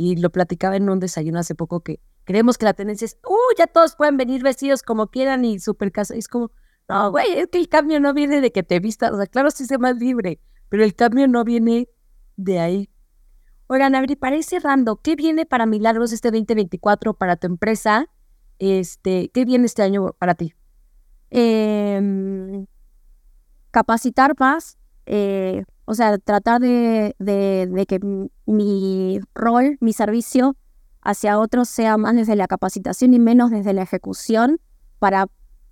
y 0.00 0.14
lo 0.14 0.30
platicaba 0.30 0.76
en 0.76 0.88
un 0.88 1.00
desayuno 1.00 1.40
hace 1.40 1.56
poco 1.56 1.80
que 1.80 2.00
creemos 2.22 2.56
que 2.56 2.64
la 2.64 2.72
tendencia 2.72 3.04
es, 3.04 3.18
¡uh! 3.26 3.34
Ya 3.58 3.66
todos 3.66 3.96
pueden 3.96 4.16
venir 4.16 4.44
vestidos 4.44 4.82
como 4.84 5.08
quieran 5.08 5.44
y 5.44 5.58
súper 5.58 5.90
casa. 5.90 6.14
Es 6.14 6.28
como, 6.28 6.52
no, 6.88 7.10
güey, 7.10 7.32
es 7.32 7.48
que 7.48 7.58
el 7.58 7.68
cambio 7.68 7.98
no 7.98 8.14
viene 8.14 8.40
de 8.40 8.52
que 8.52 8.62
te 8.62 8.78
vistas. 8.78 9.10
O 9.10 9.16
sea, 9.16 9.26
claro, 9.26 9.50
sí 9.50 9.66
se 9.66 9.76
más 9.76 9.96
libre, 9.96 10.40
pero 10.68 10.84
el 10.84 10.94
cambio 10.94 11.26
no 11.26 11.42
viene 11.42 11.88
de 12.36 12.60
ahí. 12.60 12.90
Oigan, 13.66 13.96
Abri, 13.96 14.14
para 14.14 14.36
ir 14.36 14.44
cerrando, 14.44 15.00
¿qué 15.02 15.16
viene 15.16 15.46
para 15.46 15.66
Milagros 15.66 16.12
este 16.12 16.30
2024 16.30 17.14
para 17.14 17.34
tu 17.34 17.48
empresa? 17.48 18.08
Este, 18.58 19.30
¿Qué 19.32 19.44
viene 19.44 19.66
este 19.66 19.82
año 19.82 20.12
para 20.18 20.34
ti? 20.34 20.54
Em, 21.30 22.66
capacitar 23.70 24.34
más, 24.38 24.78
eh, 25.06 25.64
o 25.84 25.94
sea, 25.94 26.18
tratar 26.18 26.60
de, 26.60 27.14
de, 27.18 27.86
que 27.86 28.00
mi 28.46 29.20
rol, 29.34 29.76
mi 29.80 29.92
servicio 29.92 30.56
hacia 31.02 31.38
otros 31.38 31.68
sea 31.68 31.96
más 31.96 32.14
desde 32.14 32.36
la 32.36 32.46
capacitación 32.46 33.14
y 33.14 33.18
menos 33.18 33.50
desde 33.50 33.72
la 33.72 33.82
ejecución 33.82 34.60
para 34.98 35.28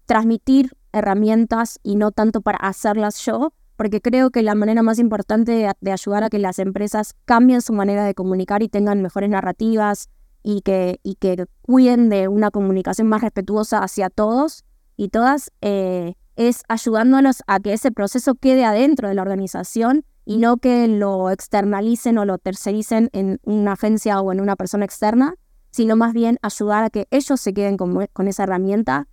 transmitir 0.06 0.76
herramientas 0.92 1.78
y 1.82 1.96
no 1.96 2.12
tanto 2.12 2.40
para 2.40 2.58
hacerlas 2.58 3.18
yo, 3.24 3.52
porque 3.76 4.00
creo 4.00 4.30
que 4.30 4.42
la 4.42 4.54
manera 4.54 4.82
más 4.82 4.98
importante 4.98 5.70
de, 5.80 5.92
ayudar 5.92 6.24
a 6.24 6.30
que 6.30 6.38
las 6.38 6.58
empresas 6.58 7.14
cambien 7.24 7.60
su 7.60 7.72
manera 7.72 8.04
de 8.04 8.14
comunicar 8.14 8.62
y 8.62 8.68
tengan 8.68 9.02
mejores 9.02 9.28
narrativas 9.28 10.08
y 10.48 10.60
que, 10.60 11.00
y 11.02 11.16
que 11.16 11.46
cuiden 11.62 12.08
de 12.08 12.28
una 12.28 12.52
comunicación 12.52 13.08
más 13.08 13.20
respetuosa 13.20 13.80
hacia 13.80 14.10
todos 14.10 14.64
y 14.96 15.08
todas, 15.08 15.50
eh, 15.60 16.14
es 16.36 16.62
ayudándonos 16.68 17.42
a 17.48 17.58
que 17.58 17.72
ese 17.72 17.90
proceso 17.90 18.36
quede 18.36 18.64
adentro 18.64 19.08
de 19.08 19.16
la 19.16 19.22
organización 19.22 20.04
y 20.24 20.36
no 20.38 20.58
que 20.58 20.86
lo 20.86 21.30
externalicen 21.30 22.16
o 22.18 22.24
lo 22.24 22.38
tercericen 22.38 23.10
en 23.12 23.40
una 23.42 23.72
agencia 23.72 24.20
o 24.20 24.30
en 24.30 24.40
una 24.40 24.54
persona 24.54 24.84
externa, 24.84 25.34
sino 25.72 25.96
más 25.96 26.12
bien 26.12 26.38
ayudar 26.42 26.84
a 26.84 26.90
que 26.90 27.08
ellos 27.10 27.40
se 27.40 27.52
queden 27.52 27.76
con, 27.76 28.28
esa 28.28 28.44
herramienta. 28.44 29.08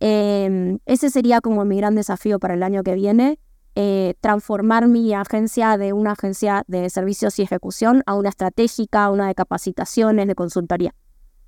Em, 0.00 0.80
ese 0.84 1.10
sería 1.10 1.40
como 1.40 1.64
mi 1.64 1.76
gran 1.76 1.94
desafío 1.94 2.40
para 2.40 2.54
el 2.54 2.62
año 2.64 2.82
que 2.82 2.96
viene, 2.96 3.38
eh, 3.74 4.14
transformar 4.20 4.86
mi 4.86 5.14
agencia 5.14 5.78
de 5.78 5.92
una 5.92 6.12
agencia 6.12 6.64
de 6.66 6.90
servicios 6.90 7.38
y 7.38 7.42
ejecución 7.42 8.02
a 8.06 8.14
una 8.14 8.28
estratégica, 8.28 9.10
una 9.10 9.28
de 9.28 9.34
capacitaciones, 9.34 10.26
de 10.26 10.34
consultoría. 10.34 10.94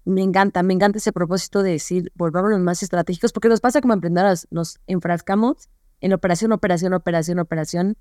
Me 0.06 0.22
encanta, 0.22 0.62
me 0.62 0.74
encanta 0.74 0.98
ese 0.98 1.12
propósito 1.12 1.62
de 1.62 1.72
decir, 1.72 2.12
volvámonos 2.14 2.60
más 2.60 2.82
estratégicos, 2.82 3.32
porque 3.32 3.48
nos 3.48 3.60
pasa 3.60 3.80
como 3.80 3.94
emprendedoras, 3.94 4.46
nos 4.50 4.78
enfrascamos 4.86 5.68
en 6.00 6.12
operación, 6.12 6.52
operación, 6.52 6.92
operación, 6.94 7.38
operación, 7.38 7.96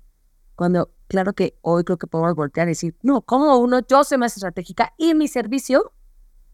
cuando 0.54 0.90
claro 1.08 1.32
que 1.32 1.58
hoy 1.62 1.84
creo 1.84 1.98
que 1.98 2.06
podemos 2.06 2.34
voltear 2.34 2.68
y 2.68 2.72
decir, 2.72 2.96
no, 3.02 3.22
como 3.22 3.56
uno, 3.58 3.80
yo 3.86 4.04
soy 4.04 4.18
más 4.18 4.36
estratégica 4.36 4.92
y 4.98 5.14
mi 5.14 5.28
servicio 5.28 5.92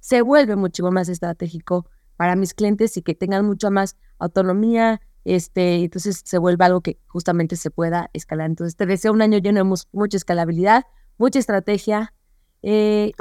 se 0.01 0.23
vuelve 0.23 0.57
mucho 0.57 0.91
más 0.91 1.09
estratégico 1.09 1.87
para 2.17 2.37
mis 2.37 2.55
clientes 2.55 2.97
y 2.97 3.03
que 3.03 3.15
tengan 3.15 3.45
mucha 3.47 3.71
más 3.71 3.97
autonomía, 4.19 5.01
este, 5.25 5.85
entonces 5.85 6.23
se 6.25 6.39
vuelve 6.39 6.65
algo 6.65 6.81
que 6.81 6.99
justamente 7.07 7.57
se 7.57 7.71
pueda 7.71 8.11
escalar. 8.13 8.47
Entonces 8.51 8.77
te 8.77 8.87
deseo 8.87 9.13
un 9.13 9.23
año 9.23 9.39
lleno 9.39 9.65
de 9.65 9.83
mucha 9.93 10.17
escalabilidad, 10.17 10.85
mucha 11.19 11.39
estrategia. 11.39 12.15
Eh, 12.63 13.13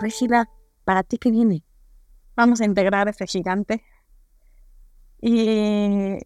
Regina, 0.00 0.48
¿para 0.84 1.02
ti 1.02 1.18
qué 1.18 1.30
viene? 1.30 1.64
vamos 2.38 2.60
a 2.60 2.64
integrar 2.64 3.08
ese 3.08 3.26
gigante. 3.26 3.82
Y 5.20 6.18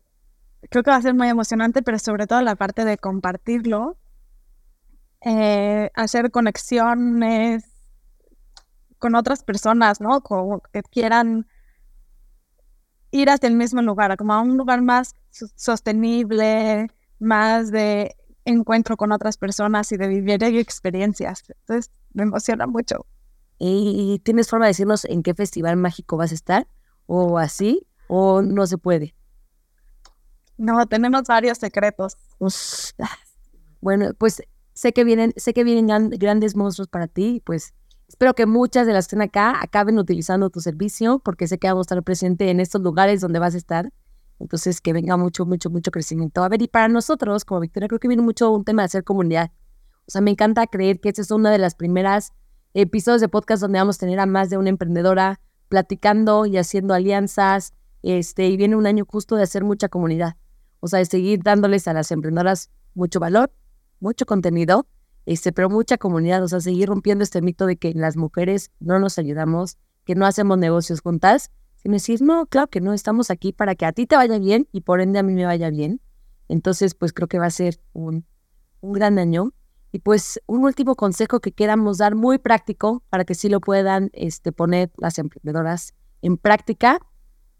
creo 0.68 0.82
que 0.82 0.90
va 0.90 0.96
a 0.96 1.02
ser 1.02 1.14
muy 1.14 1.28
emocionante, 1.28 1.82
pero 1.82 1.98
sobre 1.98 2.26
todo 2.26 2.42
la 2.42 2.54
parte 2.54 2.84
de 2.84 2.98
compartirlo, 2.98 3.96
eh, 5.22 5.90
hacer 5.94 6.30
conexiones 6.30 7.64
con 8.98 9.14
otras 9.14 9.42
personas, 9.42 10.02
¿no? 10.02 10.20
Como 10.20 10.60
que 10.60 10.82
quieran 10.82 11.46
ir 13.12 13.30
hacia 13.30 13.48
el 13.48 13.54
mismo 13.54 13.80
lugar, 13.82 14.16
como 14.16 14.32
a 14.32 14.40
un 14.40 14.56
lugar 14.56 14.82
más 14.82 15.14
sostenible, 15.54 16.88
más 17.20 17.70
de 17.70 18.16
encuentro 18.44 18.96
con 18.96 19.12
otras 19.12 19.36
personas 19.36 19.92
y 19.92 19.96
de 19.96 20.08
vivir 20.08 20.42
experiencias. 20.42 21.44
Entonces, 21.48 21.92
me 22.12 22.24
emociona 22.24 22.66
mucho. 22.66 23.06
¿Y 23.58 24.20
tienes 24.24 24.48
forma 24.48 24.64
de 24.66 24.70
decirnos 24.70 25.04
en 25.04 25.22
qué 25.22 25.34
festival 25.34 25.76
mágico 25.76 26.16
vas 26.16 26.32
a 26.32 26.34
estar? 26.34 26.66
¿O 27.06 27.38
así? 27.38 27.86
¿O 28.08 28.42
no 28.42 28.66
se 28.66 28.78
puede? 28.78 29.14
No, 30.56 30.84
tenemos 30.86 31.22
varios 31.24 31.58
secretos. 31.58 32.16
Ah, 32.98 33.16
bueno, 33.80 34.14
pues 34.18 34.42
sé 34.72 34.92
que 34.92 35.04
vienen, 35.04 35.32
sé 35.36 35.54
que 35.54 35.64
vienen 35.64 36.10
grandes 36.10 36.56
monstruos 36.56 36.88
para 36.88 37.06
ti, 37.06 37.42
pues 37.44 37.74
espero 38.12 38.34
que 38.34 38.44
muchas 38.44 38.86
de 38.86 38.92
las 38.92 39.06
que 39.06 39.16
estén 39.16 39.22
acá 39.22 39.62
acaben 39.62 39.98
utilizando 39.98 40.50
tu 40.50 40.60
servicio, 40.60 41.18
porque 41.18 41.48
sé 41.48 41.58
que 41.58 41.66
vamos 41.68 41.86
a 41.86 41.88
estar 41.94 42.02
presente 42.02 42.50
en 42.50 42.60
estos 42.60 42.82
lugares 42.82 43.22
donde 43.22 43.38
vas 43.38 43.54
a 43.54 43.56
estar. 43.56 43.90
Entonces, 44.38 44.82
que 44.82 44.92
venga 44.92 45.16
mucho, 45.16 45.46
mucho, 45.46 45.70
mucho 45.70 45.90
crecimiento. 45.90 46.44
A 46.44 46.48
ver, 46.50 46.60
y 46.60 46.68
para 46.68 46.88
nosotros, 46.88 47.46
como 47.46 47.60
Victoria, 47.60 47.88
creo 47.88 47.98
que 47.98 48.08
viene 48.08 48.22
mucho 48.22 48.50
un 48.50 48.64
tema 48.64 48.82
de 48.82 48.86
hacer 48.86 49.02
comunidad. 49.02 49.50
O 50.06 50.10
sea, 50.10 50.20
me 50.20 50.30
encanta 50.30 50.66
creer 50.66 51.00
que 51.00 51.08
esta 51.08 51.22
es 51.22 51.30
una 51.30 51.50
de 51.50 51.56
las 51.56 51.74
primeras 51.74 52.34
episodios 52.74 53.22
de 53.22 53.28
podcast 53.28 53.62
donde 53.62 53.78
vamos 53.78 53.96
a 53.96 54.00
tener 54.00 54.20
a 54.20 54.26
más 54.26 54.50
de 54.50 54.58
una 54.58 54.68
emprendedora 54.68 55.40
platicando 55.68 56.44
y 56.44 56.58
haciendo 56.58 56.92
alianzas. 56.92 57.72
Este, 58.02 58.46
y 58.46 58.58
viene 58.58 58.76
un 58.76 58.86
año 58.86 59.06
justo 59.08 59.36
de 59.36 59.44
hacer 59.44 59.64
mucha 59.64 59.88
comunidad. 59.88 60.36
O 60.80 60.88
sea, 60.88 60.98
de 60.98 61.06
seguir 61.06 61.42
dándoles 61.42 61.88
a 61.88 61.94
las 61.94 62.10
emprendedoras 62.10 62.70
mucho 62.94 63.20
valor, 63.20 63.54
mucho 64.00 64.26
contenido, 64.26 64.86
este, 65.26 65.52
pero 65.52 65.70
mucha 65.70 65.98
comunidad. 65.98 66.42
O 66.42 66.48
sea, 66.48 66.60
seguir 66.60 66.88
rompiendo 66.88 67.24
este 67.24 67.42
mito 67.42 67.66
de 67.66 67.76
que 67.76 67.92
las 67.94 68.16
mujeres 68.16 68.70
no 68.80 68.98
nos 68.98 69.18
ayudamos, 69.18 69.78
que 70.04 70.14
no 70.14 70.26
hacemos 70.26 70.58
negocios 70.58 71.00
juntas, 71.00 71.50
sino 71.76 71.94
decir, 71.94 72.22
no, 72.22 72.46
claro 72.46 72.68
que 72.68 72.80
no, 72.80 72.92
estamos 72.92 73.30
aquí 73.30 73.52
para 73.52 73.74
que 73.74 73.86
a 73.86 73.92
ti 73.92 74.06
te 74.06 74.16
vaya 74.16 74.38
bien 74.38 74.68
y 74.72 74.82
por 74.82 75.00
ende 75.00 75.18
a 75.18 75.22
mí 75.22 75.32
me 75.32 75.44
vaya 75.44 75.70
bien. 75.70 76.00
Entonces, 76.48 76.94
pues 76.94 77.12
creo 77.12 77.28
que 77.28 77.38
va 77.38 77.46
a 77.46 77.50
ser 77.50 77.80
un, 77.92 78.24
un 78.80 78.92
gran 78.92 79.18
año. 79.18 79.52
Y 79.94 79.98
pues 79.98 80.40
un 80.46 80.64
último 80.64 80.96
consejo 80.96 81.40
que 81.40 81.52
queramos 81.52 81.98
dar 81.98 82.14
muy 82.14 82.38
práctico 82.38 83.02
para 83.10 83.24
que 83.24 83.34
sí 83.34 83.50
lo 83.50 83.60
puedan 83.60 84.10
este, 84.14 84.50
poner 84.50 84.90
las 84.96 85.18
emprendedoras 85.18 85.94
en 86.22 86.38
práctica. 86.38 86.98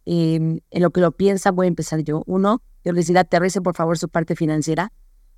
Em, 0.07 0.61
en 0.71 0.83
lo 0.83 0.91
que 0.91 1.01
lo 1.01 1.13
piensan, 1.13 1.55
voy 1.55 1.67
a 1.67 1.69
empezar 1.69 2.01
yo. 2.01 2.23
Uno, 2.27 2.63
yo 2.85 2.93
les 2.93 3.07
diría, 3.07 3.21
aterricen 3.21 3.63
por 3.63 3.77
favor 3.77 3.99
su 3.99 4.09
parte 4.09 4.35
financiera. 4.35 4.93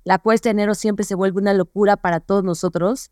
La 0.05 0.19
cuesta 0.19 0.49
de 0.49 0.51
enero 0.51 0.75
siempre 0.75 1.03
se 1.03 1.15
vuelve 1.15 1.41
una 1.41 1.55
locura 1.55 1.97
para 1.97 2.19
todos 2.19 2.43
nosotros, 2.43 3.09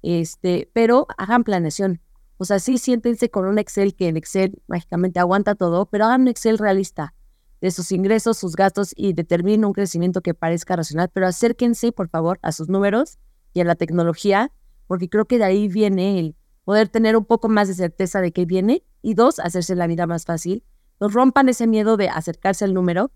este, 0.00 0.70
pero 0.72 1.06
hagan 1.18 1.44
planeación. 1.44 2.00
O 2.38 2.46
sea, 2.46 2.58
sí 2.58 2.78
siéntense 2.78 3.28
con 3.28 3.44
un 3.46 3.58
Excel 3.58 3.94
que 3.94 4.08
en 4.08 4.16
Excel 4.16 4.62
mágicamente 4.66 5.20
aguanta 5.20 5.54
todo, 5.54 5.84
pero 5.84 6.06
hagan 6.06 6.22
un 6.22 6.28
Excel 6.28 6.56
realista 6.56 7.14
de 7.60 7.70
sus 7.70 7.92
ingresos, 7.92 8.38
sus 8.38 8.56
gastos 8.56 8.94
y 8.96 9.12
determinen 9.12 9.66
un 9.66 9.74
crecimiento 9.74 10.22
que 10.22 10.32
parezca 10.32 10.76
racional, 10.76 11.10
pero 11.12 11.26
acérquense, 11.26 11.92
por 11.92 12.08
favor, 12.08 12.38
a 12.40 12.52
sus 12.52 12.70
números 12.70 13.18
y 13.52 13.60
en 13.60 13.66
la 13.66 13.74
tecnología, 13.74 14.50
porque 14.86 15.10
creo 15.10 15.26
que 15.26 15.36
de 15.36 15.44
ahí 15.44 15.68
viene 15.68 16.18
el 16.18 16.36
poder 16.64 16.88
tener 16.88 17.18
un 17.18 17.26
poco 17.26 17.50
más 17.50 17.68
de 17.68 17.74
certeza 17.74 18.22
de 18.22 18.32
qué 18.32 18.46
viene 18.46 18.82
y 19.02 19.12
dos, 19.12 19.40
hacerse 19.40 19.74
la 19.76 19.86
vida 19.86 20.06
más 20.06 20.24
fácil. 20.24 20.64
Nos 21.00 21.12
rompan 21.12 21.50
ese 21.50 21.66
miedo 21.66 21.98
de 21.98 22.08
acercarse 22.08 22.64
al 22.64 22.72
número 22.72 23.12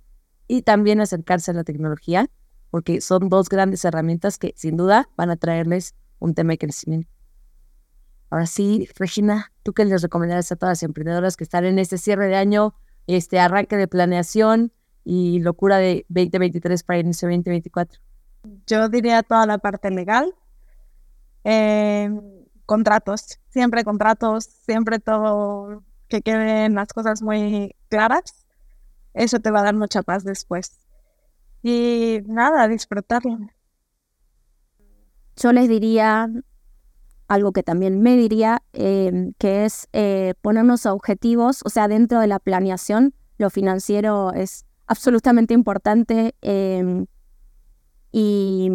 y 0.47 0.61
también 0.61 1.01
acercarse 1.01 1.53
a 1.53 1.55
la 1.55 1.65
tecnología, 1.65 2.29
porque 2.75 3.01
son 3.01 3.29
dos 3.29 3.49
grandes 3.49 3.85
herramientas 3.85 4.37
que 4.37 4.53
sin 4.57 4.77
duda 4.77 5.09
van 5.17 5.31
a 5.31 5.37
traerles 5.37 5.95
un 6.19 6.35
tema 6.35 6.55
de 6.55 6.59
crecimiento. 6.59 7.09
Ahora 8.31 8.47
sí, 8.47 8.89
Regina, 8.99 9.53
¿tú 9.63 9.73
qué 9.75 9.85
les 9.85 10.03
recomendarías 10.03 10.51
a 10.51 10.57
todas 10.57 10.73
las 10.73 10.83
emprendedoras 10.83 11.37
que 11.37 11.45
están 11.45 11.67
en 11.67 11.79
este 11.79 11.99
cierre 11.99 12.27
de 12.27 12.35
año, 12.35 12.75
este 13.07 13.39
arranque 13.39 13.77
de 13.77 13.87
planeación 13.87 14.73
y 15.05 15.39
locura 15.39 15.77
de 15.77 16.05
2023 16.09 16.83
para 16.83 16.99
inicio 16.99 17.29
2024? 17.29 18.01
Yo 18.67 18.89
diría 18.89 19.23
toda 19.23 19.47
la 19.47 19.59
parte 19.59 19.93
legal, 19.93 20.35
eh, 21.45 22.11
contratos, 22.67 23.39
siempre 23.51 23.85
contratos, 23.85 24.47
siempre 24.47 24.99
todo 24.99 25.85
que 26.09 26.23
queden 26.23 26.75
las 26.75 26.89
cosas 26.89 27.23
muy 27.23 27.77
claras. 27.89 28.45
Eso 29.13 29.39
te 29.39 29.53
va 29.53 29.61
a 29.61 29.63
dar 29.63 29.77
mucha 29.77 30.03
paz 30.03 30.25
después. 30.25 30.84
Y 31.65 32.21
nada, 32.27 32.69
disfrutarlo. 32.69 33.39
Yo 35.35 35.53
les 35.55 35.67
diría 35.67 36.29
algo 37.27 37.53
que 37.53 37.63
también 37.63 38.03
me 38.03 38.19
diría, 38.19 38.63
em, 38.75 39.33
que 39.39 39.65
es 39.65 39.89
eh, 39.95 40.35
ponernos 40.43 40.85
objetivos, 40.85 41.63
o 41.65 41.71
sea, 41.71 41.89
dentro 41.89 42.21
de 42.21 42.27
la 42.27 42.39
planeación, 42.39 43.15
lo 43.39 43.49
financiero 43.49 44.35
es 44.35 44.67
absolutamente 44.87 45.55
importante. 45.55 46.35
Em, 46.43 47.07
y 48.13 48.71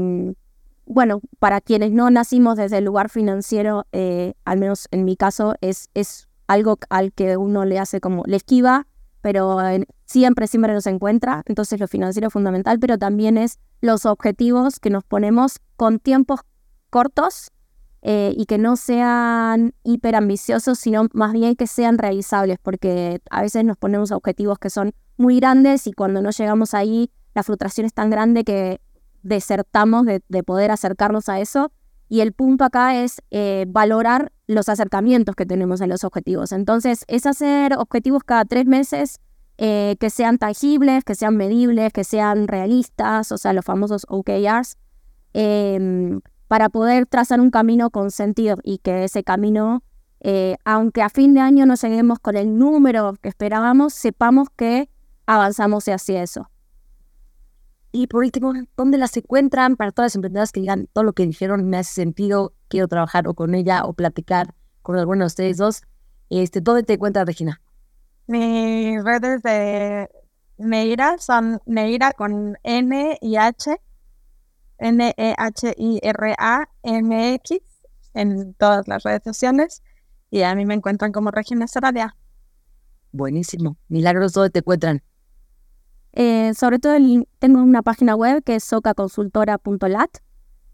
bueno, 0.88 1.22
para 1.38 1.62
quienes 1.62 1.92
no 1.92 2.10
nacimos 2.10 2.58
desde 2.58 2.80
el 2.80 2.86
lugar 2.86 3.10
financiero, 3.12 3.86
eh, 3.92 4.34
al 4.46 4.58
menos 4.58 4.88
en 4.90 5.06
mi 5.06 5.16
caso, 5.16 5.54
es, 5.62 5.92
es 5.94 6.28
algo 6.48 6.80
al 6.90 7.14
que 7.14 7.38
uno 7.38 7.66
le 7.66 7.78
hace 7.78 8.02
como, 8.02 8.24
le 8.26 8.38
esquiva, 8.38 8.88
pero 9.22 9.58
siempre, 10.06 10.48
siempre 10.48 10.74
nos 10.74 10.88
encuentra. 10.88 11.44
Entonces 11.46 11.80
lo 11.80 11.88
financiero 11.88 12.28
es 12.28 12.34
fundamental, 12.34 12.80
pero 12.80 12.98
también 12.98 13.38
es 13.38 13.60
los 13.82 14.06
objetivos 14.06 14.80
que 14.80 14.90
nos 14.90 15.04
ponemos 15.04 15.60
con 15.76 16.00
tiempos 16.00 16.42
cortos 16.90 17.52
eh, 18.02 18.34
y 18.36 18.46
que 18.46 18.58
no 18.58 18.76
sean 18.76 19.74
hiper 19.84 20.16
ambiciosos, 20.16 20.80
sino 20.80 21.08
más 21.14 21.34
bien 21.34 21.56
que 21.56 21.68
sean 21.68 21.98
realizables, 21.98 22.58
porque 22.62 23.22
a 23.30 23.42
veces 23.42 23.66
nos 23.66 23.78
ponemos 23.78 24.12
objetivos 24.12 24.58
que 24.58 24.70
son 24.70 24.94
muy 25.18 25.40
grandes 25.40 25.86
y 25.86 25.92
cuando 25.92 26.22
no 26.22 26.30
llegamos 26.32 26.74
ahí, 26.74 27.12
la 27.36 27.44
frustración 27.44 27.86
es 27.86 27.94
tan 27.94 28.10
grande 28.10 28.44
que 28.44 28.80
desertamos 29.22 30.06
de, 30.06 30.44
poder 30.44 30.72
acercarnos 30.72 31.28
a 31.30 31.40
eso. 31.40 31.72
Y 32.08 32.22
el 32.22 32.34
punto 32.34 32.64
acá 32.64 32.96
es 33.04 33.22
eh, 33.32 33.66
valorar 33.68 34.32
los 34.50 34.68
acercamientos 34.68 35.36
que 35.36 35.46
tenemos 35.46 35.80
en 35.80 35.90
los 35.90 36.04
objetivos. 36.04 36.52
Entonces, 36.52 37.06
es 37.08 37.28
hacer 37.28 37.76
objetivos 37.78 38.24
cada 38.24 38.46
tres 38.46 38.66
meses 38.66 39.20
eh, 39.60 39.96
que 40.00 40.10
sean 40.10 40.40
tangibles, 40.40 41.04
que 41.04 41.14
sean 41.14 41.38
medibles, 41.38 41.94
que 41.94 42.04
sean 42.04 42.48
realistas, 42.48 43.32
o 43.32 43.38
sea, 43.38 43.54
los 43.54 43.64
famosos 43.64 44.08
OKRs. 44.10 44.76
Em, 45.34 46.22
para 46.48 46.70
poder 46.70 47.06
trazar 47.06 47.40
un 47.40 47.52
camino 47.52 47.92
con 47.92 48.10
sentido 48.10 48.58
y 48.64 48.80
que 48.80 49.04
ese 49.04 49.24
camino, 49.24 49.84
eh, 50.20 50.58
aunque 50.66 51.04
a 51.04 51.10
fin 51.10 51.36
de 51.36 51.42
año 51.42 51.68
no 51.68 51.76
lleguemos 51.76 52.18
con 52.18 52.36
el 52.36 52.58
número 52.58 53.14
que 53.22 53.30
esperábamos, 53.30 53.94
sepamos 53.94 54.48
que 54.56 54.90
avanzamos 55.28 55.88
hacia 55.88 56.24
eso. 56.24 56.50
Y 57.92 58.08
por 58.08 58.24
último, 58.24 58.54
¿dónde 58.76 58.98
las 58.98 59.16
encuentran 59.16 59.76
para 59.76 59.92
todas 59.92 60.08
las 60.08 60.16
emprendedoras 60.16 60.52
que 60.52 60.62
digan 60.62 60.88
todo 60.92 61.04
lo 61.04 61.14
que 61.14 61.28
dijeron 61.28 61.70
me 61.70 61.78
hace 61.78 61.94
sentido, 61.94 62.54
quiero 62.70 62.88
trabajar 62.88 63.28
o 63.28 63.34
con 63.34 63.56
ella 63.56 63.84
o 63.86 63.94
platicar 63.94 64.56
con 64.82 64.98
alguno 64.98 65.24
de 65.24 65.28
ustedes 65.28 65.58
dos? 65.58 65.82
Este, 66.30 66.62
¿Dónde 66.62 66.84
te 66.84 66.94
encuentras, 66.94 67.26
Regina? 67.26 67.62
Mis 68.28 69.04
redes 69.04 69.42
de 69.42 70.10
Neira 70.58 71.18
son 71.18 71.60
Neira 71.66 72.14
con 72.14 72.58
N 72.64 73.18
y 73.22 73.36
H 73.36 73.76
N-E-H-I-R-A-M-X 74.80 75.20
en 78.14 78.54
todas 78.56 78.88
las 78.88 79.04
redes 79.04 79.24
sociales 79.24 79.84
y 80.32 80.44
a 80.44 80.56
mí 80.56 80.66
me 80.66 80.74
encuentran 80.74 81.12
como 81.12 81.32
Regina 81.32 81.68
Saradia. 81.68 82.16
Buenísimo. 83.12 83.76
Milagros, 83.88 84.32
¿dónde 84.34 84.52
te 84.52 84.60
encuentran? 84.60 85.02
Eh, 86.14 86.54
sobre 86.54 86.80
todo 86.80 86.96
tengo 87.40 87.62
una 87.62 87.82
página 87.82 88.16
web 88.16 88.44
que 88.44 88.56
es 88.56 88.64
socaconsultora.lat 88.64 90.10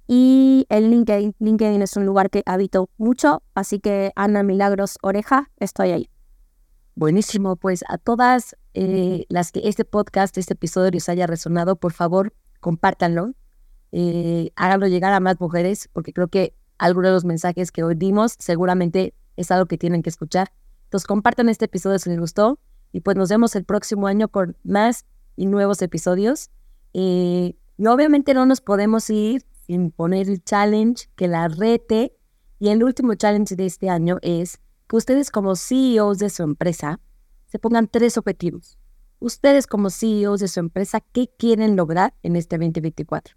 y 0.07 0.65
el 0.69 0.89
LinkedIn. 0.89 1.35
LinkedIn 1.39 1.81
es 1.81 1.95
un 1.97 2.05
lugar 2.05 2.29
que 2.29 2.43
habito 2.45 2.89
mucho, 2.97 3.43
así 3.53 3.79
que 3.79 4.11
Ana 4.15 4.43
Milagros 4.43 4.97
Oreja, 5.01 5.51
estoy 5.57 5.91
ahí. 5.91 6.09
Buenísimo, 6.95 7.55
pues 7.55 7.83
a 7.89 7.97
todas 7.97 8.55
eh, 8.73 9.25
las 9.29 9.51
que 9.51 9.61
este 9.65 9.85
podcast, 9.85 10.37
este 10.37 10.53
episodio 10.53 10.91
les 10.91 11.09
haya 11.09 11.27
resonado, 11.27 11.75
por 11.75 11.91
favor, 11.91 12.33
compártanlo 12.59 13.33
eh, 13.97 14.51
háganlo 14.57 14.87
llegar 14.87 15.13
a 15.13 15.21
más 15.21 15.39
mujeres, 15.39 15.89
porque 15.93 16.11
creo 16.11 16.27
que 16.27 16.53
algunos 16.77 17.11
de 17.11 17.13
los 17.13 17.23
mensajes 17.23 17.71
que 17.71 17.81
hoy 17.81 17.95
dimos 17.95 18.35
seguramente 18.39 19.13
es 19.37 19.51
algo 19.51 19.67
que 19.67 19.77
tienen 19.77 20.03
que 20.03 20.09
escuchar. 20.09 20.51
Entonces 20.83 21.07
compartan 21.07 21.47
este 21.47 21.65
episodio 21.65 21.97
si 21.97 22.09
les 22.09 22.19
gustó 22.19 22.59
y 22.91 22.99
pues 22.99 23.15
nos 23.15 23.29
vemos 23.29 23.55
el 23.55 23.63
próximo 23.63 24.07
año 24.07 24.27
con 24.27 24.57
más 24.65 25.05
y 25.37 25.45
nuevos 25.45 25.81
episodios. 25.81 26.49
Eh, 26.93 27.55
y 27.77 27.87
obviamente 27.87 28.33
no 28.33 28.45
nos 28.45 28.59
podemos 28.59 29.09
ir 29.09 29.45
sin 29.65 29.91
poner 29.91 30.29
el 30.29 30.43
challenge 30.43 31.09
que 31.15 31.27
la 31.27 31.47
rete. 31.47 32.15
Y 32.59 32.69
el 32.69 32.83
último 32.83 33.15
challenge 33.15 33.55
de 33.55 33.65
este 33.65 33.89
año 33.89 34.17
es 34.21 34.59
que 34.87 34.95
ustedes 34.95 35.31
como 35.31 35.55
CEOs 35.55 36.19
de 36.19 36.29
su 36.29 36.43
empresa 36.43 36.99
se 37.47 37.59
pongan 37.59 37.87
tres 37.87 38.17
objetivos. 38.17 38.77
Ustedes 39.19 39.65
como 39.65 39.89
CEOs 39.89 40.39
de 40.39 40.47
su 40.47 40.59
empresa, 40.59 40.99
¿qué 40.99 41.29
quieren 41.37 41.75
lograr 41.75 42.13
en 42.21 42.35
este 42.35 42.57
2024? 42.57 43.35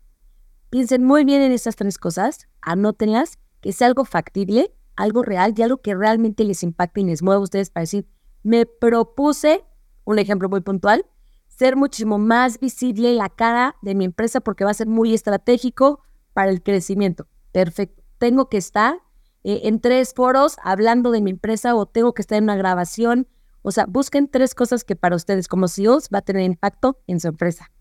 Piensen 0.70 1.05
muy 1.05 1.24
bien 1.24 1.41
en 1.41 1.53
estas 1.53 1.76
tres 1.76 1.97
cosas, 1.97 2.47
anótenlas, 2.61 3.39
que 3.61 3.72
sea 3.72 3.87
algo 3.87 4.05
factible, 4.05 4.74
algo 4.97 5.22
real 5.22 5.55
y 5.57 5.62
algo 5.62 5.79
que 5.79 5.95
realmente 5.95 6.45
les 6.45 6.62
impacte 6.62 7.01
y 7.01 7.05
les 7.05 7.22
mueva 7.22 7.41
a 7.41 7.45
ustedes 7.45 7.70
para 7.70 7.83
decir, 7.83 8.07
me 8.43 8.66
propuse, 8.66 9.64
un 10.05 10.18
ejemplo 10.18 10.49
muy 10.49 10.61
puntual, 10.61 11.07
ser 11.47 11.76
muchísimo 11.76 12.18
más 12.18 12.61
visible 12.61 13.14
la 13.14 13.31
cara 13.31 13.76
de 13.83 13.95
mi 13.95 14.05
empresa 14.05 14.41
porque 14.41 14.64
va 14.64 14.70
a 14.70 14.74
ser 14.74 14.89
muy 14.89 15.14
estratégico 15.14 16.03
para 16.39 16.53
el 16.53 16.62
crecimiento. 16.62 17.26
Perfecto. 17.51 18.01
Tengo 18.18 18.49
que 18.49 18.59
estar 18.59 19.01
eh, 19.43 19.62
en 19.64 19.80
tres 19.80 20.14
foros 20.14 20.57
hablando 20.62 21.11
de 21.11 21.20
mi 21.20 21.32
empresa 21.32 21.74
o 21.74 21.84
tengo 21.86 22.14
que 22.14 22.22
estar 22.22 22.39
en 22.39 22.45
una 22.45 22.55
grabación. 22.55 23.26
O 23.62 23.72
sea, 23.72 23.86
busquen 23.86 24.28
tres 24.28 24.55
cosas 24.55 24.84
que 24.84 24.95
para 24.95 25.16
ustedes 25.16 25.49
como 25.49 25.66
CEOs 25.66 26.11
va 26.14 26.18
a 26.18 26.22
tener 26.22 26.45
impacto 26.45 27.01
en 27.09 27.18
su 27.18 27.26
empresa. 27.26 27.72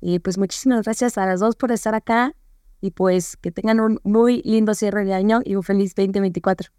Y 0.00 0.20
pues 0.20 0.38
muchísimas 0.38 0.84
gracias 0.84 1.18
a 1.18 1.26
las 1.26 1.40
dos 1.40 1.56
por 1.56 1.72
estar 1.72 1.96
acá 1.96 2.36
y 2.80 2.92
pues 2.92 3.36
que 3.36 3.50
tengan 3.50 3.80
un 3.80 3.98
muy 4.04 4.42
lindo 4.44 4.74
cierre 4.74 5.04
de 5.04 5.12
año 5.12 5.40
y 5.44 5.56
un 5.56 5.64
feliz 5.64 5.92
2024. 5.96 6.70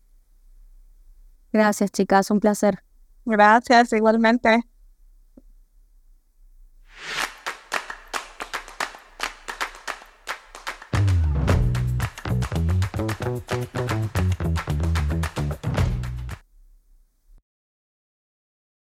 Gracias, 1.52 1.92
chicas, 1.92 2.32
un 2.32 2.40
placer. 2.40 2.82
Gracias, 3.26 3.92
igualmente. 3.92 4.64